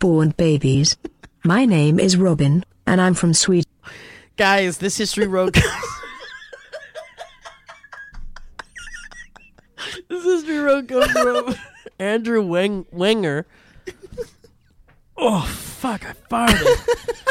Hello, 0.00 0.12
horn-born 0.12 0.30
babies. 0.36 0.96
My 1.44 1.64
name 1.66 1.98
is 2.00 2.16
Robin, 2.16 2.64
and 2.86 3.00
I'm 3.00 3.12
from 3.14 3.34
Sweden. 3.34 3.70
Guys, 4.36 4.78
this 4.78 4.96
history 4.96 5.26
road 5.26 5.54
This 10.08 10.24
history 10.24 10.58
road 10.58 10.88
comes 10.88 11.10
from 11.12 11.54
Andrew 11.98 12.42
Weng- 12.42 12.86
Wenger. 12.92 13.46
Oh 15.16 15.42
fuck, 15.46 16.04
I 16.06 16.14
farted. 16.30 17.26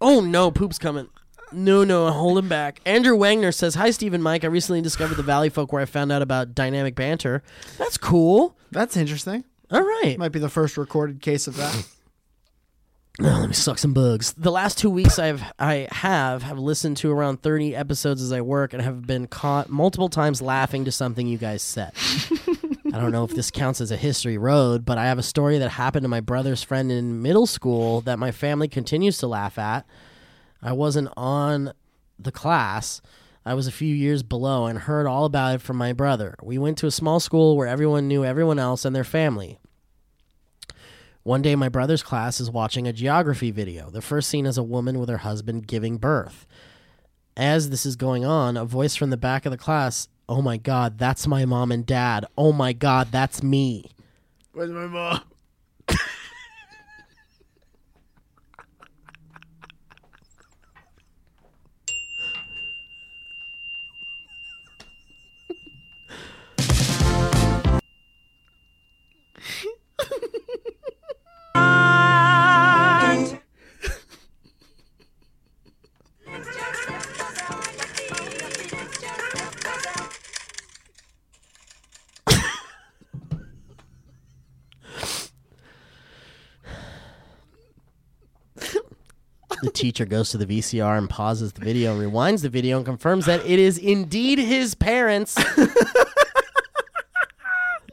oh 0.00 0.20
no, 0.20 0.50
poop's 0.50 0.78
coming. 0.78 1.08
No, 1.52 1.84
no, 1.84 2.10
hold 2.10 2.38
him 2.38 2.48
back. 2.48 2.80
Andrew 2.86 3.16
Wagner 3.16 3.52
says, 3.52 3.74
Hi, 3.76 3.90
Steve 3.90 4.14
and 4.14 4.22
Mike. 4.22 4.44
I 4.44 4.46
recently 4.48 4.80
discovered 4.82 5.16
the 5.16 5.22
Valley 5.24 5.48
Folk 5.50 5.72
where 5.72 5.82
I 5.82 5.84
found 5.86 6.10
out 6.12 6.22
about 6.22 6.54
dynamic 6.54 6.94
banter. 6.94 7.42
That's 7.78 7.96
cool. 7.98 8.56
That's 8.70 8.96
interesting. 8.96 9.44
All 9.70 9.82
right. 9.82 10.16
Might 10.18 10.32
be 10.32 10.38
the 10.38 10.48
first 10.48 10.76
recorded 10.76 11.20
case 11.20 11.46
of 11.46 11.56
that. 11.56 11.86
Oh, 13.22 13.24
let 13.24 13.48
me 13.48 13.54
suck 13.54 13.76
some 13.76 13.92
bugs. 13.92 14.32
The 14.32 14.52
last 14.52 14.78
two 14.78 14.88
weeks 14.88 15.18
I've 15.18 15.42
I 15.58 15.88
have 15.90 16.42
have 16.42 16.58
listened 16.58 16.96
to 16.98 17.12
around 17.12 17.42
thirty 17.42 17.76
episodes 17.76 18.22
as 18.22 18.32
I 18.32 18.40
work 18.40 18.72
and 18.72 18.80
have 18.80 19.06
been 19.06 19.26
caught 19.26 19.68
multiple 19.68 20.08
times 20.08 20.40
laughing 20.40 20.86
to 20.86 20.92
something 20.92 21.26
you 21.26 21.36
guys 21.36 21.60
said. 21.60 21.92
I 22.92 22.98
don't 22.98 23.12
know 23.12 23.24
if 23.24 23.34
this 23.34 23.50
counts 23.50 23.82
as 23.82 23.90
a 23.90 23.96
history 23.96 24.38
road, 24.38 24.86
but 24.86 24.96
I 24.96 25.04
have 25.06 25.18
a 25.18 25.22
story 25.22 25.58
that 25.58 25.68
happened 25.70 26.04
to 26.04 26.08
my 26.08 26.20
brother's 26.20 26.62
friend 26.62 26.90
in 26.90 27.20
middle 27.20 27.46
school 27.46 28.00
that 28.02 28.18
my 28.18 28.30
family 28.30 28.68
continues 28.68 29.18
to 29.18 29.26
laugh 29.26 29.58
at. 29.58 29.84
I 30.62 30.72
wasn't 30.72 31.10
on 31.16 31.72
the 32.18 32.32
class. 32.32 33.02
I 33.44 33.54
was 33.54 33.66
a 33.66 33.72
few 33.72 33.94
years 33.94 34.22
below 34.22 34.66
and 34.66 34.78
heard 34.80 35.06
all 35.06 35.24
about 35.24 35.56
it 35.56 35.60
from 35.62 35.76
my 35.76 35.92
brother. 35.92 36.36
We 36.42 36.58
went 36.58 36.78
to 36.78 36.86
a 36.86 36.90
small 36.90 37.20
school 37.20 37.56
where 37.56 37.68
everyone 37.68 38.08
knew 38.08 38.24
everyone 38.24 38.58
else 38.58 38.84
and 38.84 38.94
their 38.94 39.04
family. 39.04 39.58
One 41.22 41.42
day, 41.42 41.54
my 41.54 41.68
brother's 41.68 42.02
class 42.02 42.40
is 42.40 42.50
watching 42.50 42.88
a 42.88 42.92
geography 42.92 43.50
video. 43.50 43.90
The 43.90 44.00
first 44.00 44.28
scene 44.28 44.46
is 44.46 44.56
a 44.56 44.62
woman 44.62 44.98
with 44.98 45.08
her 45.10 45.18
husband 45.18 45.66
giving 45.66 45.98
birth. 45.98 46.46
As 47.36 47.70
this 47.70 47.84
is 47.84 47.96
going 47.96 48.24
on, 48.24 48.56
a 48.56 48.64
voice 48.64 48.96
from 48.96 49.10
the 49.10 49.16
back 49.16 49.44
of 49.44 49.52
the 49.52 49.58
class, 49.58 50.08
Oh 50.28 50.40
my 50.40 50.56
God, 50.56 50.96
that's 50.96 51.26
my 51.26 51.44
mom 51.44 51.72
and 51.72 51.84
dad. 51.84 52.24
Oh 52.38 52.52
my 52.52 52.72
God, 52.72 53.08
that's 53.10 53.42
me. 53.42 53.90
Where's 54.52 54.70
my 54.70 54.86
mom? 54.86 55.20
Teacher 89.80 90.04
goes 90.04 90.30
to 90.30 90.38
the 90.38 90.46
VCR 90.46 90.98
and 90.98 91.08
pauses 91.08 91.52
the 91.52 91.60
video 91.64 91.92
and 91.98 92.12
rewinds 92.12 92.42
the 92.42 92.48
video 92.48 92.76
and 92.76 92.86
confirms 92.86 93.26
that 93.26 93.44
it 93.46 93.58
is 93.58 93.78
indeed 93.78 94.38
his 94.38 94.74
parents. 94.74 95.34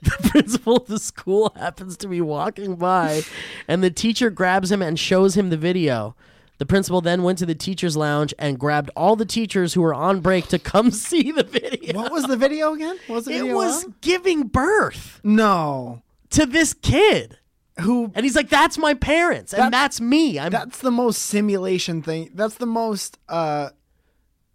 the 0.02 0.30
principal 0.30 0.78
of 0.78 0.88
the 0.88 1.00
school 1.00 1.52
happens 1.56 1.98
to 1.98 2.08
be 2.08 2.22
walking 2.22 2.76
by, 2.76 3.22
and 3.68 3.84
the 3.84 3.90
teacher 3.92 4.30
grabs 4.30 4.72
him 4.72 4.82
and 4.82 5.00
shows 5.00 5.36
him 5.36 5.50
the 5.50 5.58
video. 5.58 6.16
The 6.60 6.66
principal 6.66 7.02
then 7.02 7.22
went 7.24 7.38
to 7.40 7.46
the 7.46 7.54
teacher's 7.56 7.96
lounge 7.96 8.34
and 8.40 8.58
grabbed 8.60 8.90
all 8.96 9.16
the 9.16 9.26
teachers 9.26 9.74
who 9.76 9.82
were 9.82 9.94
on 9.94 10.22
break 10.22 10.48
to 10.48 10.58
come 10.60 10.90
see 11.06 11.32
the 11.32 11.44
video. 11.44 11.96
What 11.96 12.12
was 12.12 12.24
the 12.26 12.38
video 12.38 12.74
again? 12.74 12.98
What 13.08 13.16
was 13.18 13.26
the 13.26 13.32
It 13.34 13.40
video? 13.42 13.56
was 13.56 13.86
of? 13.86 14.02
giving 14.02 14.44
birth 14.48 15.20
no. 15.24 16.02
to 16.32 16.46
this 16.46 16.74
kid. 16.74 17.38
Who? 17.82 18.12
And 18.16 18.26
he's 18.26 18.36
like, 18.36 18.50
that's 18.50 18.78
my 18.78 18.94
parents, 18.94 19.54
and 19.54 19.64
That- 19.66 19.72
that's 19.72 20.02
me. 20.02 20.40
I'm 20.40 20.52
That's 20.52 20.80
the 20.80 20.92
most 20.92 21.20
simulation 21.24 22.02
thing. 22.02 22.32
That's 22.34 22.56
the 22.56 22.66
most. 22.66 23.18
uh, 23.30 23.70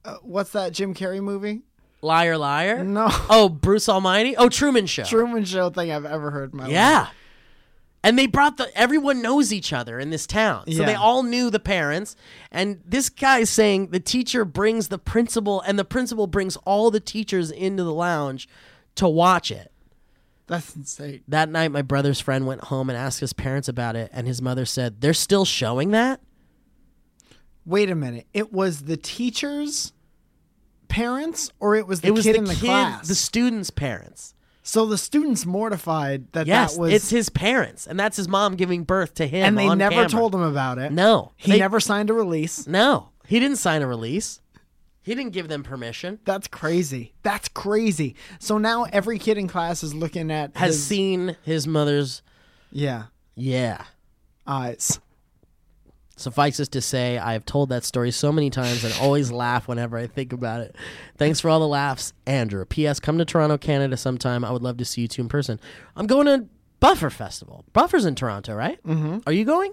uh 0.04 0.16
What's 0.22 0.50
that 0.52 0.72
Jim 0.72 0.94
Carrey 0.94 1.22
movie? 1.22 1.62
liar, 2.00 2.36
liar. 2.36 2.82
No. 2.82 3.08
Oh, 3.30 3.48
Bruce 3.48 3.88
Almighty. 3.88 4.36
Oh, 4.36 4.48
Truman 4.48 4.86
Show. 4.86 5.04
Truman 5.04 5.44
Show 5.44 5.70
thing 5.70 5.92
I've 5.92 6.04
ever 6.04 6.30
heard 6.32 6.52
in 6.52 6.56
my 6.58 6.64
life. 6.64 6.72
Yeah. 6.72 7.06
And 8.04 8.18
they 8.18 8.26
brought 8.26 8.56
the 8.56 8.76
everyone 8.76 9.22
knows 9.22 9.52
each 9.52 9.72
other 9.72 10.00
in 10.00 10.10
this 10.10 10.26
town. 10.26 10.64
So 10.72 10.84
they 10.84 10.96
all 10.96 11.22
knew 11.22 11.50
the 11.50 11.60
parents. 11.60 12.16
And 12.50 12.80
this 12.84 13.08
guy's 13.08 13.48
saying 13.48 13.88
the 13.90 14.00
teacher 14.00 14.44
brings 14.44 14.88
the 14.88 14.98
principal 14.98 15.60
and 15.60 15.78
the 15.78 15.84
principal 15.84 16.26
brings 16.26 16.56
all 16.64 16.90
the 16.90 16.98
teachers 16.98 17.52
into 17.52 17.84
the 17.84 17.94
lounge 17.94 18.48
to 18.96 19.08
watch 19.08 19.52
it. 19.52 19.71
That's 20.46 20.74
insane. 20.76 21.22
That 21.28 21.48
night, 21.48 21.70
my 21.70 21.82
brother's 21.82 22.20
friend 22.20 22.46
went 22.46 22.64
home 22.64 22.90
and 22.90 22.96
asked 22.98 23.20
his 23.20 23.32
parents 23.32 23.68
about 23.68 23.96
it, 23.96 24.10
and 24.12 24.26
his 24.26 24.42
mother 24.42 24.64
said, 24.66 25.00
They're 25.00 25.14
still 25.14 25.44
showing 25.44 25.92
that? 25.92 26.20
Wait 27.64 27.88
a 27.90 27.94
minute. 27.94 28.26
It 28.34 28.52
was 28.52 28.82
the 28.82 28.96
teacher's 28.96 29.92
parents, 30.88 31.50
or 31.60 31.74
it 31.76 31.86
was 31.86 32.00
the 32.00 32.08
it 32.08 32.10
was 32.10 32.24
kid 32.24 32.34
the 32.34 32.38
in 32.38 32.44
the 32.44 32.54
kid, 32.54 32.66
class. 32.66 33.08
the 33.08 33.14
student's 33.14 33.70
parents. 33.70 34.34
so 34.62 34.84
the 34.84 34.98
student's 34.98 35.46
mortified 35.46 36.30
that 36.32 36.46
Yes, 36.46 36.74
that 36.74 36.80
was, 36.80 36.92
it's 36.92 37.08
his 37.10 37.28
parents, 37.30 37.86
and 37.86 37.98
that's 37.98 38.16
his 38.16 38.28
mom 38.28 38.56
giving 38.56 38.82
birth 38.84 39.14
to 39.14 39.26
him. 39.26 39.44
and 39.46 39.56
they 39.58 39.72
never 39.74 39.94
camera. 39.94 40.08
told 40.10 40.34
him 40.34 40.42
about 40.42 40.78
it. 40.78 40.92
No, 40.92 41.32
he 41.36 41.52
they- 41.52 41.58
never 41.60 41.80
signed 41.80 42.10
a 42.10 42.12
release. 42.12 42.66
No, 42.66 43.08
he 43.26 43.38
didn't 43.40 43.56
sign 43.58 43.80
a 43.80 43.86
release. 43.86 44.40
He 45.02 45.14
didn't 45.14 45.32
give 45.32 45.48
them 45.48 45.62
permission. 45.62 46.20
That's 46.24 46.46
crazy. 46.46 47.12
That's 47.22 47.48
crazy. 47.48 48.14
So 48.38 48.58
now 48.58 48.84
every 48.92 49.18
kid 49.18 49.36
in 49.38 49.48
class 49.48 49.82
is 49.82 49.94
looking 49.94 50.30
at 50.30 50.56
Has 50.56 50.74
his, 50.74 50.86
seen 50.86 51.36
his 51.42 51.66
mother's. 51.66 52.22
yeah 52.70 53.04
Yeah. 53.34 53.82
eyes. 54.46 55.00
Suffices 56.16 56.68
to 56.68 56.80
say, 56.80 57.18
I 57.18 57.32
have 57.32 57.44
told 57.46 57.70
that 57.70 57.84
story 57.84 58.10
so 58.12 58.30
many 58.30 58.48
times 58.50 58.84
and 58.84 58.94
always 59.00 59.32
laugh 59.32 59.66
whenever 59.66 59.96
I 59.96 60.06
think 60.06 60.32
about 60.32 60.60
it. 60.60 60.76
Thanks 61.16 61.40
for 61.40 61.48
all 61.48 61.58
the 61.58 61.66
laughs, 61.66 62.12
Andrew. 62.26 62.64
P.S. 62.64 63.00
Come 63.00 63.18
to 63.18 63.24
Toronto, 63.24 63.56
Canada 63.58 63.96
sometime. 63.96 64.44
I 64.44 64.52
would 64.52 64.62
love 64.62 64.76
to 64.76 64.84
see 64.84 65.00
you 65.02 65.08
two 65.08 65.22
in 65.22 65.28
person. 65.28 65.58
I'm 65.96 66.06
going 66.06 66.26
to 66.26 66.46
Buffer 66.80 67.10
Festival. 67.10 67.64
Buffer's 67.72 68.04
in 68.04 68.14
Toronto, 68.14 68.54
right? 68.54 68.78
Mm-hmm. 68.86 69.18
Are 69.26 69.32
you 69.32 69.44
going? 69.44 69.72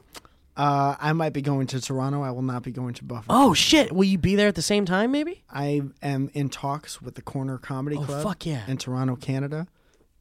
Uh, 0.59 0.95
I 0.99 1.13
might 1.13 1.31
be 1.31 1.41
going 1.41 1.67
to 1.67 1.79
Toronto. 1.79 2.21
I 2.21 2.31
will 2.31 2.41
not 2.41 2.63
be 2.63 2.71
going 2.71 2.93
to 2.95 3.05
Buffalo. 3.05 3.37
Oh 3.37 3.53
shit! 3.53 3.93
Will 3.93 4.03
you 4.03 4.17
be 4.17 4.35
there 4.35 4.49
at 4.49 4.55
the 4.55 4.61
same 4.61 4.83
time? 4.85 5.09
Maybe. 5.11 5.41
I 5.49 5.83
am 6.01 6.29
in 6.33 6.49
talks 6.49 7.01
with 7.01 7.15
the 7.15 7.21
Corner 7.21 7.57
Comedy 7.57 7.95
Oh, 7.95 8.01
Club 8.03 8.23
fuck 8.23 8.45
yeah. 8.45 8.63
in 8.67 8.75
Toronto, 8.75 9.15
Canada, 9.15 9.67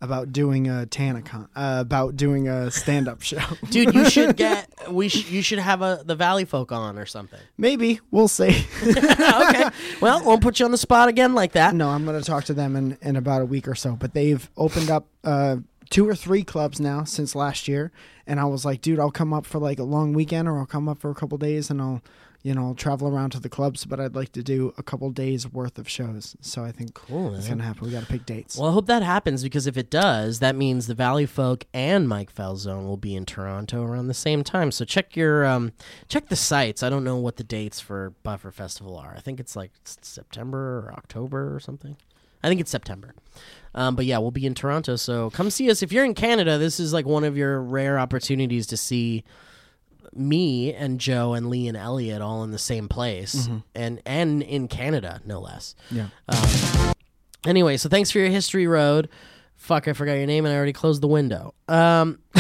about 0.01 0.33
doing 0.33 0.69
a 0.69 0.87
TanaCon, 0.89 1.49
uh, 1.57 1.79
about 1.81 2.15
doing 2.15 2.47
a 2.47 2.71
stand-up 2.71 3.21
show. 3.21 3.41
Dude, 3.71 3.93
you 3.95 4.09
should 4.09 4.37
get. 4.47 4.69
We 4.93 5.09
sh- 5.09 5.29
you 5.29 5.43
should 5.43 5.59
have 5.59 5.83
a 5.83 6.03
the 6.05 6.15
Valley 6.15 6.45
Folk 6.45 6.71
on 6.71 6.99
or 7.01 7.07
something. 7.07 7.41
Maybe 7.57 7.99
we'll 8.13 8.29
see. 8.29 8.65
okay. 8.87 9.71
Well, 10.01 10.23
won't 10.25 10.41
put 10.41 10.61
you 10.61 10.67
on 10.67 10.71
the 10.71 10.79
spot 10.79 11.09
again 11.09 11.35
like 11.35 11.53
that. 11.55 11.75
no, 11.75 11.89
I'm 11.89 12.05
going 12.05 12.17
to 12.21 12.25
talk 12.25 12.45
to 12.45 12.55
them 12.55 12.77
in 12.77 12.97
in 13.03 13.17
about 13.17 13.43
a 13.43 13.45
week 13.45 13.67
or 13.67 13.75
so. 13.75 13.97
But 13.97 14.15
they've 14.15 14.49
opened 14.57 14.89
up 14.89 15.09
uh, 15.25 15.57
two 15.91 16.09
or 16.09 16.15
three 16.15 16.45
clubs 16.45 16.81
now 16.81 17.05
since 17.05 17.35
last 17.35 17.69
year, 17.69 17.91
and 18.27 18.39
I 18.39 18.45
was 18.45 18.65
like, 18.65 18.81
dude, 18.81 18.99
I'll 18.99 19.11
come 19.11 19.33
up 19.33 19.47
for 19.47 19.59
like 19.59 19.79
a 19.79 19.85
long 19.85 20.13
weekend, 20.13 20.49
or 20.49 20.59
I'll 20.59 20.67
come 20.67 20.89
up 20.89 21.01
for 21.01 21.11
a 21.11 21.15
couple 21.15 21.39
days, 21.39 21.71
and 21.71 21.81
I'll. 21.81 22.03
You 22.45 22.55
know, 22.55 22.73
travel 22.73 23.09
around 23.09 23.31
to 23.31 23.41
the 23.41 23.49
clubs, 23.49 23.85
but 23.85 23.99
I'd 23.99 24.15
like 24.15 24.31
to 24.33 24.45
do 24.45 24.73
a 24.79 24.83
couple 24.83 25.11
days 25.11 25.47
worth 25.53 25.77
of 25.77 25.89
shows. 25.89 26.37
So 26.41 26.63
I 26.65 26.71
think 26.71 26.95
Cool, 26.95 27.35
it's 27.35 27.49
gonna 27.49 27.65
happen. 27.65 27.85
We 27.85 27.91
got 27.91 28.05
to 28.05 28.07
pick 28.07 28.27
dates. 28.27 28.57
Well, 28.57 28.71
I 28.71 28.73
hope 28.73 28.87
that 28.87 29.03
happens 29.03 29.43
because 29.43 29.67
if 29.67 29.77
it 29.77 29.91
does, 29.91 30.39
that 30.39 30.55
means 30.55 30.87
the 30.87 30.95
Valley 30.95 31.27
Folk 31.27 31.65
and 31.75 32.09
Mike 32.09 32.33
Falzone 32.33 32.85
will 32.87 32.97
be 32.97 33.17
in 33.17 33.27
Toronto 33.27 33.83
around 33.83 34.07
the 34.07 34.15
same 34.15 34.45
time. 34.45 34.71
So 34.71 34.85
check 34.85 35.17
your 35.17 35.45
um, 35.47 35.73
check 36.07 36.29
the 36.29 36.37
sites. 36.37 36.85
I 36.85 36.89
don't 36.89 37.03
know 37.03 37.17
what 37.17 37.37
the 37.39 37.45
dates 37.45 37.81
for 37.81 38.15
Buffer 38.23 38.53
Festival 38.53 38.97
are. 38.97 39.15
I 39.17 39.21
think 39.21 39.41
it's 39.41 39.57
like 39.57 39.73
September 39.85 40.87
or 40.87 40.95
October 40.97 41.55
or 41.55 41.59
something. 41.59 41.97
I 42.43 42.49
think 42.49 42.61
it's 42.61 42.71
September. 42.71 43.15
Um, 43.75 43.97
but 43.97 44.07
yeah, 44.07 44.19
we'll 44.19 44.31
be 44.31 44.47
in 44.47 44.55
Toronto. 44.55 44.97
So 44.97 45.31
come 45.31 45.51
see 45.51 45.71
us 45.71 45.83
if 45.83 45.93
you're 45.93 46.05
in 46.05 46.15
Canada. 46.15 46.59
This 46.59 46.81
is 46.81 46.93
like 46.93 47.07
one 47.07 47.25
of 47.25 47.37
your 47.37 47.61
rare 47.61 47.99
opportunities 47.99 48.67
to 48.69 48.77
see 48.77 49.25
me 50.15 50.73
and 50.75 50.99
Joe 50.99 51.35
and 51.35 51.49
Lee 51.49 51.69
and 51.69 51.77
Elliot 51.77 52.23
all 52.23 52.43
in 52.43 52.51
the 52.51 52.59
same 52.59 52.89
place, 52.89 53.49
and 53.75 54.01
and 54.07 54.43
in 54.43 54.69
Canada, 54.69 55.21
no 55.25 55.41
less. 55.41 55.75
yeah. 55.91 56.09
Anyway, 57.47 57.77
so 57.77 57.89
thanks 57.89 58.11
for 58.11 58.19
your 58.19 58.31
history 58.31 58.67
road. 58.67 59.09
Fuck, 59.55 59.87
I 59.87 59.93
forgot 59.93 60.15
your 60.15 60.27
name 60.27 60.45
and 60.45 60.53
I 60.53 60.57
already 60.57 60.73
closed 60.73 61.03
the 61.03 61.09
window. 61.09 61.55
Um, 61.69 62.19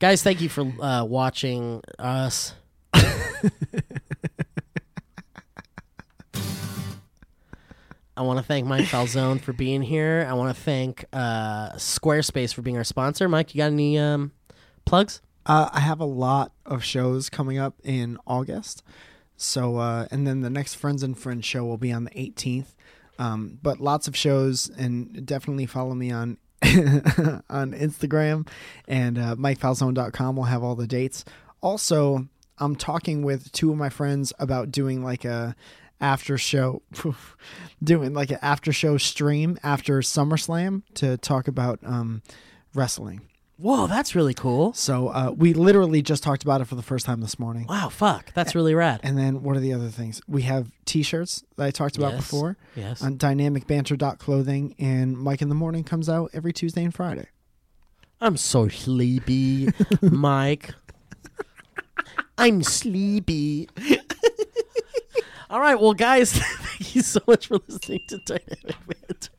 guys, 0.00 0.22
thank 0.22 0.40
you 0.40 0.48
for 0.48 0.62
uh, 0.82 1.04
watching 1.04 1.82
us. 1.98 2.54
I 8.20 8.22
want 8.22 8.38
to 8.38 8.44
thank 8.44 8.66
Mike 8.66 8.84
Falzone 8.84 9.40
for 9.40 9.54
being 9.54 9.80
here. 9.80 10.26
I 10.28 10.34
want 10.34 10.54
to 10.54 10.62
thank 10.62 11.06
uh, 11.10 11.70
Squarespace 11.76 12.52
for 12.52 12.60
being 12.60 12.76
our 12.76 12.84
sponsor. 12.84 13.30
Mike, 13.30 13.54
you 13.54 13.60
got 13.60 13.72
any 13.72 13.98
um, 13.98 14.32
plugs? 14.84 15.22
Uh, 15.46 15.70
I 15.72 15.80
have 15.80 16.00
a 16.00 16.04
lot 16.04 16.52
of 16.66 16.84
shows 16.84 17.30
coming 17.30 17.56
up 17.56 17.76
in 17.82 18.18
August. 18.26 18.82
So, 19.38 19.78
uh, 19.78 20.06
and 20.10 20.26
then 20.26 20.42
the 20.42 20.50
next 20.50 20.74
Friends 20.74 21.02
and 21.02 21.18
Friends 21.18 21.46
show 21.46 21.64
will 21.64 21.78
be 21.78 21.92
on 21.94 22.04
the 22.04 22.10
18th. 22.10 22.74
Um, 23.18 23.58
but 23.62 23.80
lots 23.80 24.06
of 24.06 24.14
shows, 24.14 24.68
and 24.68 25.24
definitely 25.24 25.64
follow 25.64 25.94
me 25.94 26.10
on 26.10 26.36
on 26.62 27.72
Instagram 27.72 28.46
and 28.86 29.16
uh, 29.16 29.34
MikeFalzone.com 29.36 30.36
will 30.36 30.44
have 30.44 30.62
all 30.62 30.74
the 30.74 30.86
dates. 30.86 31.24
Also, 31.62 32.28
I'm 32.58 32.76
talking 32.76 33.22
with 33.22 33.50
two 33.52 33.70
of 33.70 33.78
my 33.78 33.88
friends 33.88 34.34
about 34.38 34.70
doing 34.70 35.02
like 35.02 35.24
a 35.24 35.56
after 36.00 36.38
show, 36.38 36.82
doing 37.82 38.14
like 38.14 38.30
an 38.30 38.38
after 38.42 38.72
show 38.72 38.96
stream 38.96 39.58
after 39.62 40.00
SummerSlam 40.00 40.82
to 40.94 41.16
talk 41.18 41.48
about 41.48 41.78
um, 41.84 42.22
wrestling. 42.74 43.22
Whoa, 43.58 43.86
that's 43.86 44.14
really 44.14 44.32
cool. 44.32 44.72
So 44.72 45.08
uh, 45.08 45.34
we 45.36 45.52
literally 45.52 46.00
just 46.00 46.22
talked 46.22 46.42
about 46.42 46.62
it 46.62 46.64
for 46.64 46.76
the 46.76 46.82
first 46.82 47.04
time 47.04 47.20
this 47.20 47.38
morning. 47.38 47.66
Wow, 47.68 47.90
fuck, 47.90 48.32
that's 48.32 48.54
really 48.54 48.74
rad. 48.74 49.00
And 49.02 49.18
then 49.18 49.42
what 49.42 49.54
are 49.54 49.60
the 49.60 49.74
other 49.74 49.88
things? 49.90 50.22
We 50.26 50.42
have 50.42 50.72
T-shirts 50.86 51.44
that 51.56 51.66
I 51.66 51.70
talked 51.70 51.98
about 51.98 52.12
Yes. 52.14 52.20
before 52.22 52.56
Yes. 52.74 53.02
on 53.02 53.18
dynamicbanter.clothing, 53.18 54.76
and 54.78 55.18
Mike 55.18 55.42
in 55.42 55.50
the 55.50 55.54
Morning 55.54 55.84
comes 55.84 56.08
out 56.08 56.30
every 56.32 56.54
Tuesday 56.54 56.82
and 56.84 56.94
Friday. 56.94 57.26
I'm 58.18 58.38
so 58.38 58.68
sleepy, 58.68 59.68
Mike. 60.00 60.72
I'm 62.38 62.62
sleepy. 62.62 63.68
All 65.50 65.58
right, 65.58 65.74
well, 65.74 65.94
guys, 65.94 66.32
thank 66.34 66.94
you 66.94 67.02
so 67.02 67.18
much 67.26 67.48
for 67.48 67.58
listening 67.66 68.02
to 68.06 68.18
Dynamic 68.18 68.76
Banter. 68.86 69.30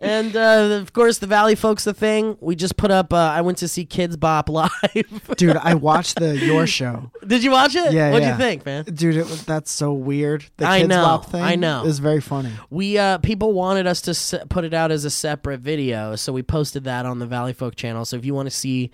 And 0.00 0.36
uh, 0.36 0.78
of 0.80 0.92
course, 0.92 1.18
the 1.18 1.26
Valley 1.26 1.56
Folks, 1.56 1.82
the 1.82 1.92
thing 1.92 2.38
we 2.40 2.54
just 2.54 2.76
put 2.76 2.90
up. 2.92 3.12
Uh, 3.12 3.16
I 3.16 3.40
went 3.42 3.58
to 3.58 3.68
see 3.68 3.84
Kidz 3.84 4.18
Bop 4.18 4.48
live. 4.48 4.70
Dude, 5.36 5.56
I 5.56 5.74
watched 5.74 6.20
the 6.20 6.38
Your 6.38 6.66
Show. 6.66 7.10
Did 7.26 7.42
you 7.42 7.50
watch 7.50 7.74
it? 7.74 7.92
Yeah, 7.92 8.10
What'd 8.12 8.22
yeah. 8.26 8.32
you 8.32 8.38
think, 8.38 8.64
man? 8.64 8.84
Dude, 8.84 9.16
it 9.16 9.24
was, 9.24 9.44
that's 9.44 9.70
so 9.70 9.92
weird. 9.92 10.44
The 10.58 10.66
I 10.66 10.78
Kids 10.78 10.88
know, 10.88 11.02
Bop 11.02 11.26
thing 11.26 11.42
I 11.42 11.56
know. 11.56 11.84
is 11.86 11.98
very 11.98 12.20
funny. 12.20 12.52
We 12.70 12.96
uh, 12.96 13.18
people 13.18 13.52
wanted 13.52 13.86
us 13.88 14.00
to 14.02 14.14
se- 14.14 14.44
put 14.48 14.64
it 14.64 14.72
out 14.72 14.90
as 14.92 15.04
a 15.04 15.10
separate 15.10 15.60
video, 15.60 16.14
so 16.16 16.32
we 16.32 16.42
posted 16.44 16.84
that 16.84 17.04
on 17.04 17.18
the 17.18 17.26
Valley 17.26 17.52
Folk 17.52 17.74
channel. 17.74 18.04
So 18.04 18.16
if 18.16 18.24
you 18.24 18.32
want 18.32 18.46
to 18.46 18.54
see 18.54 18.90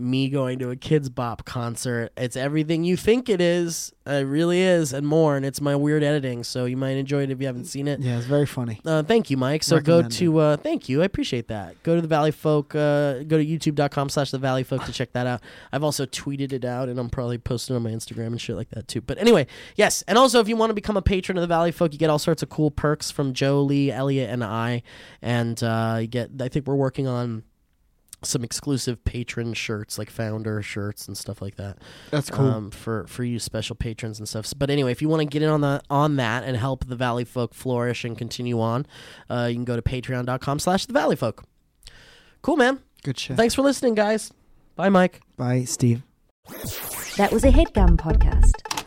me 0.00 0.28
going 0.28 0.58
to 0.60 0.70
a 0.70 0.76
Kidz 0.76 1.14
Bop 1.14 1.44
concert, 1.44 2.12
it's 2.16 2.36
everything 2.36 2.84
you 2.84 2.96
think 2.96 3.28
it 3.28 3.40
is. 3.40 3.92
It 4.06 4.26
really 4.26 4.60
is, 4.60 4.92
and 4.92 5.06
more. 5.06 5.36
And 5.36 5.46
it's 5.46 5.60
my 5.60 5.76
weird 5.76 6.02
editing, 6.02 6.42
so 6.42 6.64
you 6.64 6.76
might 6.76 6.96
enjoy 6.96 7.22
it 7.22 7.30
if 7.30 7.40
you 7.40 7.46
haven't 7.46 7.66
seen 7.66 7.86
it. 7.86 8.00
Yeah, 8.00 8.16
it's 8.16 8.26
very 8.26 8.46
funny. 8.46 8.80
Uh, 8.84 9.02
thank 9.02 9.30
you, 9.30 9.36
Mike. 9.36 9.62
So 9.62 9.78
go 9.78 10.02
to 10.02 10.38
uh, 10.38 10.56
thank 10.56 10.88
you. 10.88 11.02
I 11.02 11.04
appreciate 11.04 11.48
that. 11.48 11.80
Go 11.82 11.94
to 11.94 12.02
the 12.02 12.08
Valley 12.08 12.32
Folk. 12.32 12.74
Uh, 12.74 13.22
go 13.22 13.38
to 13.38 13.46
youtube.com 13.46 14.08
slash 14.08 14.32
the 14.32 14.38
Valley 14.38 14.64
Folk 14.64 14.84
to 14.84 14.92
check 14.92 15.12
that 15.12 15.26
out. 15.26 15.42
I've 15.72 15.84
also 15.84 16.06
tweeted 16.06 16.52
it 16.52 16.64
out, 16.64 16.88
and 16.88 16.98
I'm 16.98 17.10
probably 17.10 17.38
posting 17.38 17.74
it 17.74 17.78
on 17.78 17.82
my 17.84 17.90
Instagram 17.90 18.28
and 18.28 18.40
shit 18.40 18.56
like 18.56 18.70
that 18.70 18.88
too. 18.88 19.00
But 19.00 19.18
anyway, 19.18 19.46
yes. 19.76 20.02
And 20.08 20.18
also, 20.18 20.40
if 20.40 20.48
you 20.48 20.56
want 20.56 20.70
to 20.70 20.74
become 20.74 20.96
a 20.96 21.02
patron 21.02 21.38
of 21.38 21.42
the 21.42 21.48
Valley 21.48 21.70
Folk, 21.70 21.92
you 21.92 21.98
get 21.98 22.10
all 22.10 22.18
sorts 22.18 22.42
of 22.42 22.48
cool 22.48 22.70
perks 22.70 23.10
from 23.10 23.32
Joe, 23.32 23.62
Lee, 23.62 23.92
Elliot, 23.92 24.30
and 24.30 24.42
I. 24.42 24.82
And 25.22 25.62
uh, 25.62 25.98
you 26.00 26.06
get. 26.06 26.30
I 26.40 26.48
think 26.48 26.66
we're 26.66 26.74
working 26.74 27.06
on 27.06 27.44
some 28.22 28.44
exclusive 28.44 29.02
patron 29.04 29.54
shirts, 29.54 29.98
like 29.98 30.10
founder 30.10 30.60
shirts 30.62 31.08
and 31.08 31.16
stuff 31.16 31.40
like 31.40 31.56
that 31.56 31.78
That's 32.10 32.28
cool. 32.30 32.46
um, 32.46 32.70
for 32.70 33.06
for 33.06 33.24
you 33.24 33.38
special 33.38 33.74
patrons 33.76 34.18
and 34.18 34.28
stuff. 34.28 34.52
But 34.56 34.70
anyway, 34.70 34.92
if 34.92 35.00
you 35.00 35.08
want 35.08 35.20
to 35.20 35.26
get 35.26 35.42
in 35.42 35.48
on 35.48 35.60
the 35.62 35.82
on 35.88 36.16
that 36.16 36.44
and 36.44 36.56
help 36.56 36.86
the 36.86 36.96
Valley 36.96 37.24
Folk 37.24 37.54
flourish 37.54 38.04
and 38.04 38.16
continue 38.18 38.60
on, 38.60 38.86
uh, 39.30 39.46
you 39.50 39.54
can 39.56 39.64
go 39.64 39.76
to 39.76 39.82
patreon.com 39.82 40.58
slash 40.58 40.86
the 40.86 40.92
Valley 40.92 41.16
Folk. 41.16 41.44
Cool, 42.42 42.56
man. 42.56 42.80
Good 43.02 43.18
shit. 43.18 43.36
Thanks 43.36 43.54
for 43.54 43.62
listening, 43.62 43.94
guys. 43.94 44.32
Bye, 44.76 44.88
Mike. 44.88 45.20
Bye, 45.36 45.64
Steve. 45.64 46.02
That 47.16 47.30
was 47.32 47.44
a 47.44 47.50
headgum 47.50 47.96
podcast. 47.96 48.79